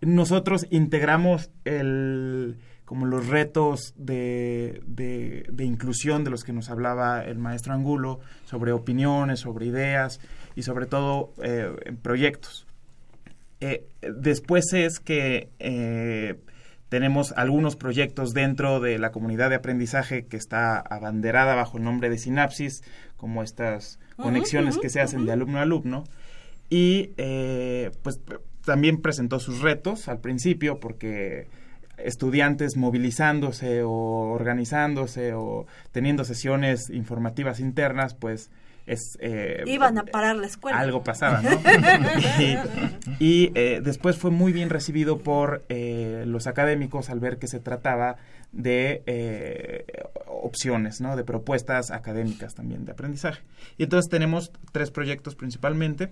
Nosotros 0.00 0.66
integramos 0.70 1.50
el 1.64 2.58
como 2.86 3.04
los 3.04 3.26
retos 3.26 3.94
de, 3.98 4.80
de, 4.86 5.64
inclusión 5.64 6.22
de 6.22 6.30
los 6.30 6.44
que 6.44 6.52
nos 6.52 6.70
hablaba 6.70 7.24
el 7.24 7.36
maestro 7.36 7.74
Angulo, 7.74 8.20
sobre 8.44 8.72
opiniones, 8.72 9.40
sobre 9.40 9.66
ideas 9.66 10.20
y 10.54 10.62
sobre 10.62 10.86
todo 10.86 11.34
eh, 11.42 11.68
en 11.84 11.96
proyectos. 11.96 12.64
Eh, 13.60 13.84
después 14.02 14.72
es 14.72 15.00
que 15.00 15.50
eh, 15.58 16.36
tenemos 16.88 17.32
algunos 17.32 17.74
proyectos 17.74 18.32
dentro 18.34 18.78
de 18.78 19.00
la 19.00 19.10
comunidad 19.10 19.50
de 19.50 19.56
aprendizaje 19.56 20.26
que 20.26 20.36
está 20.36 20.78
abanderada 20.78 21.56
bajo 21.56 21.78
el 21.78 21.84
nombre 21.84 22.08
de 22.08 22.18
Sinapsis, 22.18 22.82
como 23.16 23.42
estas 23.42 23.98
conexiones 24.14 24.78
que 24.78 24.90
se 24.90 25.00
hacen 25.00 25.26
de 25.26 25.32
alumno 25.32 25.58
a 25.58 25.62
alumno. 25.62 26.04
Y 26.70 27.10
pues 28.02 28.20
también 28.64 29.00
presentó 29.00 29.40
sus 29.40 29.60
retos 29.60 30.08
al 30.08 30.20
principio 30.20 30.78
porque 30.78 31.48
estudiantes 31.98 32.76
movilizándose 32.76 33.82
o 33.82 33.90
organizándose 34.32 35.34
o 35.34 35.66
teniendo 35.92 36.24
sesiones 36.24 36.90
informativas 36.90 37.60
internas, 37.60 38.14
pues 38.14 38.50
es... 38.86 39.18
Eh, 39.20 39.64
Iban 39.66 39.98
a 39.98 40.04
parar 40.04 40.36
la 40.36 40.46
escuela. 40.46 40.78
Algo 40.78 41.02
pasaba, 41.02 41.42
¿no? 41.42 41.50
y, 43.18 43.50
eh, 43.54 43.80
después 43.82 44.16
fue 44.16 44.30
muy 44.30 44.52
bien 44.52 44.70
recibido 44.70 45.18
por 45.18 45.64
eh, 45.68 46.24
los 46.26 46.46
académicos 46.46 47.10
al 47.10 47.18
ver 47.20 47.38
que 47.38 47.48
se 47.48 47.60
trataba 47.60 48.16
de 48.52 49.84
opciones, 50.26 51.00
¿no? 51.00 51.16
De 51.16 51.24
propuestas 51.24 51.90
académicas 51.90 52.54
también 52.54 52.84
de 52.84 52.92
aprendizaje. 52.92 53.42
Y 53.76 53.84
entonces 53.84 54.08
tenemos 54.08 54.52
tres 54.72 54.90
proyectos 54.90 55.34
principalmente. 55.34 56.10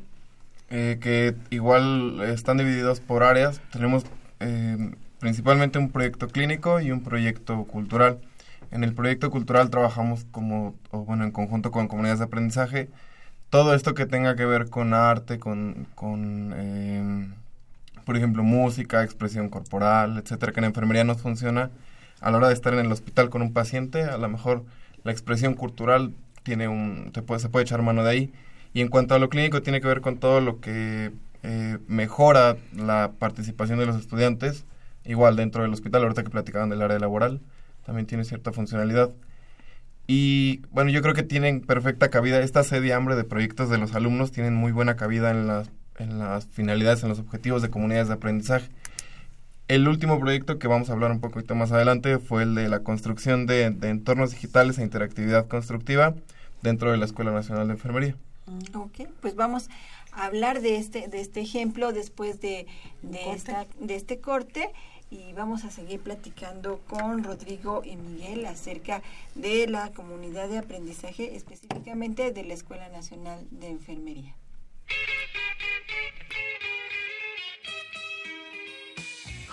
que 0.68 1.35
igual 1.51 2.20
están 2.24 2.59
divididos 2.59 3.01
por 3.01 3.22
áreas. 3.22 3.61
Tenemos 3.72 4.05
principalmente 5.25 5.79
un 5.79 5.89
proyecto 5.91 6.29
clínico 6.29 6.81
y 6.83 6.91
un 6.91 7.03
proyecto 7.03 7.64
cultural. 7.64 8.18
En 8.70 8.85
el 8.85 8.93
proyecto 8.93 9.31
cultural 9.31 9.70
trabajamos 9.70 10.27
como, 10.31 10.75
bueno, 10.93 11.25
en 11.25 11.31
conjunto 11.31 11.70
con 11.70 11.89
comunidades 11.89 12.18
de 12.18 12.27
aprendizaje, 12.27 12.91
todo 13.49 13.75
esto 13.75 13.95
que 13.95 14.05
tenga 14.05 14.37
que 14.37 14.45
ver 14.45 14.68
con 14.68 14.93
arte, 14.93 15.39
con, 15.39 15.87
con 15.95 16.53
em, 16.53 17.33
por 18.05 18.18
ejemplo, 18.18 18.43
música, 18.43 19.03
expresión 19.03 19.49
corporal, 19.49 20.18
etcétera, 20.18 20.53
que 20.53 20.61
en 20.61 20.66
enfermería 20.66 21.05
no 21.05 21.14
funciona, 21.14 21.70
a 22.20 22.31
la 22.31 22.37
hora 22.37 22.49
de 22.49 22.55
estar 22.55 22.75
en 22.75 22.81
el 22.81 22.93
hospital 22.93 23.31
con 23.31 23.41
un 23.41 23.55
paciente, 23.55 24.03
a 24.03 24.18
lo 24.18 24.29
mejor 24.29 24.66
la 25.05 25.12
expresión 25.12 25.55
cultural 25.55 26.12
tiene 26.43 26.68
un, 26.68 27.12
se 27.14 27.22
puede, 27.22 27.41
se 27.41 27.49
puede 27.49 27.62
echar 27.62 27.81
mano 27.81 28.05
de 28.05 28.11
ahí. 28.11 28.33
Y 28.75 28.83
en 28.83 28.89
cuanto 28.89 29.14
a 29.14 29.18
lo 29.18 29.31
clínico, 29.31 29.62
tiene 29.62 29.81
que 29.81 29.89
ver 29.89 30.03
con 30.03 30.18
todo 30.18 30.43
lo 30.43 30.61
que 30.61 31.12
eh, 31.43 31.79
mejora 31.89 32.59
la 32.77 33.12
participación 33.18 33.79
de 33.79 33.87
los 33.87 33.97
estudiantes, 33.97 34.66
igual 35.05 35.36
dentro 35.36 35.62
del 35.62 35.72
hospital, 35.72 36.02
ahorita 36.02 36.22
que 36.22 36.30
platicaban 36.30 36.70
del 36.70 36.82
área 36.82 36.98
laboral, 36.98 37.40
también 37.84 38.07
tiene 38.07 38.24
cierta 38.24 38.52
funcionalidad. 38.52 39.12
Y 40.07 40.61
bueno, 40.70 40.90
yo 40.90 41.00
creo 41.02 41.14
que 41.14 41.22
tienen 41.22 41.61
perfecta 41.61 42.11
cabida, 42.11 42.40
esta 42.40 42.62
sed 42.62 42.82
y 42.82 42.92
hambre 42.92 43.16
de 43.16 43.24
proyectos 43.24 43.70
de 43.70 43.78
los 43.78 43.94
alumnos 43.94 44.32
tienen 44.32 44.55
muy 44.55 44.72
buena 44.72 44.96
cabida 44.96 45.30
en 45.30 45.46
las, 45.46 45.70
en 45.98 46.18
las 46.18 46.46
finalidades, 46.46 47.02
en 47.02 47.09
los 47.09 47.18
objetivos 47.18 47.62
de 47.62 47.70
comunidades 47.70 48.09
de 48.09 48.14
aprendizaje. 48.14 48.68
El 49.66 49.88
último 49.88 50.20
proyecto 50.20 50.59
que 50.59 50.68
vamos 50.68 50.90
a 50.90 50.92
hablar 50.92 51.11
un 51.11 51.20
poquito 51.20 51.55
más 51.55 51.72
adelante 51.72 52.18
fue 52.18 52.42
el 52.42 52.55
de 52.55 52.68
la 52.68 52.80
construcción 52.80 53.46
de, 53.46 53.64
entornos 53.64 54.32
digitales 54.32 54.78
e 54.78 54.82
interactividad 54.82 55.48
constructiva 55.48 56.14
dentro 56.61 56.90
de 56.90 56.98
la 56.98 57.07
Escuela 57.07 57.32
Nacional 57.32 57.68
de 57.68 57.72
Enfermería. 57.72 58.16
Mm, 58.44 58.76
ok, 58.76 59.09
pues 59.22 59.36
vamos 59.36 59.70
a 60.12 60.26
hablar 60.26 60.61
de 60.61 60.76
este, 60.76 61.09
de 61.09 61.22
este 61.22 61.40
ejemplo 61.40 61.94
después 61.94 62.42
de, 62.42 62.66
de, 63.00 63.32
esta, 63.32 63.66
de 63.80 63.96
este 63.96 64.20
corte 64.20 64.70
y 65.11 65.32
vamos 65.32 65.64
a 65.64 65.70
seguir 65.70 66.00
platicando 66.00 66.80
con 66.88 67.24
Rodrigo 67.24 67.82
y 67.84 67.96
Miguel 67.96 68.46
acerca 68.46 69.02
de 69.34 69.66
la 69.66 69.90
comunidad 69.92 70.48
de 70.48 70.59
aprendizaje, 70.59 71.36
específicamente 71.36 72.32
de 72.32 72.44
la 72.44 72.55
Escuela 72.55 72.88
Nacional 72.88 73.46
de 73.50 73.68
Enfermería. 73.68 74.34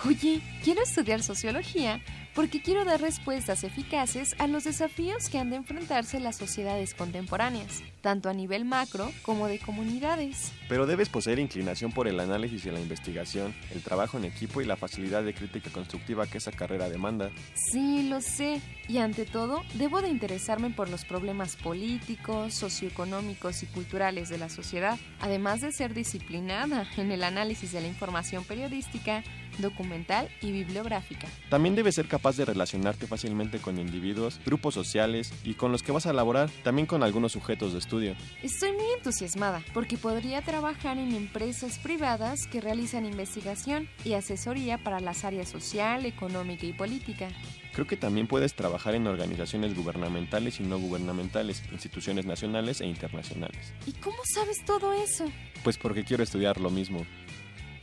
Oye, 0.04 0.42
quiero 0.64 0.82
estudiar 0.82 1.22
sociología 1.22 2.00
porque 2.34 2.62
quiero 2.62 2.84
dar 2.84 3.00
respuestas 3.00 3.64
eficaces 3.64 4.34
a 4.38 4.46
los 4.46 4.64
desafíos 4.64 5.28
que 5.28 5.38
han 5.38 5.50
de 5.50 5.56
enfrentarse 5.56 6.20
las 6.20 6.36
sociedades 6.36 6.94
contemporáneas, 6.94 7.82
tanto 8.00 8.28
a 8.28 8.34
nivel 8.34 8.64
macro 8.64 9.10
como 9.22 9.48
de 9.48 9.58
comunidades. 9.58 10.52
Pero 10.68 10.86
debes 10.86 11.08
poseer 11.08 11.38
inclinación 11.38 11.92
por 11.92 12.08
el 12.08 12.20
análisis 12.20 12.64
y 12.64 12.70
la 12.70 12.80
investigación, 12.80 13.54
el 13.72 13.82
trabajo 13.82 14.18
en 14.18 14.24
equipo 14.24 14.60
y 14.60 14.64
la 14.64 14.76
facilidad 14.76 15.22
de 15.22 15.34
crítica 15.34 15.70
constructiva 15.70 16.26
que 16.26 16.38
esa 16.38 16.52
carrera 16.52 16.88
demanda. 16.88 17.30
Sí, 17.54 18.08
lo 18.08 18.20
sé. 18.20 18.60
Y 18.88 18.98
ante 18.98 19.24
todo, 19.24 19.62
debo 19.74 20.02
de 20.02 20.08
interesarme 20.08 20.70
por 20.70 20.88
los 20.88 21.04
problemas 21.04 21.56
políticos, 21.56 22.54
socioeconómicos 22.54 23.62
y 23.62 23.66
culturales 23.66 24.28
de 24.28 24.38
la 24.38 24.48
sociedad, 24.48 24.98
además 25.20 25.60
de 25.60 25.72
ser 25.72 25.94
disciplinada 25.94 26.86
en 26.96 27.12
el 27.12 27.24
análisis 27.24 27.72
de 27.72 27.80
la 27.80 27.88
información 27.88 28.44
periodística 28.44 29.22
documental 29.58 30.28
y 30.40 30.52
bibliográfica. 30.52 31.28
También 31.48 31.74
debes 31.74 31.94
ser 31.94 32.08
capaz 32.08 32.36
de 32.36 32.44
relacionarte 32.44 33.06
fácilmente 33.06 33.58
con 33.58 33.78
individuos, 33.78 34.40
grupos 34.44 34.74
sociales 34.74 35.32
y 35.44 35.54
con 35.54 35.72
los 35.72 35.82
que 35.82 35.92
vas 35.92 36.06
a 36.06 36.12
laborar, 36.12 36.50
también 36.62 36.86
con 36.86 37.02
algunos 37.02 37.32
sujetos 37.32 37.72
de 37.72 37.78
estudio. 37.78 38.14
Estoy 38.42 38.72
muy 38.72 38.86
entusiasmada 38.96 39.62
porque 39.74 39.96
podría 39.96 40.42
trabajar 40.42 40.98
en 40.98 41.14
empresas 41.14 41.78
privadas 41.78 42.46
que 42.46 42.60
realizan 42.60 43.06
investigación 43.06 43.88
y 44.04 44.14
asesoría 44.14 44.78
para 44.78 45.00
las 45.00 45.24
áreas 45.24 45.48
social, 45.48 46.06
económica 46.06 46.66
y 46.66 46.72
política. 46.72 47.28
Creo 47.72 47.86
que 47.86 47.96
también 47.96 48.26
puedes 48.26 48.54
trabajar 48.54 48.94
en 48.94 49.06
organizaciones 49.06 49.74
gubernamentales 49.74 50.60
y 50.60 50.62
no 50.62 50.78
gubernamentales, 50.78 51.62
instituciones 51.72 52.26
nacionales 52.26 52.82
e 52.82 52.86
internacionales. 52.86 53.72
¿Y 53.86 53.92
cómo 53.92 54.18
sabes 54.34 54.62
todo 54.66 54.92
eso? 54.92 55.24
Pues 55.64 55.78
porque 55.78 56.04
quiero 56.04 56.22
estudiar 56.22 56.60
lo 56.60 56.68
mismo. 56.68 57.06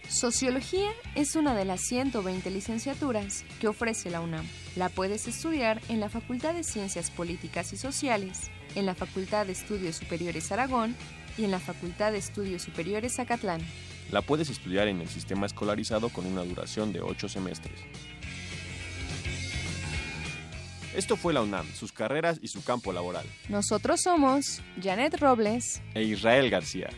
Sociología 0.10 0.90
es 1.14 1.36
una 1.36 1.54
de 1.54 1.66
las 1.66 1.82
120 1.82 2.50
licenciaturas 2.50 3.46
que 3.62 3.68
ofrece 3.68 4.10
la 4.10 4.22
UNAM. 4.22 4.44
La 4.76 4.90
puedes 4.90 5.28
estudiar 5.28 5.80
en 5.88 6.00
la 6.00 6.10
Facultad 6.10 6.56
de 6.56 6.64
Ciencias 6.64 7.12
Políticas 7.12 7.74
y 7.74 7.78
Sociales, 7.78 8.50
en 8.74 8.88
la 8.88 8.96
Facultad 8.96 9.46
de 9.46 9.52
Estudios 9.52 9.98
Superiores 9.98 10.52
Aragón 10.52 10.96
y 11.38 11.44
en 11.44 11.52
la 11.52 11.60
Facultad 11.60 12.12
de 12.12 12.18
Estudios 12.18 12.64
Superiores 12.64 13.18
Zacatlán. 13.18 13.62
La 14.10 14.24
puedes 14.24 14.50
estudiar 14.50 14.88
en 14.88 15.00
el 15.00 15.08
sistema 15.08 15.46
escolarizado 15.46 16.10
con 16.10 16.26
una 16.26 16.44
duración 16.44 16.92
de 16.92 17.02
8 17.02 17.30
semestres. 17.30 17.80
Esto 20.96 21.18
fue 21.18 21.34
la 21.34 21.44
UNAM, 21.44 21.68
sus 21.76 21.92
carreras 21.92 22.40
y 22.42 22.48
su 22.48 22.64
campo 22.64 22.92
laboral. 22.92 23.28
Nosotros 23.48 24.02
somos 24.02 24.64
Janet 24.82 25.20
Robles 25.20 25.84
e 25.94 26.02
Israel 26.02 26.50
García. 26.50 26.90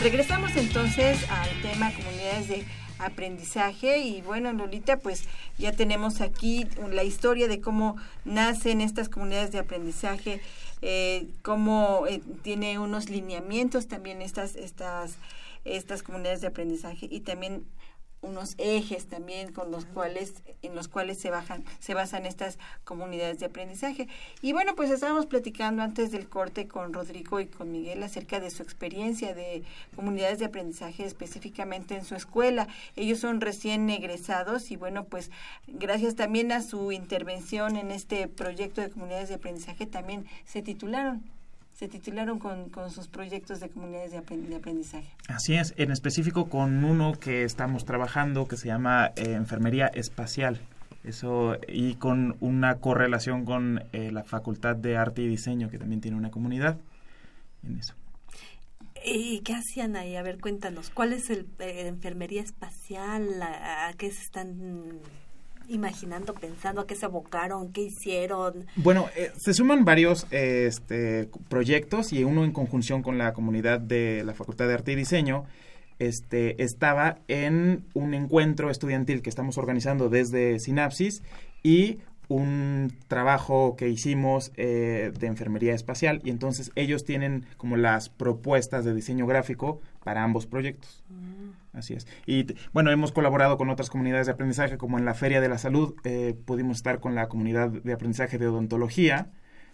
Regresamos 0.00 0.56
entonces 0.56 1.30
al 1.30 1.60
tema 1.60 1.92
comunidades 1.92 2.48
de 2.48 2.64
aprendizaje 2.98 3.98
y 3.98 4.22
bueno 4.22 4.50
Lolita 4.50 4.96
pues 4.96 5.24
ya 5.58 5.72
tenemos 5.72 6.22
aquí 6.22 6.66
la 6.90 7.04
historia 7.04 7.48
de 7.48 7.60
cómo 7.60 7.96
nacen 8.24 8.80
estas 8.80 9.10
comunidades 9.10 9.52
de 9.52 9.58
aprendizaje 9.58 10.40
eh, 10.80 11.26
cómo 11.42 12.06
eh, 12.08 12.22
tiene 12.42 12.78
unos 12.78 13.10
lineamientos 13.10 13.88
también 13.88 14.22
estas 14.22 14.56
estas 14.56 15.16
estas 15.66 16.02
comunidades 16.02 16.40
de 16.40 16.46
aprendizaje 16.46 17.06
y 17.10 17.20
también 17.20 17.64
unos 18.22 18.54
ejes 18.58 19.06
también 19.06 19.52
con 19.52 19.70
los 19.70 19.86
cuales 19.86 20.42
en 20.62 20.74
los 20.74 20.88
cuales 20.88 21.18
se 21.18 21.30
bajan 21.30 21.64
se 21.78 21.94
basan 21.94 22.26
estas 22.26 22.58
comunidades 22.84 23.38
de 23.38 23.46
aprendizaje. 23.46 24.08
Y 24.42 24.52
bueno 24.52 24.74
pues 24.74 24.90
estábamos 24.90 25.26
platicando 25.26 25.82
antes 25.82 26.10
del 26.10 26.28
corte 26.28 26.68
con 26.68 26.92
Rodrigo 26.92 27.40
y 27.40 27.46
con 27.46 27.72
Miguel 27.72 28.02
acerca 28.02 28.40
de 28.40 28.50
su 28.50 28.62
experiencia 28.62 29.34
de 29.34 29.62
comunidades 29.96 30.38
de 30.38 30.46
aprendizaje 30.46 31.04
específicamente 31.04 31.96
en 31.96 32.04
su 32.04 32.14
escuela. 32.14 32.68
Ellos 32.96 33.20
son 33.20 33.40
recién 33.40 33.88
egresados 33.90 34.70
y 34.70 34.76
bueno 34.76 35.04
pues 35.04 35.30
gracias 35.66 36.14
también 36.14 36.52
a 36.52 36.62
su 36.62 36.92
intervención 36.92 37.76
en 37.76 37.90
este 37.90 38.28
proyecto 38.28 38.80
de 38.80 38.90
comunidades 38.90 39.28
de 39.28 39.36
aprendizaje 39.36 39.86
también 39.86 40.26
se 40.44 40.62
titularon 40.62 41.39
se 41.74 41.88
titularon 41.88 42.38
con, 42.38 42.68
con 42.68 42.90
sus 42.90 43.08
proyectos 43.08 43.60
de 43.60 43.70
comunidades 43.70 44.12
de, 44.12 44.18
aprendizaje. 44.18 45.08
Así 45.28 45.54
es, 45.54 45.74
en 45.76 45.90
específico 45.90 46.48
con 46.48 46.84
uno 46.84 47.14
que 47.18 47.44
estamos 47.44 47.84
trabajando 47.84 48.46
que 48.46 48.56
se 48.56 48.68
llama 48.68 49.12
eh, 49.16 49.32
Enfermería 49.32 49.86
Espacial. 49.86 50.60
Eso, 51.02 51.56
y 51.66 51.94
con 51.94 52.36
una 52.40 52.76
correlación 52.76 53.46
con 53.46 53.82
eh, 53.92 54.12
la 54.12 54.22
Facultad 54.22 54.76
de 54.76 54.98
Arte 54.98 55.22
y 55.22 55.28
Diseño, 55.28 55.70
que 55.70 55.78
también 55.78 56.02
tiene 56.02 56.18
una 56.18 56.30
comunidad 56.30 56.76
en 57.66 57.78
eso. 57.78 57.94
¿Y 59.02 59.40
qué 59.40 59.54
hacían 59.54 59.96
ahí? 59.96 60.16
A 60.16 60.22
ver, 60.22 60.38
cuéntanos, 60.38 60.90
¿cuál 60.90 61.14
es 61.14 61.30
el 61.30 61.46
eh, 61.58 61.86
enfermería 61.88 62.42
espacial? 62.42 63.42
¿A, 63.42 63.92
qué 63.96 64.10
se 64.10 64.22
están 64.22 65.00
imaginando, 65.70 66.34
pensando 66.34 66.82
a 66.82 66.86
qué 66.86 66.94
se 66.94 67.06
abocaron, 67.06 67.72
qué 67.72 67.82
hicieron? 67.82 68.66
Bueno, 68.76 69.08
eh, 69.16 69.32
se 69.36 69.54
suman 69.54 69.84
varios 69.84 70.26
este, 70.30 71.30
proyectos 71.48 72.12
y 72.12 72.24
uno 72.24 72.44
en 72.44 72.52
conjunción 72.52 73.02
con 73.02 73.16
la 73.18 73.32
comunidad 73.32 73.80
de 73.80 74.22
la 74.24 74.34
Facultad 74.34 74.66
de 74.66 74.74
Arte 74.74 74.92
y 74.92 74.96
Diseño. 74.96 75.44
Este, 75.98 76.62
estaba 76.62 77.18
en 77.28 77.84
un 77.94 78.14
encuentro 78.14 78.70
estudiantil 78.70 79.22
que 79.22 79.30
estamos 79.30 79.58
organizando 79.58 80.08
desde 80.08 80.58
Sinapsis 80.58 81.22
y 81.62 81.98
un 82.28 82.92
trabajo 83.08 83.74
que 83.76 83.88
hicimos 83.88 84.52
eh, 84.56 85.12
de 85.18 85.26
enfermería 85.26 85.74
espacial 85.74 86.20
y 86.24 86.30
entonces 86.30 86.70
ellos 86.76 87.04
tienen 87.04 87.44
como 87.56 87.76
las 87.76 88.08
propuestas 88.08 88.84
de 88.84 88.94
diseño 88.94 89.26
gráfico 89.26 89.80
para 90.04 90.22
ambos 90.22 90.46
proyectos. 90.46 91.02
Mm. 91.08 91.49
Así 91.72 91.94
es. 91.94 92.06
Y 92.26 92.46
bueno, 92.72 92.90
hemos 92.90 93.12
colaborado 93.12 93.56
con 93.56 93.70
otras 93.70 93.90
comunidades 93.90 94.26
de 94.26 94.32
aprendizaje 94.32 94.76
como 94.76 94.98
en 94.98 95.04
la 95.04 95.14
Feria 95.14 95.40
de 95.40 95.48
la 95.48 95.58
Salud, 95.58 95.94
eh, 96.04 96.34
pudimos 96.44 96.78
estar 96.78 97.00
con 97.00 97.14
la 97.14 97.28
comunidad 97.28 97.70
de 97.70 97.92
aprendizaje 97.92 98.38
de 98.38 98.48
odontología, 98.48 99.30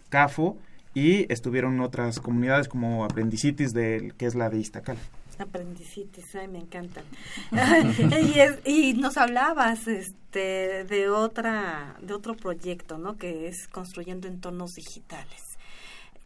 CAFO, 0.09 0.57
y 0.93 1.31
estuvieron 1.31 1.79
otras 1.81 2.19
comunidades 2.19 2.67
como 2.67 3.05
Aprendicitis, 3.05 3.73
de, 3.73 4.13
que 4.17 4.25
es 4.25 4.35
la 4.35 4.49
de 4.49 4.59
Iztacal. 4.59 4.97
Aprendizitis, 5.37 6.35
ay, 6.35 6.47
me 6.47 6.57
encantan. 6.57 7.03
y, 8.65 8.93
nos 8.93 9.17
hablabas 9.17 9.87
este, 9.87 10.83
de 10.85 11.09
otra, 11.09 11.95
de 12.01 12.13
otro 12.13 12.35
proyecto, 12.35 12.97
¿no? 12.97 13.17
Que 13.17 13.47
es 13.47 13.67
construyendo 13.67 14.27
entornos 14.27 14.73
digitales. 14.73 15.56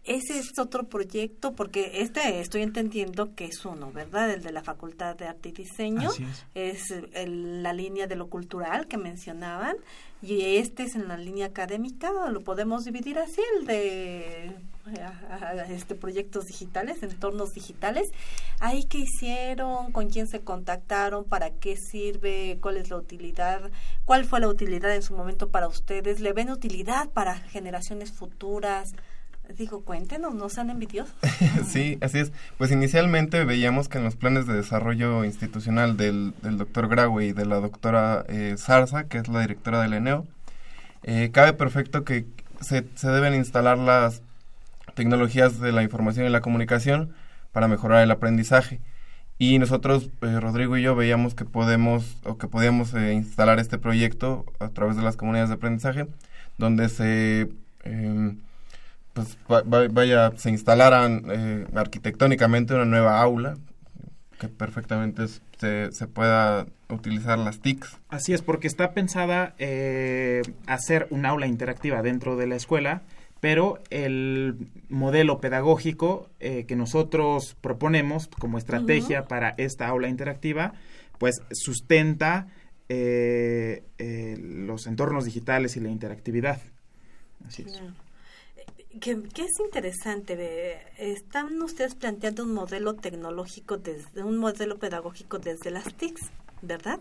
Ese 0.03 0.39
es 0.39 0.57
otro 0.57 0.85
proyecto, 0.85 1.53
porque 1.53 2.01
este 2.01 2.39
estoy 2.39 2.63
entendiendo 2.63 3.35
que 3.35 3.45
es 3.45 3.63
uno, 3.65 3.91
¿verdad? 3.91 4.31
El 4.31 4.41
de 4.41 4.51
la 4.51 4.63
Facultad 4.63 5.15
de 5.15 5.27
Arte 5.27 5.49
y 5.49 5.51
Diseño. 5.51 6.09
es, 6.55 6.81
la 7.13 7.73
línea 7.73 8.07
de 8.07 8.15
lo 8.15 8.27
cultural 8.27 8.87
que 8.87 8.97
mencionaban. 8.97 9.75
Y 10.23 10.57
este 10.57 10.83
es 10.83 10.95
en 10.95 11.07
la 11.07 11.17
línea 11.17 11.47
académica, 11.47 12.11
lo 12.29 12.41
podemos 12.41 12.83
dividir 12.83 13.17
así, 13.17 13.41
el 13.59 13.65
de 13.65 14.51
este 15.69 15.95
proyectos 15.95 16.45
digitales, 16.45 17.01
entornos 17.03 17.53
digitales. 17.53 18.09
Ahí 18.59 18.83
qué 18.85 18.99
hicieron, 18.99 19.91
con 19.91 20.09
quién 20.09 20.27
se 20.27 20.41
contactaron, 20.41 21.25
para 21.25 21.51
qué 21.51 21.75
sirve, 21.75 22.57
cuál 22.61 22.77
es 22.77 22.89
la 22.89 22.97
utilidad, 22.97 23.71
cuál 24.05 24.25
fue 24.25 24.39
la 24.39 24.47
utilidad 24.47 24.93
en 24.95 25.03
su 25.03 25.15
momento 25.15 25.49
para 25.49 25.67
ustedes, 25.67 26.19
le 26.19 26.33
ven 26.33 26.49
utilidad 26.49 27.09
para 27.09 27.35
generaciones 27.35 28.11
futuras 28.11 28.91
Digo, 29.57 29.83
cuéntenos, 29.83 30.33
no 30.33 30.49
sean 30.49 30.69
envidiosos. 30.69 31.13
sí, 31.67 31.97
así 32.01 32.19
es. 32.19 32.31
Pues 32.57 32.71
inicialmente 32.71 33.43
veíamos 33.45 33.89
que 33.89 33.97
en 33.97 34.03
los 34.03 34.15
planes 34.15 34.47
de 34.47 34.53
desarrollo 34.53 35.23
institucional 35.23 35.97
del, 35.97 36.33
del 36.41 36.57
doctor 36.57 36.87
Graue 36.87 37.25
y 37.25 37.33
de 37.33 37.45
la 37.45 37.59
doctora 37.59 38.25
eh, 38.27 38.55
Zarza, 38.57 39.05
que 39.05 39.17
es 39.17 39.27
la 39.27 39.41
directora 39.41 39.81
del 39.81 39.93
ENEO, 39.93 40.25
eh, 41.03 41.29
cabe 41.31 41.53
perfecto 41.53 42.03
que 42.03 42.25
se, 42.59 42.85
se 42.95 43.09
deben 43.09 43.33
instalar 43.33 43.77
las 43.77 44.21
tecnologías 44.93 45.59
de 45.59 45.71
la 45.71 45.83
información 45.83 46.25
y 46.25 46.29
la 46.29 46.41
comunicación 46.41 47.13
para 47.51 47.67
mejorar 47.67 48.03
el 48.03 48.11
aprendizaje. 48.11 48.79
Y 49.41 49.57
nosotros, 49.57 50.11
eh, 50.21 50.39
Rodrigo 50.39 50.77
y 50.77 50.83
yo, 50.83 50.95
veíamos 50.95 51.33
que 51.33 51.45
podemos 51.45 52.17
o 52.23 52.37
que 52.37 52.47
podíamos 52.47 52.93
eh, 52.93 53.13
instalar 53.13 53.57
este 53.57 53.79
proyecto 53.79 54.45
a 54.59 54.69
través 54.69 54.97
de 54.97 55.01
las 55.01 55.17
comunidades 55.17 55.49
de 55.49 55.55
aprendizaje, 55.55 56.07
donde 56.59 56.89
se 56.89 57.49
em, 57.83 58.37
pues 59.13 59.37
vaya 59.91 60.31
se 60.37 60.49
instalaran 60.49 61.23
eh, 61.29 61.67
arquitectónicamente 61.75 62.73
una 62.73 62.85
nueva 62.85 63.21
aula 63.21 63.57
que 64.39 64.47
perfectamente 64.47 65.27
se, 65.59 65.91
se, 65.91 66.07
pueda 66.07 66.65
utilizar 66.89 67.37
las 67.37 67.59
TICs. 67.59 67.99
Así 68.09 68.33
es, 68.33 68.41
porque 68.41 68.67
está 68.67 68.93
pensada 68.93 69.53
hacer 70.65 71.07
un 71.11 71.25
aula 71.27 71.45
interactiva 71.45 72.01
dentro 72.01 72.35
de 72.37 72.47
la 72.47 72.55
escuela 72.55 73.03
pero 73.41 73.81
el 73.89 74.69
modelo 74.87 75.41
pedagógico 75.41 76.29
eh, 76.39 76.65
que 76.65 76.75
nosotros 76.77 77.57
proponemos 77.59 78.27
como 78.27 78.59
estrategia 78.59 79.27
para 79.27 79.55
esta 79.57 79.87
aula 79.87 80.07
interactiva, 80.07 80.73
pues 81.17 81.41
sustenta 81.51 82.47
eh, 82.87 83.83
eh, 83.97 84.37
los 84.39 84.85
entornos 84.85 85.25
digitales 85.25 85.75
y 85.75 85.79
la 85.79 85.89
interactividad. 85.89 86.61
Así 87.47 87.63
es. 87.63 87.81
Que, 88.99 89.11
es 89.11 89.59
interesante, 89.63 90.81
están 90.97 91.61
ustedes 91.61 91.95
planteando 91.95 92.43
un 92.43 92.53
modelo 92.53 92.95
tecnológico, 92.95 93.77
desde 93.77 94.23
un 94.23 94.37
modelo 94.37 94.79
pedagógico 94.79 95.39
desde 95.39 95.71
las 95.71 95.93
TICs, 95.93 96.29
¿verdad? 96.61 96.99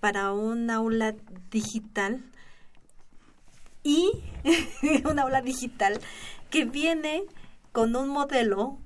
Para 0.00 0.32
un 0.32 0.70
aula 0.70 1.14
digital 1.50 2.24
y 3.82 4.10
una 5.04 5.22
aula 5.22 5.42
digital 5.42 6.00
que 6.48 6.64
viene 6.64 7.24
con 7.72 7.94
un 7.96 8.08
modelo 8.08 8.78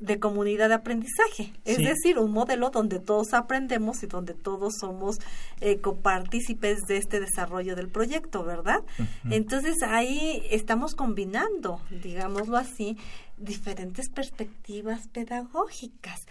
de 0.00 0.18
comunidad 0.18 0.68
de 0.68 0.74
aprendizaje, 0.74 1.52
es 1.64 1.78
decir, 1.78 2.18
un 2.18 2.32
modelo 2.32 2.70
donde 2.70 2.98
todos 2.98 3.34
aprendemos 3.34 4.02
y 4.02 4.06
donde 4.06 4.34
todos 4.34 4.74
somos 4.80 5.18
eh, 5.60 5.78
copartícipes 5.80 6.86
de 6.86 6.96
este 6.96 7.20
desarrollo 7.20 7.76
del 7.76 7.88
proyecto, 7.88 8.42
¿verdad? 8.42 8.82
Entonces 9.30 9.82
ahí 9.82 10.42
estamos 10.50 10.94
combinando, 10.94 11.80
digámoslo 11.90 12.56
así, 12.56 12.96
diferentes 13.36 14.08
perspectivas 14.08 15.06
pedagógicas. 15.08 16.26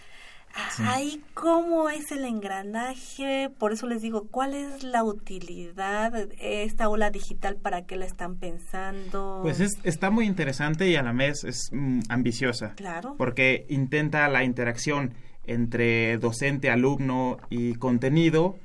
Ahí 0.80 1.22
cómo 1.34 1.88
es 1.90 2.10
el 2.12 2.24
engranaje, 2.24 3.50
por 3.58 3.72
eso 3.72 3.86
les 3.86 4.02
digo, 4.02 4.28
¿cuál 4.30 4.54
es 4.54 4.82
la 4.82 5.04
utilidad 5.04 6.12
de 6.12 6.64
esta 6.64 6.88
ola 6.88 7.10
digital? 7.10 7.56
¿Para 7.56 7.86
qué 7.86 7.96
la 7.96 8.06
están 8.06 8.36
pensando? 8.36 9.40
Pues 9.42 9.60
es, 9.60 9.78
está 9.84 10.10
muy 10.10 10.26
interesante 10.26 10.88
y 10.88 10.96
a 10.96 11.02
la 11.02 11.12
vez 11.12 11.44
es 11.44 11.70
mm, 11.72 12.00
ambiciosa. 12.08 12.74
Claro. 12.76 13.14
Porque 13.16 13.66
intenta 13.68 14.28
la 14.28 14.44
interacción 14.44 15.14
entre 15.44 16.18
docente, 16.18 16.70
alumno 16.70 17.38
y 17.48 17.74
contenido, 17.74 18.58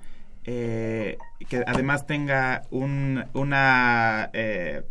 eh, 0.44 1.18
que 1.50 1.64
además 1.66 2.06
tenga 2.06 2.64
un, 2.72 3.26
una... 3.34 4.30
Eh, 4.34 4.84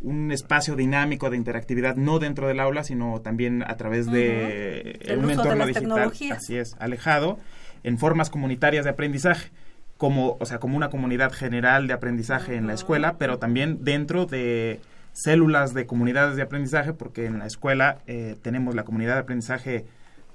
un 0.00 0.30
espacio 0.30 0.76
dinámico 0.76 1.28
de 1.30 1.36
interactividad 1.36 1.96
no 1.96 2.18
dentro 2.18 2.46
del 2.46 2.60
aula, 2.60 2.84
sino 2.84 3.20
también 3.20 3.64
a 3.66 3.76
través 3.76 4.06
de 4.06 4.98
un 5.16 5.30
entorno 5.30 5.66
digital, 5.66 6.12
así 6.32 6.56
es, 6.56 6.76
alejado, 6.78 7.38
en 7.82 7.98
formas 7.98 8.30
comunitarias 8.30 8.84
de 8.84 8.90
aprendizaje, 8.90 9.50
como, 9.96 10.36
o 10.38 10.46
sea, 10.46 10.60
como 10.60 10.76
una 10.76 10.90
comunidad 10.90 11.32
general 11.32 11.88
de 11.88 11.94
aprendizaje 11.94 12.54
en 12.54 12.66
la 12.68 12.74
escuela, 12.74 13.16
pero 13.18 13.38
también 13.38 13.84
dentro 13.84 14.26
de 14.26 14.80
células 15.12 15.74
de 15.74 15.86
comunidades 15.86 16.36
de 16.36 16.42
aprendizaje, 16.42 16.92
porque 16.92 17.26
en 17.26 17.40
la 17.40 17.46
escuela 17.46 17.98
eh, 18.06 18.36
tenemos 18.40 18.76
la 18.76 18.84
comunidad 18.84 19.14
de 19.14 19.20
aprendizaje 19.20 19.84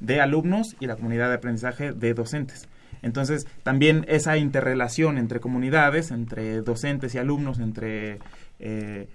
de 0.01 0.19
alumnos 0.19 0.75
y 0.81 0.87
la 0.87 0.97
comunidad 0.97 1.29
de 1.29 1.35
aprendizaje 1.35 1.93
de 1.93 2.13
docentes. 2.13 2.67
Entonces, 3.01 3.47
también 3.63 4.05
esa 4.09 4.37
interrelación 4.37 5.17
entre 5.17 5.39
comunidades, 5.39 6.11
entre 6.11 6.61
docentes 6.61 7.15
y 7.15 7.17
alumnos, 7.17 7.59
entre 7.59 8.19
eh, 8.59 9.07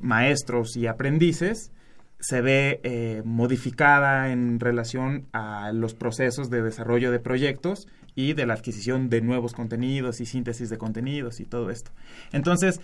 maestros 0.00 0.76
y 0.76 0.86
aprendices 0.86 1.72
se 2.20 2.42
ve 2.42 2.80
eh, 2.82 3.22
modificada 3.24 4.30
en 4.30 4.60
relación 4.60 5.26
a 5.32 5.72
los 5.72 5.94
procesos 5.94 6.50
de 6.50 6.62
desarrollo 6.62 7.10
de 7.10 7.18
proyectos 7.18 7.88
y 8.14 8.34
de 8.34 8.46
la 8.46 8.54
adquisición 8.54 9.08
de 9.08 9.22
nuevos 9.22 9.54
contenidos 9.54 10.20
y 10.20 10.26
síntesis 10.26 10.68
de 10.68 10.76
contenidos 10.76 11.40
y 11.40 11.46
todo 11.46 11.70
esto. 11.70 11.90
Entonces, 12.32 12.80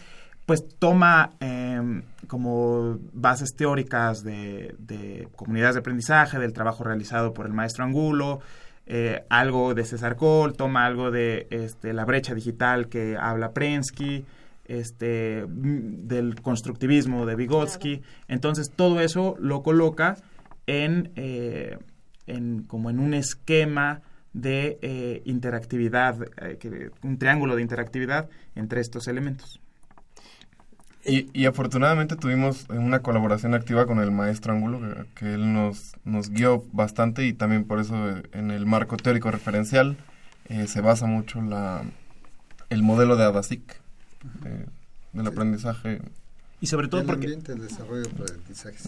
pues 0.46 0.64
toma 0.78 1.32
em, 1.40 2.02
como 2.28 2.98
bases 3.12 3.54
teóricas 3.54 4.22
de, 4.22 5.28
comunidades 5.34 5.74
de 5.74 5.80
aprendizaje, 5.80 6.38
del 6.38 6.52
trabajo 6.52 6.84
realizado 6.84 7.34
por 7.34 7.46
el 7.46 7.52
maestro 7.52 7.84
Angulo, 7.84 8.40
eh, 8.86 9.24
algo 9.28 9.74
de 9.74 9.84
César 9.84 10.14
Cole, 10.14 10.54
toma 10.54 10.86
algo 10.86 11.10
de 11.10 11.48
este, 11.50 11.92
la 11.92 12.04
brecha 12.04 12.34
digital 12.34 12.88
que 12.88 13.16
habla 13.20 13.52
Prensky, 13.52 14.24
este, 14.68 15.44
del 15.48 16.40
constructivismo 16.40 17.26
de 17.26 17.36
Vygotsky. 17.36 18.02
Entonces, 18.28 18.70
todo 18.74 19.00
eso 19.00 19.36
lo 19.38 19.62
coloca 19.62 20.16
en, 20.66 21.12
eh, 21.16 21.78
en 22.26 22.62
como 22.64 22.90
en 22.90 22.98
un 22.98 23.14
esquema 23.14 24.02
de 24.32 24.78
eh, 24.82 25.22
interactividad, 25.24 26.16
eh, 26.42 26.90
un 27.02 27.18
triángulo 27.18 27.56
de 27.56 27.62
interactividad 27.62 28.28
entre 28.54 28.80
estos 28.80 29.08
elementos. 29.08 29.60
Y, 31.08 31.30
y, 31.32 31.46
afortunadamente 31.46 32.16
tuvimos 32.16 32.66
una 32.68 32.98
colaboración 32.98 33.54
activa 33.54 33.86
con 33.86 34.00
el 34.00 34.10
maestro 34.10 34.52
Ángulo, 34.52 35.06
que, 35.14 35.34
él 35.34 35.52
nos, 35.52 35.94
nos 36.04 36.30
guió 36.30 36.64
bastante 36.72 37.24
y 37.24 37.32
también 37.32 37.64
por 37.64 37.78
eso 37.78 37.94
en 38.32 38.50
el 38.50 38.66
marco 38.66 38.96
teórico 38.96 39.30
referencial 39.30 39.96
se 40.66 40.80
basa 40.80 41.06
mucho 41.06 41.40
la, 41.42 41.84
el 42.70 42.82
modelo 42.82 43.16
de 43.16 43.22
ADASIC 43.22 43.80
del 45.12 45.26
aprendizaje. 45.26 46.00
Y 46.58 46.68
sobre 46.68 46.88
todo 46.88 47.04
porque... 47.04 47.26
El 47.26 47.60
desarrollo 47.60 48.04
aprendizaje 48.08 48.78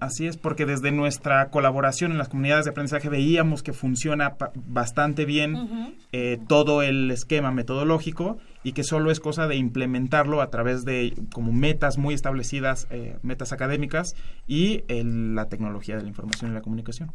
Así 0.00 0.26
es, 0.26 0.36
porque 0.36 0.66
desde 0.66 0.90
nuestra 0.90 1.50
colaboración 1.50 2.10
en 2.10 2.18
las 2.18 2.28
comunidades 2.28 2.64
de 2.64 2.72
aprendizaje 2.72 3.08
veíamos 3.08 3.62
que 3.62 3.72
funciona 3.72 4.36
bastante 4.54 5.24
bien 5.24 5.94
eh, 6.10 6.38
todo 6.48 6.82
el 6.82 7.10
esquema 7.12 7.52
metodológico 7.52 8.38
y 8.64 8.72
que 8.72 8.82
solo 8.82 9.12
es 9.12 9.20
cosa 9.20 9.46
de 9.46 9.54
implementarlo 9.54 10.42
a 10.42 10.50
través 10.50 10.84
de 10.84 11.14
como 11.32 11.52
metas 11.52 11.96
muy 11.96 12.14
establecidas, 12.14 12.88
eh, 12.90 13.16
metas 13.22 13.52
académicas 13.52 14.16
y 14.48 14.82
la 14.88 15.48
tecnología 15.48 15.96
de 15.96 16.02
la 16.02 16.08
información 16.08 16.50
y 16.50 16.54
la 16.54 16.60
comunicación. 16.60 17.12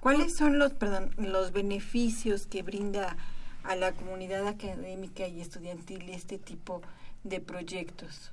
¿Cuáles 0.00 0.36
son 0.36 0.58
los, 0.58 0.72
perdón, 0.72 1.10
los 1.16 1.52
beneficios 1.52 2.46
que 2.46 2.62
brinda 2.62 3.16
a 3.64 3.76
la 3.76 3.92
comunidad 3.92 4.46
académica 4.46 5.26
y 5.26 5.40
estudiantil 5.40 6.08
este 6.10 6.38
tipo 6.38 6.82
de 7.24 7.40
proyectos? 7.40 8.32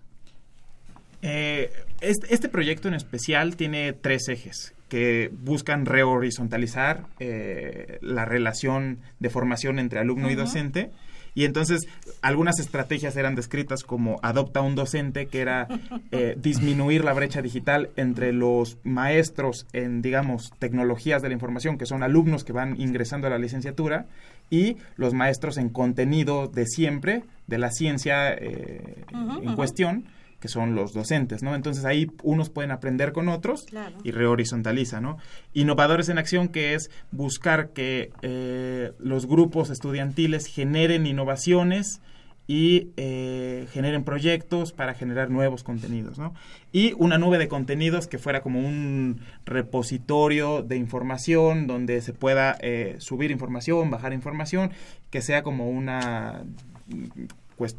Eh, 1.21 1.71
este, 2.01 2.49
proyecto 2.49 2.87
en 2.87 2.93
especial 2.93 3.55
tiene 3.57 3.93
tres 3.93 4.29
ejes 4.29 4.73
que 4.87 5.29
buscan 5.31 5.85
rehorizontalizar 5.85 7.05
eh, 7.19 7.99
la 8.01 8.25
relación 8.25 8.99
de 9.19 9.29
formación 9.29 9.79
entre 9.79 9.99
alumno 9.99 10.31
y 10.31 10.35
docente. 10.35 10.91
Y 11.39 11.45
entonces 11.45 11.87
algunas 12.21 12.59
estrategias 12.59 13.15
eran 13.15 13.33
descritas 13.33 13.83
como 13.83 14.19
adopta 14.23 14.59
un 14.59 14.75
docente, 14.75 15.27
que 15.27 15.39
era 15.39 15.69
eh, 16.11 16.35
disminuir 16.37 17.05
la 17.05 17.13
brecha 17.13 17.41
digital 17.41 17.91
entre 17.95 18.33
los 18.33 18.77
maestros 18.83 19.65
en, 19.71 20.01
digamos, 20.01 20.51
tecnologías 20.59 21.21
de 21.21 21.29
la 21.29 21.35
información, 21.35 21.77
que 21.77 21.85
son 21.85 22.03
alumnos 22.03 22.43
que 22.43 22.51
van 22.51 22.75
ingresando 22.81 23.27
a 23.27 23.29
la 23.29 23.37
licenciatura, 23.37 24.07
y 24.49 24.75
los 24.97 25.13
maestros 25.13 25.57
en 25.57 25.69
contenido 25.69 26.47
de 26.47 26.65
siempre, 26.65 27.23
de 27.47 27.57
la 27.57 27.71
ciencia 27.71 28.33
eh, 28.33 29.05
en 29.41 29.55
cuestión, 29.55 30.09
que 30.39 30.47
son 30.47 30.75
los 30.75 30.93
docentes, 30.93 31.43
¿no? 31.43 31.55
Entonces 31.55 31.85
ahí 31.85 32.07
unos 32.23 32.49
pueden 32.49 32.71
aprender 32.71 33.11
con 33.11 33.29
otros 33.29 33.65
y 34.03 34.11
rehorizontaliza, 34.11 35.01
¿no? 35.01 35.17
Innovadores 35.53 36.09
en 36.09 36.17
acción, 36.17 36.47
que 36.47 36.73
es 36.73 36.89
buscar 37.11 37.69
que 37.69 38.11
eh, 38.21 38.91
los 38.99 39.27
grupos 39.27 39.69
estudiantiles 39.69 40.47
generen 40.47 41.05
innovaciones 41.05 42.01
y 42.49 42.89
eh, 42.97 43.67
generen 43.73 44.03
proyectos 44.03 44.71
para 44.73 44.95
generar 44.95 45.29
nuevos 45.29 45.63
contenidos, 45.63 46.17
¿no? 46.17 46.33
Y 46.71 46.93
una 46.97 47.19
nube 47.19 47.37
de 47.37 47.47
contenidos 47.47 48.07
que 48.07 48.17
fuera 48.17 48.41
como 48.41 48.59
un 48.59 49.21
repositorio 49.45 50.63
de 50.63 50.75
información 50.75 51.67
donde 51.67 52.01
se 52.01 52.11
pueda 52.11 52.57
eh, 52.61 52.95
subir 52.97 53.29
información, 53.29 53.91
bajar 53.91 54.13
información, 54.13 54.71
que 55.11 55.21
sea 55.21 55.43
como 55.43 55.69
una 55.69 56.43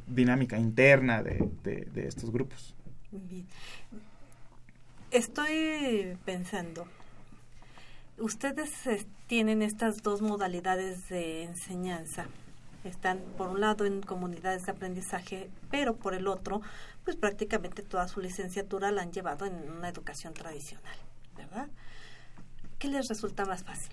dinámica 0.07 0.59
interna 0.59 1.22
de, 1.22 1.51
de, 1.62 2.09
estos 2.09 2.31
grupos. 2.31 2.74
Estoy 5.11 6.16
pensando, 6.24 6.87
ustedes 8.18 8.70
tienen 9.26 9.62
estas 9.62 10.03
dos 10.03 10.22
modalidades 10.22 11.09
de 11.09 11.45
enseñanza. 11.45 12.26
Están 12.85 13.18
por 13.37 13.49
un 13.49 13.61
lado 13.61 13.85
en 13.85 14.01
comunidades 14.01 14.64
de 14.64 14.72
aprendizaje, 14.72 15.51
pero 15.70 15.97
por 15.97 16.14
el 16.14 16.26
otro, 16.28 16.62
pues 17.05 17.16
prácticamente 17.16 17.83
toda 17.83 18.09
su 18.09 18.20
licenciatura 18.20 18.91
la 18.91 19.03
han 19.03 19.12
llevado 19.12 19.45
en 19.45 19.70
una 19.70 19.89
educación 19.89 20.33
tradicional, 20.33 20.97
¿verdad? 21.37 21.68
¿Qué 22.78 22.89
les 22.89 23.09
resulta 23.09 23.45
más 23.45 23.64
fácil? 23.64 23.93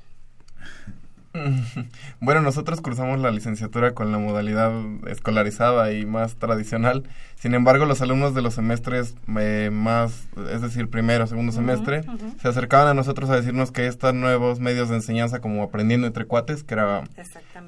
Bueno, 2.19 2.41
nosotros 2.41 2.82
cursamos 2.82 3.19
la 3.19 3.32
licenciatura 3.32 3.93
con 3.93 4.11
la 4.11 4.17
modalidad 4.17 4.71
escolarizada 5.07 5.91
y 5.93 6.05
más 6.05 6.36
tradicional. 6.36 7.03
Sin 7.36 7.53
embargo, 7.53 7.86
los 7.86 8.01
alumnos 8.01 8.34
de 8.34 8.41
los 8.41 8.55
semestres 8.55 9.15
eh, 9.39 9.69
más, 9.71 10.28
es 10.51 10.61
decir, 10.61 10.89
primero, 10.89 11.23
o 11.23 11.28
segundo 11.28 11.51
semestre, 11.51 12.03
se 12.41 12.47
acercaban 12.47 12.88
a 12.88 12.93
nosotros 12.93 13.30
a 13.30 13.36
decirnos 13.36 13.71
que 13.71 13.88
estos 13.88 14.13
nuevos 14.13 14.59
medios 14.59 14.89
de 14.89 14.95
enseñanza, 14.95 15.39
como 15.39 15.63
aprendiendo 15.63 16.07
entre 16.07 16.25
cuates, 16.25 16.63
que 16.63 16.73
era 16.73 17.03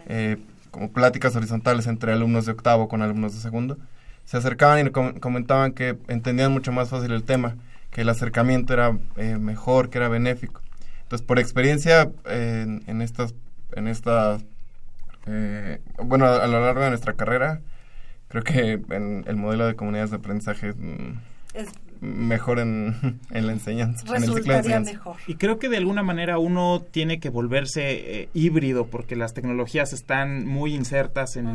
eh, 0.07 0.37
como 0.71 0.91
pláticas 0.91 1.35
horizontales 1.35 1.87
entre 1.87 2.13
alumnos 2.13 2.45
de 2.45 2.53
octavo 2.53 2.87
con 2.87 3.01
alumnos 3.01 3.33
de 3.33 3.39
segundo, 3.39 3.77
se 4.25 4.37
acercaban 4.37 4.85
y 4.85 4.89
comentaban 4.91 5.73
que 5.73 5.97
entendían 6.07 6.51
mucho 6.51 6.71
más 6.71 6.89
fácil 6.89 7.11
el 7.11 7.23
tema, 7.23 7.55
que 7.89 8.01
el 8.01 8.09
acercamiento 8.09 8.73
era 8.73 8.97
eh, 9.17 9.37
mejor, 9.37 9.89
que 9.89 9.97
era 9.97 10.07
benéfico. 10.07 10.61
Entonces, 11.01 11.25
por 11.25 11.39
experiencia 11.39 12.11
en 12.27 13.01
estas 13.01 13.33
en 13.73 13.87
esta, 13.87 14.37
eh, 15.25 15.79
bueno, 16.03 16.25
a, 16.25 16.47
lo 16.47 16.61
largo 16.61 16.81
de 16.81 16.89
nuestra 16.89 17.13
carrera, 17.13 17.61
creo 18.27 18.43
que 18.43 18.81
en 18.89 19.23
el 19.27 19.35
modelo 19.35 19.67
de 19.67 19.75
comunidades 19.75 20.11
de 20.11 20.17
aprendizaje 20.17 20.73
es 21.53 21.69
mejor 22.01 22.59
en, 22.59 23.19
la 23.29 23.51
enseñanza. 23.51 24.05
Resultaría 24.11 24.79
mejor. 24.79 25.17
Y 25.27 25.35
creo 25.35 25.59
que 25.59 25.69
de 25.69 25.77
alguna 25.77 26.03
manera 26.03 26.39
uno 26.39 26.81
tiene 26.91 27.19
que 27.19 27.29
volverse 27.29 28.21
eh, 28.21 28.29
híbrido 28.33 28.87
porque 28.87 29.15
las 29.15 29.33
tecnologías 29.33 29.93
están 29.93 30.45
muy 30.45 30.73
insertas 30.73 31.35
en, 31.35 31.47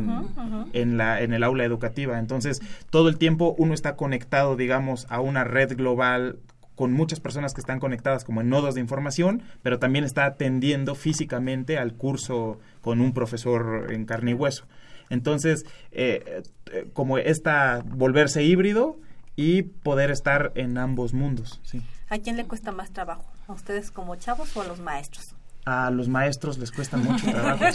en, 0.73 0.97
la, 0.97 1.21
en 1.21 1.33
el 1.33 1.43
aula 1.43 1.63
educativa. 1.63 2.19
Entonces, 2.19 2.61
todo 2.89 3.09
el 3.09 3.17
tiempo 3.17 3.55
uno 3.57 3.73
está 3.73 3.95
conectado, 3.95 4.55
digamos, 4.55 5.07
a 5.09 5.19
una 5.19 5.43
red 5.43 5.75
global 5.75 6.37
con 6.75 6.93
muchas 6.93 7.19
personas 7.19 7.53
que 7.53 7.61
están 7.61 7.79
conectadas 7.79 8.23
como 8.23 8.41
en 8.41 8.49
nodos 8.49 8.75
de 8.75 8.81
información, 8.81 9.43
pero 9.61 9.79
también 9.79 10.03
está 10.03 10.25
atendiendo 10.25 10.95
físicamente 10.95 11.77
al 11.77 11.93
curso 11.93 12.59
con 12.81 13.01
un 13.01 13.13
profesor 13.13 13.91
en 13.91 14.05
carne 14.05 14.31
y 14.31 14.33
hueso. 14.33 14.65
Entonces, 15.09 15.65
eh, 15.91 16.43
eh, 16.71 16.89
como 16.93 17.17
esta 17.17 17.83
volverse 17.85 18.43
híbrido 18.43 18.97
y 19.35 19.63
poder 19.63 20.11
estar 20.11 20.51
en 20.55 20.77
ambos 20.77 21.13
mundos. 21.13 21.61
¿sí? 21.63 21.81
¿A 22.09 22.17
quién 22.17 22.37
le 22.37 22.45
cuesta 22.45 22.71
más 22.71 22.91
trabajo? 22.91 23.25
¿A 23.47 23.53
ustedes 23.53 23.91
como 23.91 24.15
chavos 24.15 24.55
o 24.55 24.61
a 24.61 24.65
los 24.65 24.79
maestros? 24.79 25.35
A 25.65 25.89
los 25.89 26.07
maestros 26.07 26.59
les 26.59 26.71
cuesta 26.71 26.95
mucho 26.95 27.25
trabajo. 27.31 27.65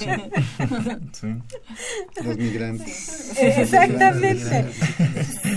¿sí? 1.12 1.26
Los 2.24 2.36
migrantes. 2.36 3.36
Exactamente. 3.36 4.66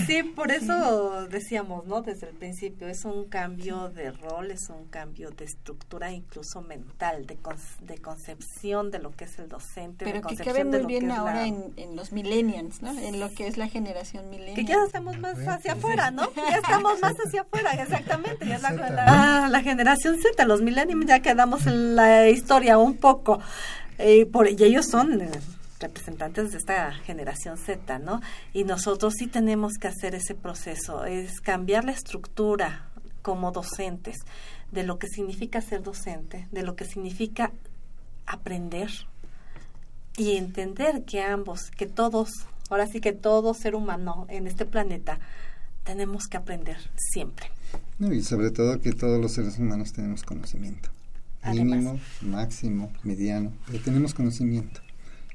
Sí, 0.06 0.22
por 0.34 0.50
eso 0.50 1.26
decíamos, 1.28 1.86
¿no? 1.86 2.02
Desde 2.02 2.28
el 2.28 2.34
principio, 2.34 2.88
es 2.88 3.04
un 3.04 3.28
cambio 3.28 3.88
de 3.88 4.10
rol, 4.10 4.50
es 4.50 4.68
un 4.68 4.86
cambio 4.86 5.30
de 5.30 5.44
estructura, 5.44 6.10
incluso 6.10 6.60
mental, 6.60 7.26
de, 7.26 7.38
de 7.82 7.98
concepción 7.98 8.90
de 8.90 8.98
lo 8.98 9.12
que 9.12 9.24
es 9.24 9.38
el 9.38 9.48
docente. 9.48 10.04
Pero 10.04 10.20
que 10.22 10.36
cabe 10.36 10.64
muy 10.64 10.84
bien 10.86 11.12
ahora 11.12 11.46
en, 11.46 11.72
en, 11.76 11.94
los 11.94 12.12
millennials, 12.12 12.82
¿no? 12.82 12.98
En 12.98 13.20
lo 13.20 13.32
que 13.32 13.46
es 13.46 13.56
la 13.56 13.68
generación 13.68 14.28
millennial. 14.28 14.56
Que 14.56 14.64
ya 14.64 14.84
estamos 14.84 15.18
más 15.18 15.38
hacia 15.46 15.74
afuera, 15.74 16.10
¿no? 16.10 16.28
Ya 16.34 16.56
estamos 16.56 17.00
más 17.00 17.14
hacia 17.24 17.42
afuera, 17.42 17.72
exactamente. 17.74 18.46
Ya 18.46 18.58
la, 18.58 18.72
la, 18.72 19.48
la 19.48 19.60
generación 19.62 20.16
Z, 20.20 20.44
los 20.46 20.62
millennials 20.62 21.06
ya 21.06 21.20
quedamos 21.20 21.66
en 21.66 21.94
la 21.94 22.23
historia 22.28 22.78
un 22.78 22.96
poco. 22.96 23.40
Eh, 23.98 24.26
por, 24.26 24.48
y 24.48 24.62
ellos 24.64 24.86
son 24.86 25.20
eh, 25.20 25.30
representantes 25.80 26.52
de 26.52 26.58
esta 26.58 26.92
generación 26.92 27.58
Z, 27.58 27.98
¿no? 27.98 28.20
Y 28.52 28.64
nosotros 28.64 29.14
sí 29.18 29.26
tenemos 29.26 29.74
que 29.74 29.88
hacer 29.88 30.14
ese 30.14 30.34
proceso, 30.34 31.04
es 31.04 31.40
cambiar 31.40 31.84
la 31.84 31.92
estructura 31.92 32.88
como 33.22 33.52
docentes 33.52 34.18
de 34.72 34.82
lo 34.82 34.98
que 34.98 35.08
significa 35.08 35.60
ser 35.60 35.82
docente, 35.82 36.48
de 36.50 36.62
lo 36.62 36.74
que 36.74 36.84
significa 36.84 37.52
aprender 38.26 38.90
y 40.16 40.36
entender 40.36 41.04
que 41.04 41.22
ambos, 41.22 41.70
que 41.70 41.86
todos, 41.86 42.30
ahora 42.70 42.86
sí 42.86 43.00
que 43.00 43.12
todo 43.12 43.54
ser 43.54 43.74
humano 43.74 44.26
en 44.28 44.46
este 44.46 44.64
planeta, 44.64 45.18
tenemos 45.84 46.24
que 46.28 46.36
aprender 46.36 46.78
siempre. 46.96 47.46
y 47.98 48.22
sobre 48.22 48.50
todo 48.50 48.80
que 48.80 48.92
todos 48.92 49.20
los 49.20 49.32
seres 49.32 49.58
humanos 49.58 49.92
tenemos 49.92 50.22
conocimiento 50.22 50.93
mínimo, 51.52 51.98
máximo, 52.22 52.92
mediano, 53.02 53.52
pero 53.66 53.80
tenemos 53.80 54.14
conocimiento 54.14 54.80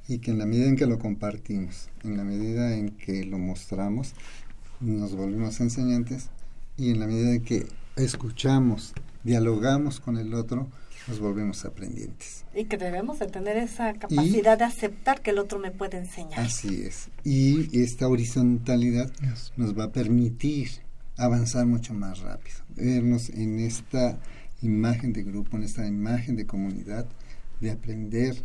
y 0.07 0.17
que 0.17 0.31
en 0.31 0.39
la 0.39 0.45
medida 0.45 0.67
en 0.67 0.75
que 0.75 0.87
lo 0.87 0.97
compartimos, 0.97 1.89
en 2.03 2.17
la 2.17 2.23
medida 2.23 2.75
en 2.75 2.89
que 2.89 3.23
lo 3.25 3.37
mostramos, 3.37 4.13
nos 4.79 5.15
volvemos 5.15 5.59
enseñantes 5.59 6.29
y 6.77 6.89
en 6.89 6.99
la 6.99 7.07
medida 7.07 7.33
en 7.35 7.43
que 7.43 7.67
escuchamos, 7.95 8.93
dialogamos 9.23 9.99
con 9.99 10.17
el 10.17 10.33
otro, 10.33 10.67
nos 11.07 11.19
volvemos 11.19 11.63
aprendientes. 11.65 12.45
Y 12.55 12.65
que 12.65 12.77
debemos 12.77 13.19
de 13.19 13.27
tener 13.27 13.57
esa 13.57 13.93
capacidad 13.93 14.57
de 14.57 14.63
aceptar 14.63 15.21
que 15.21 15.31
el 15.31 15.39
otro 15.39 15.59
me 15.59 15.71
puede 15.71 15.97
enseñar. 15.97 16.39
Así 16.39 16.81
es. 16.83 17.09
Y 17.23 17.79
esta 17.79 18.07
horizontalidad 18.07 19.11
nos 19.57 19.77
va 19.77 19.85
a 19.85 19.91
permitir 19.91 20.69
avanzar 21.17 21.65
mucho 21.65 21.93
más 21.93 22.19
rápido, 22.19 22.57
vernos 22.75 23.29
en 23.29 23.59
esta 23.59 24.17
imagen 24.61 25.13
de 25.13 25.23
grupo, 25.23 25.57
en 25.57 25.63
esta 25.63 25.85
imagen 25.85 26.35
de 26.35 26.45
comunidad, 26.45 27.07
de 27.59 27.71
aprender 27.71 28.35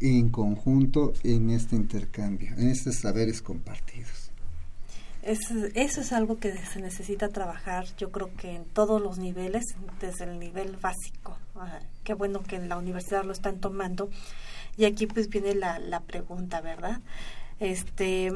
en 0.00 0.30
conjunto 0.30 1.12
en 1.22 1.50
este 1.50 1.76
intercambio, 1.76 2.52
en 2.56 2.68
estos 2.68 2.96
saberes 2.96 3.42
compartidos. 3.42 4.30
eso 5.22 6.00
es 6.00 6.12
algo 6.12 6.38
que 6.38 6.56
se 6.66 6.80
necesita 6.80 7.28
trabajar, 7.28 7.86
yo 7.96 8.10
creo 8.10 8.34
que 8.36 8.54
en 8.54 8.64
todos 8.64 9.00
los 9.00 9.18
niveles, 9.18 9.64
desde 10.00 10.24
el 10.24 10.38
nivel 10.38 10.76
básico. 10.76 11.36
Ah, 11.54 11.80
qué 12.04 12.14
bueno 12.14 12.42
que 12.42 12.56
en 12.56 12.68
la 12.68 12.76
universidad 12.76 13.24
lo 13.24 13.32
están 13.32 13.60
tomando. 13.60 14.10
Y 14.76 14.86
aquí 14.86 15.06
pues 15.06 15.28
viene 15.28 15.54
la, 15.54 15.78
la 15.78 16.00
pregunta, 16.00 16.60
¿verdad? 16.60 17.00
Este, 17.60 18.32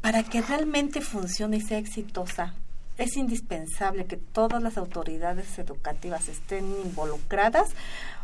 para 0.00 0.22
que 0.22 0.42
realmente 0.42 1.00
funcione 1.00 1.56
y 1.56 1.60
sea 1.62 1.78
exitosa, 1.78 2.54
es 2.98 3.16
indispensable 3.16 4.06
que 4.06 4.16
todas 4.16 4.62
las 4.62 4.78
autoridades 4.78 5.58
educativas 5.58 6.28
estén 6.28 6.64
involucradas 6.84 7.70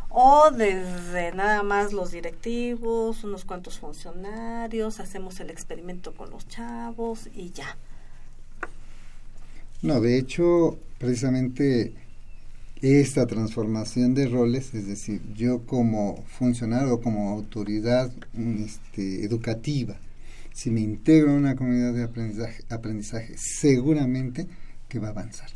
o 0.09 0.51
desde 0.51 1.33
nada 1.33 1.63
más 1.63 1.93
los 1.93 2.11
directivos, 2.11 3.23
unos 3.23 3.45
cuantos 3.45 3.79
funcionarios, 3.79 4.99
hacemos 4.99 5.39
el 5.39 5.49
experimento 5.49 6.13
con 6.13 6.29
los 6.29 6.47
chavos 6.47 7.29
y 7.33 7.51
ya. 7.51 7.77
No, 9.81 9.99
de 10.01 10.17
hecho, 10.17 10.77
precisamente 10.99 11.93
esta 12.81 13.25
transformación 13.25 14.13
de 14.13 14.27
roles, 14.27 14.73
es 14.73 14.87
decir, 14.87 15.21
yo 15.33 15.65
como 15.65 16.23
funcionario, 16.27 16.99
como 17.01 17.29
autoridad 17.29 18.11
este, 18.33 19.23
educativa, 19.23 19.95
si 20.53 20.71
me 20.71 20.81
integro 20.81 21.31
en 21.31 21.37
una 21.37 21.55
comunidad 21.55 21.93
de 21.93 22.03
aprendizaje, 22.03 22.63
aprendizaje 22.69 23.35
seguramente 23.37 24.47
que 24.91 24.99
va 24.99 25.07
a 25.07 25.11
avanzar. 25.11 25.49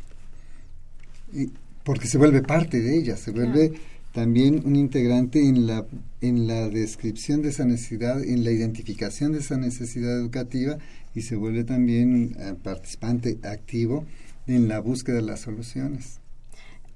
Y 1.30 1.50
porque 1.84 2.08
se 2.08 2.16
vuelve 2.16 2.40
parte 2.40 2.80
de 2.80 2.96
ella, 2.98 3.16
se 3.16 3.30
vuelve 3.30 3.74
también 4.12 4.62
un 4.64 4.76
integrante 4.76 5.46
en 5.46 5.66
la, 5.66 5.84
en 6.22 6.48
la 6.48 6.70
descripción 6.70 7.42
de 7.42 7.50
esa 7.50 7.66
necesidad, 7.66 8.24
en 8.24 8.44
la 8.44 8.50
identificación 8.50 9.32
de 9.32 9.40
esa 9.40 9.58
necesidad 9.58 10.16
educativa 10.16 10.78
y 11.14 11.20
se 11.20 11.36
vuelve 11.36 11.64
también 11.64 12.34
eh, 12.38 12.54
participante 12.62 13.38
activo 13.44 14.06
en 14.46 14.68
la 14.68 14.80
búsqueda 14.80 15.16
de 15.16 15.22
las 15.22 15.40
soluciones. 15.40 16.18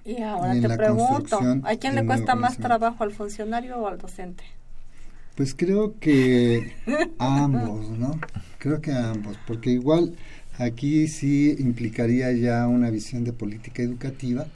Y 0.03 0.22
ahora 0.22 0.59
te 0.59 0.76
pregunto, 0.76 1.38
¿a 1.62 1.76
quién 1.76 1.95
le 1.95 2.07
cuesta 2.07 2.34
más 2.34 2.57
trabajo, 2.57 3.05
al 3.05 3.12
funcionario 3.12 3.76
o 3.76 3.86
al 3.86 3.99
docente? 3.99 4.45
Pues 5.36 5.55
creo 5.55 5.99
que 6.01 6.72
a 7.18 7.45
ambos, 7.45 7.91
¿no? 7.91 8.18
Creo 8.59 8.80
que 8.80 8.93
a 8.93 9.11
ambos, 9.11 9.36
porque 9.47 9.70
igual 9.70 10.14
Aquí 10.61 11.08
sí 11.08 11.56
implicaría 11.58 12.30
ya 12.32 12.68
una 12.68 12.90
visión 12.90 13.24
de 13.24 13.32
política 13.32 13.82
educativa 13.82 14.46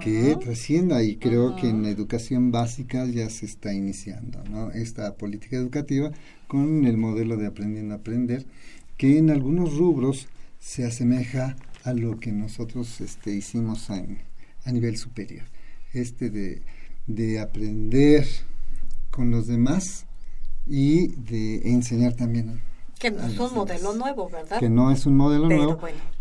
que 0.00 0.36
trascienda 0.40 1.02
y 1.02 1.16
creo 1.16 1.56
que 1.56 1.68
en 1.68 1.82
la 1.82 1.88
educación 1.90 2.52
básica 2.52 3.04
ya 3.04 3.28
se 3.28 3.44
está 3.44 3.74
iniciando 3.74 4.38
¿no? 4.44 4.70
esta 4.70 5.16
política 5.16 5.56
educativa 5.56 6.12
con 6.46 6.86
el 6.86 6.96
modelo 6.96 7.36
de 7.36 7.48
aprendiendo 7.48 7.94
a 7.94 7.98
aprender 7.98 8.46
que 8.96 9.18
en 9.18 9.30
algunos 9.30 9.76
rubros 9.76 10.28
se 10.60 10.86
asemeja 10.86 11.56
a 11.82 11.94
lo 11.94 12.20
que 12.20 12.30
nosotros 12.30 13.00
este, 13.00 13.32
hicimos 13.32 13.90
a 13.90 14.70
nivel 14.70 14.96
superior. 14.98 15.46
Este 15.94 16.30
de, 16.30 16.62
de 17.08 17.40
aprender 17.40 18.24
con 19.10 19.32
los 19.32 19.48
demás 19.48 20.06
y 20.64 21.08
de 21.08 21.72
enseñar 21.72 22.12
también 22.12 22.60
que 22.98 23.10
no 23.10 23.26
es 23.26 23.38
un 23.38 23.54
modelo 23.54 23.94
nuevo, 23.94 24.28
¿verdad? 24.28 24.58
Que 24.58 24.68
no 24.68 24.90
es 24.90 25.06
un 25.06 25.16
modelo 25.16 25.48
nuevo, 25.48 25.78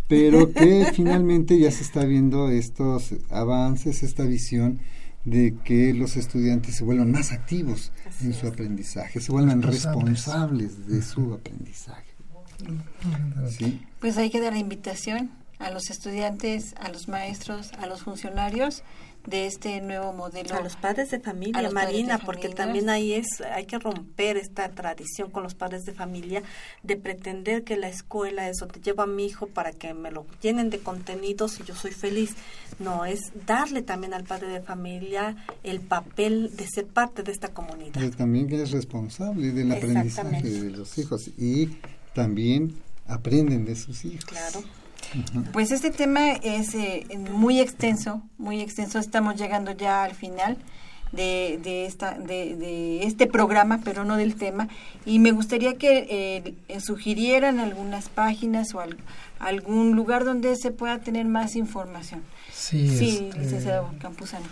pero 0.07 0.53
que 0.53 0.91
finalmente 0.93 1.57
ya 1.59 1.71
se 1.71 1.83
está 1.83 2.05
viendo 2.05 2.49
estos 2.49 3.15
avances, 3.29 4.03
esta 4.03 4.23
visión 4.23 4.79
de 5.25 5.55
que 5.65 5.93
los 5.93 6.15
estudiantes 6.15 6.75
se 6.75 6.83
vuelvan 6.85 7.11
más 7.11 7.31
activos 7.31 7.91
en 8.21 8.33
su 8.33 8.47
aprendizaje, 8.47 9.19
se 9.19 9.31
vuelvan 9.31 9.61
responsables. 9.61 10.87
de 10.87 11.01
su 11.01 11.33
aprendizaje. 11.33 12.07
Pues 13.99 14.17
hay 14.17 14.29
que 14.29 14.39
dar 14.39 14.53
la 14.53 14.59
invitación 14.59 15.31
a 15.59 15.69
los 15.71 15.89
estudiantes, 15.89 16.75
a 16.79 16.89
los 16.89 17.07
maestros, 17.07 17.73
a 17.73 17.87
los 17.87 18.03
funcionarios 18.03 18.83
de 19.27 19.45
este 19.45 19.79
nuevo 19.81 20.13
modelo. 20.13 20.55
A 20.55 20.61
los 20.61 20.75
padres 20.77 21.11
de 21.11 21.19
familia, 21.19 21.69
Marina, 21.69 22.17
porque 22.17 22.49
también 22.49 22.89
ahí 22.89 23.13
es, 23.13 23.27
hay 23.41 23.65
que 23.65 23.77
romper 23.77 24.37
esta 24.37 24.69
tradición 24.69 25.29
con 25.29 25.43
los 25.43 25.53
padres 25.53 25.83
de 25.83 25.93
familia 25.93 26.41
de 26.81 26.95
pretender 26.95 27.63
que 27.63 27.75
la 27.75 27.89
escuela 27.89 28.49
eso 28.49 28.67
te 28.67 28.79
lleva 28.79 29.03
a 29.03 29.07
mi 29.07 29.25
hijo 29.25 29.47
para 29.47 29.71
que 29.73 29.93
me 29.93 30.11
lo 30.11 30.25
llenen 30.41 30.69
de 30.69 30.79
contenidos 30.79 31.59
y 31.59 31.63
yo 31.63 31.75
soy 31.75 31.91
feliz. 31.91 32.35
No, 32.79 33.05
es 33.05 33.19
darle 33.45 33.81
también 33.81 34.13
al 34.13 34.23
padre 34.23 34.47
de 34.47 34.61
familia 34.61 35.35
el 35.63 35.81
papel 35.81 36.55
de 36.55 36.65
ser 36.65 36.85
parte 36.87 37.21
de 37.21 37.33
esta 37.33 37.49
comunidad. 37.49 38.01
Y 38.01 38.09
también 38.11 38.47
que 38.47 38.61
es 38.61 38.71
responsable 38.71 39.51
del 39.51 39.71
aprendizaje 39.73 40.49
de 40.49 40.71
los 40.71 40.97
hijos 40.97 41.29
y 41.37 41.67
también 42.13 42.75
aprenden 43.07 43.65
de 43.65 43.75
sus 43.75 44.05
hijos. 44.05 44.25
Claro. 44.25 44.63
Pues 45.53 45.71
este 45.71 45.91
tema 45.91 46.31
es 46.31 46.75
eh, 46.75 47.05
muy 47.31 47.59
extenso, 47.59 48.21
muy 48.37 48.61
extenso. 48.61 48.99
Estamos 48.99 49.35
llegando 49.35 49.71
ya 49.71 50.03
al 50.03 50.13
final 50.13 50.57
de, 51.11 51.59
de, 51.63 51.85
esta, 51.85 52.17
de, 52.17 53.03
este 53.03 53.27
programa, 53.27 53.81
pero 53.83 54.05
no 54.05 54.15
del 54.17 54.33
tema. 54.35 54.67
Y 55.05 55.19
me 55.19 55.31
gustaría 55.31 55.75
que 55.75 56.55
eh, 56.67 56.79
sugirieran 56.79 57.59
algunas 57.59 58.09
páginas 58.09 58.73
o 58.73 58.81
algún 59.39 59.95
lugar 59.95 60.25
donde 60.25 60.55
se 60.55 60.71
pueda 60.71 60.97
tener 60.99 61.25
más 61.25 61.55
información. 61.55 62.21
Sí, 62.51 62.89
sí 62.89 63.27
este, 63.29 63.39
licenciado 63.39 63.91
Campuzano. 64.01 64.47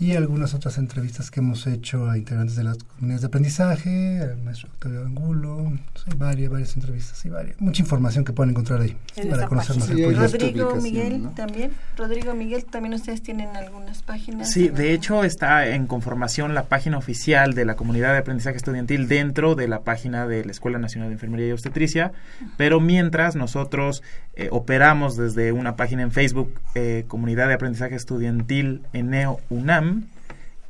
y 0.00 0.14
algunas 0.14 0.54
otras 0.54 0.78
entrevistas 0.78 1.30
que 1.30 1.40
hemos 1.40 1.66
hecho 1.66 2.08
a 2.08 2.16
integrantes 2.16 2.54
de 2.54 2.62
las 2.62 2.78
comunidades 2.78 3.22
de 3.22 3.26
aprendizaje, 3.26 4.20
al 4.20 4.38
maestro 4.42 4.68
Octavio 4.68 5.04
Angulo, 5.04 5.72
varias, 6.16 6.50
varias 6.50 6.76
entrevistas 6.76 7.24
y 7.24 7.28
varias, 7.28 7.60
mucha 7.60 7.82
información 7.82 8.24
que 8.24 8.32
pueden 8.32 8.50
encontrar 8.50 8.80
ahí 8.80 8.96
para 9.28 9.48
conocer 9.48 9.76
más 9.76 9.90
el 9.90 10.16
Rodrigo 10.16 10.76
Miguel 10.76 11.28
también, 11.34 11.72
Rodrigo 11.96 12.34
Miguel, 12.34 12.64
también 12.64 12.94
ustedes 12.94 13.22
tienen 13.22 13.56
algunas 13.56 14.02
páginas. 14.02 14.50
Sí, 14.52 14.68
de 14.68 14.92
hecho 14.92 15.24
está 15.24 15.66
en 15.66 15.88
conformación 15.88 16.54
la 16.54 16.66
página 16.66 16.96
oficial 16.96 17.54
de 17.54 17.64
la 17.64 17.74
comunidad 17.74 18.12
de 18.12 18.18
aprendizaje 18.18 18.56
estudiantil 18.56 19.08
dentro 19.08 19.56
de 19.56 19.66
la 19.66 19.80
página 19.80 20.28
de 20.28 20.44
la 20.44 20.52
Escuela 20.52 20.78
Nacional 20.78 21.08
de 21.08 21.14
Enfermería 21.14 21.48
y 21.48 21.52
Obstetricia, 21.52 22.12
pero 22.56 22.78
mientras 22.78 23.34
nosotros 23.34 24.04
eh, 24.36 24.48
operamos 24.52 25.16
desde 25.16 25.50
una 25.50 25.74
página 25.74 26.02
en 26.02 26.12
Facebook, 26.12 26.52
eh, 26.76 27.04
Comunidad 27.08 27.48
de 27.48 27.54
Aprendizaje 27.54 27.96
Estudiantil 27.96 28.82
Eneo 28.92 29.40
UNAM, 29.50 29.87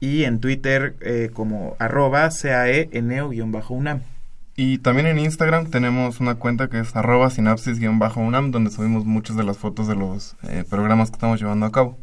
y 0.01 0.25
en 0.25 0.41
Twitter 0.41 0.97
eh, 1.01 1.31
como 1.33 1.77
arroba 1.79 2.29
CAE-UNAM. 2.31 4.03
Y 4.57 4.79
también 4.79 5.07
en 5.07 5.19
Instagram 5.19 5.71
tenemos 5.71 6.19
una 6.19 6.35
cuenta 6.35 6.69
que 6.69 6.81
es 6.81 6.97
arroba 6.97 7.31
sinapsis-unam 7.31 8.51
donde 8.51 8.71
subimos 8.71 9.05
muchas 9.05 9.37
de 9.37 9.45
las 9.45 9.57
fotos 9.57 9.87
de 9.87 9.95
los 9.95 10.35
eh, 10.43 10.65
programas 10.69 11.11
que 11.11 11.15
estamos 11.15 11.41
llevando 11.41 11.67
a 11.67 11.73
cabo. 11.73 11.97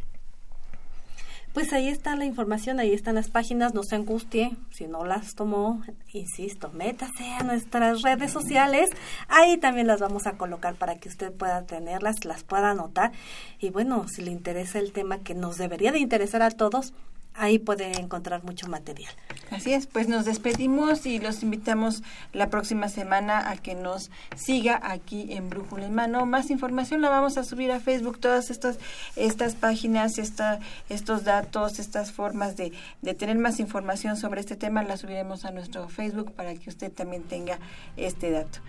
Pues 1.55 1.71
ahí 1.71 1.87
está 1.87 2.17
la 2.17 2.25
información, 2.25 2.81
ahí 2.81 2.91
están 2.91 3.15
las 3.15 3.29
páginas, 3.29 3.73
no 3.73 3.81
se 3.83 3.95
angustie, 3.95 4.51
si 4.71 4.87
no 4.87 5.05
las 5.05 5.35
tomó, 5.35 5.81
insisto, 6.11 6.69
métase 6.73 7.31
a 7.39 7.43
nuestras 7.43 8.01
redes 8.01 8.33
sociales, 8.33 8.89
ahí 9.29 9.55
también 9.55 9.87
las 9.87 10.01
vamos 10.01 10.27
a 10.27 10.33
colocar 10.33 10.75
para 10.75 10.97
que 10.97 11.07
usted 11.07 11.31
pueda 11.31 11.65
tenerlas, 11.65 12.25
las 12.25 12.43
pueda 12.43 12.71
anotar 12.71 13.13
y 13.57 13.69
bueno, 13.69 14.05
si 14.09 14.21
le 14.21 14.31
interesa 14.31 14.79
el 14.79 14.91
tema 14.91 15.19
que 15.19 15.33
nos 15.33 15.57
debería 15.57 15.93
de 15.93 15.99
interesar 15.99 16.41
a 16.41 16.51
todos, 16.51 16.93
ahí 17.35 17.59
puede 17.59 17.99
encontrar 17.99 18.43
mucho 18.43 18.67
material. 18.67 19.13
Así 19.51 19.73
es, 19.73 19.85
pues 19.85 20.07
nos 20.07 20.25
despedimos 20.25 21.05
y 21.05 21.19
los 21.19 21.43
invitamos 21.43 22.01
la 22.33 22.49
próxima 22.49 22.89
semana 22.89 23.49
a 23.49 23.57
que 23.57 23.75
nos 23.75 24.09
siga 24.35 24.79
aquí 24.83 25.27
en 25.33 25.49
Brújula 25.49 25.85
en 25.85 25.93
Mano. 25.93 26.25
Más 26.25 26.49
información 26.49 27.01
la 27.01 27.09
vamos 27.09 27.37
a 27.37 27.43
subir 27.43 27.71
a 27.71 27.79
Facebook, 27.79 28.19
todas 28.19 28.49
estas, 28.49 28.79
estas 29.15 29.55
páginas, 29.55 30.17
esta, 30.17 30.59
estos 30.89 31.23
datos, 31.23 31.79
estas 31.79 32.11
formas 32.11 32.57
de, 32.57 32.71
de 33.01 33.13
tener 33.13 33.37
más 33.37 33.59
información 33.59 34.17
sobre 34.17 34.41
este 34.41 34.55
tema, 34.55 34.83
las 34.83 35.01
subiremos 35.01 35.45
a 35.45 35.51
nuestro 35.51 35.87
Facebook 35.89 36.33
para 36.33 36.55
que 36.55 36.69
usted 36.69 36.91
también 36.91 37.23
tenga 37.23 37.59
este 37.97 38.31
dato. 38.31 38.59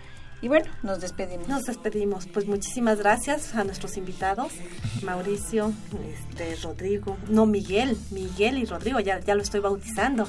Y 0.41 0.47
bueno, 0.47 0.65
nos 0.83 1.01
despedimos. 1.01 1.47
Nos 1.47 1.65
despedimos. 1.65 2.27
Pues 2.27 2.45
muchísimas 2.45 2.99
gracias 2.99 3.55
a 3.55 3.63
nuestros 3.63 3.97
invitados, 3.97 4.53
Mauricio, 5.03 5.73
este, 6.07 6.55
Rodrigo, 6.57 7.17
no 7.27 7.45
Miguel, 7.45 7.97
Miguel 8.11 8.59
y 8.59 8.65
Rodrigo, 8.65 8.99
ya, 8.99 9.19
ya 9.19 9.33
lo 9.33 9.41
estoy 9.41 9.61
bautizando. 9.61 10.27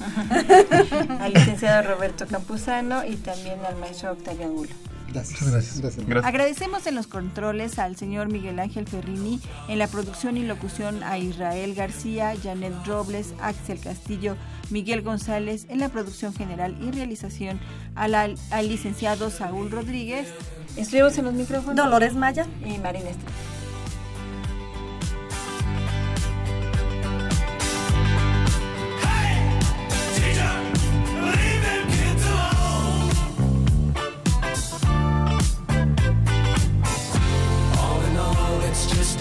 al 1.20 1.32
licenciado 1.32 1.94
Roberto 1.94 2.26
Campuzano 2.26 3.04
y 3.04 3.16
también 3.16 3.59
al 3.66 3.76
maestro 3.76 4.12
Octavio 4.12 4.46
Angulo. 4.46 4.70
Gracias. 5.12 5.80
Gracias. 5.80 6.24
Agradecemos 6.24 6.86
en 6.86 6.94
los 6.94 7.06
controles 7.06 7.78
al 7.78 7.96
señor 7.96 8.30
Miguel 8.30 8.59
Ángel 8.59 8.86
Ferrini, 8.86 9.40
en 9.68 9.78
la 9.78 9.86
producción 9.86 10.36
y 10.36 10.44
locución 10.44 11.02
a 11.02 11.18
Israel 11.18 11.74
García, 11.74 12.34
Janet 12.42 12.74
Robles, 12.86 13.34
Axel 13.40 13.80
Castillo, 13.80 14.36
Miguel 14.70 15.02
González, 15.02 15.66
en 15.68 15.80
la 15.80 15.88
producción 15.88 16.34
general 16.34 16.76
y 16.82 16.90
realización 16.90 17.59
al, 17.94 18.14
al 18.14 18.68
licenciado 18.68 19.30
Saúl 19.30 19.70
Rodríguez. 19.70 20.28
Estuvimos 20.76 21.16
en 21.18 21.24
los 21.24 21.34
micrófonos. 21.34 21.76
Dolores 21.76 22.14
Maya 22.14 22.46
y 22.64 22.78
Marina 22.78 23.11
Estrella. 23.11 23.57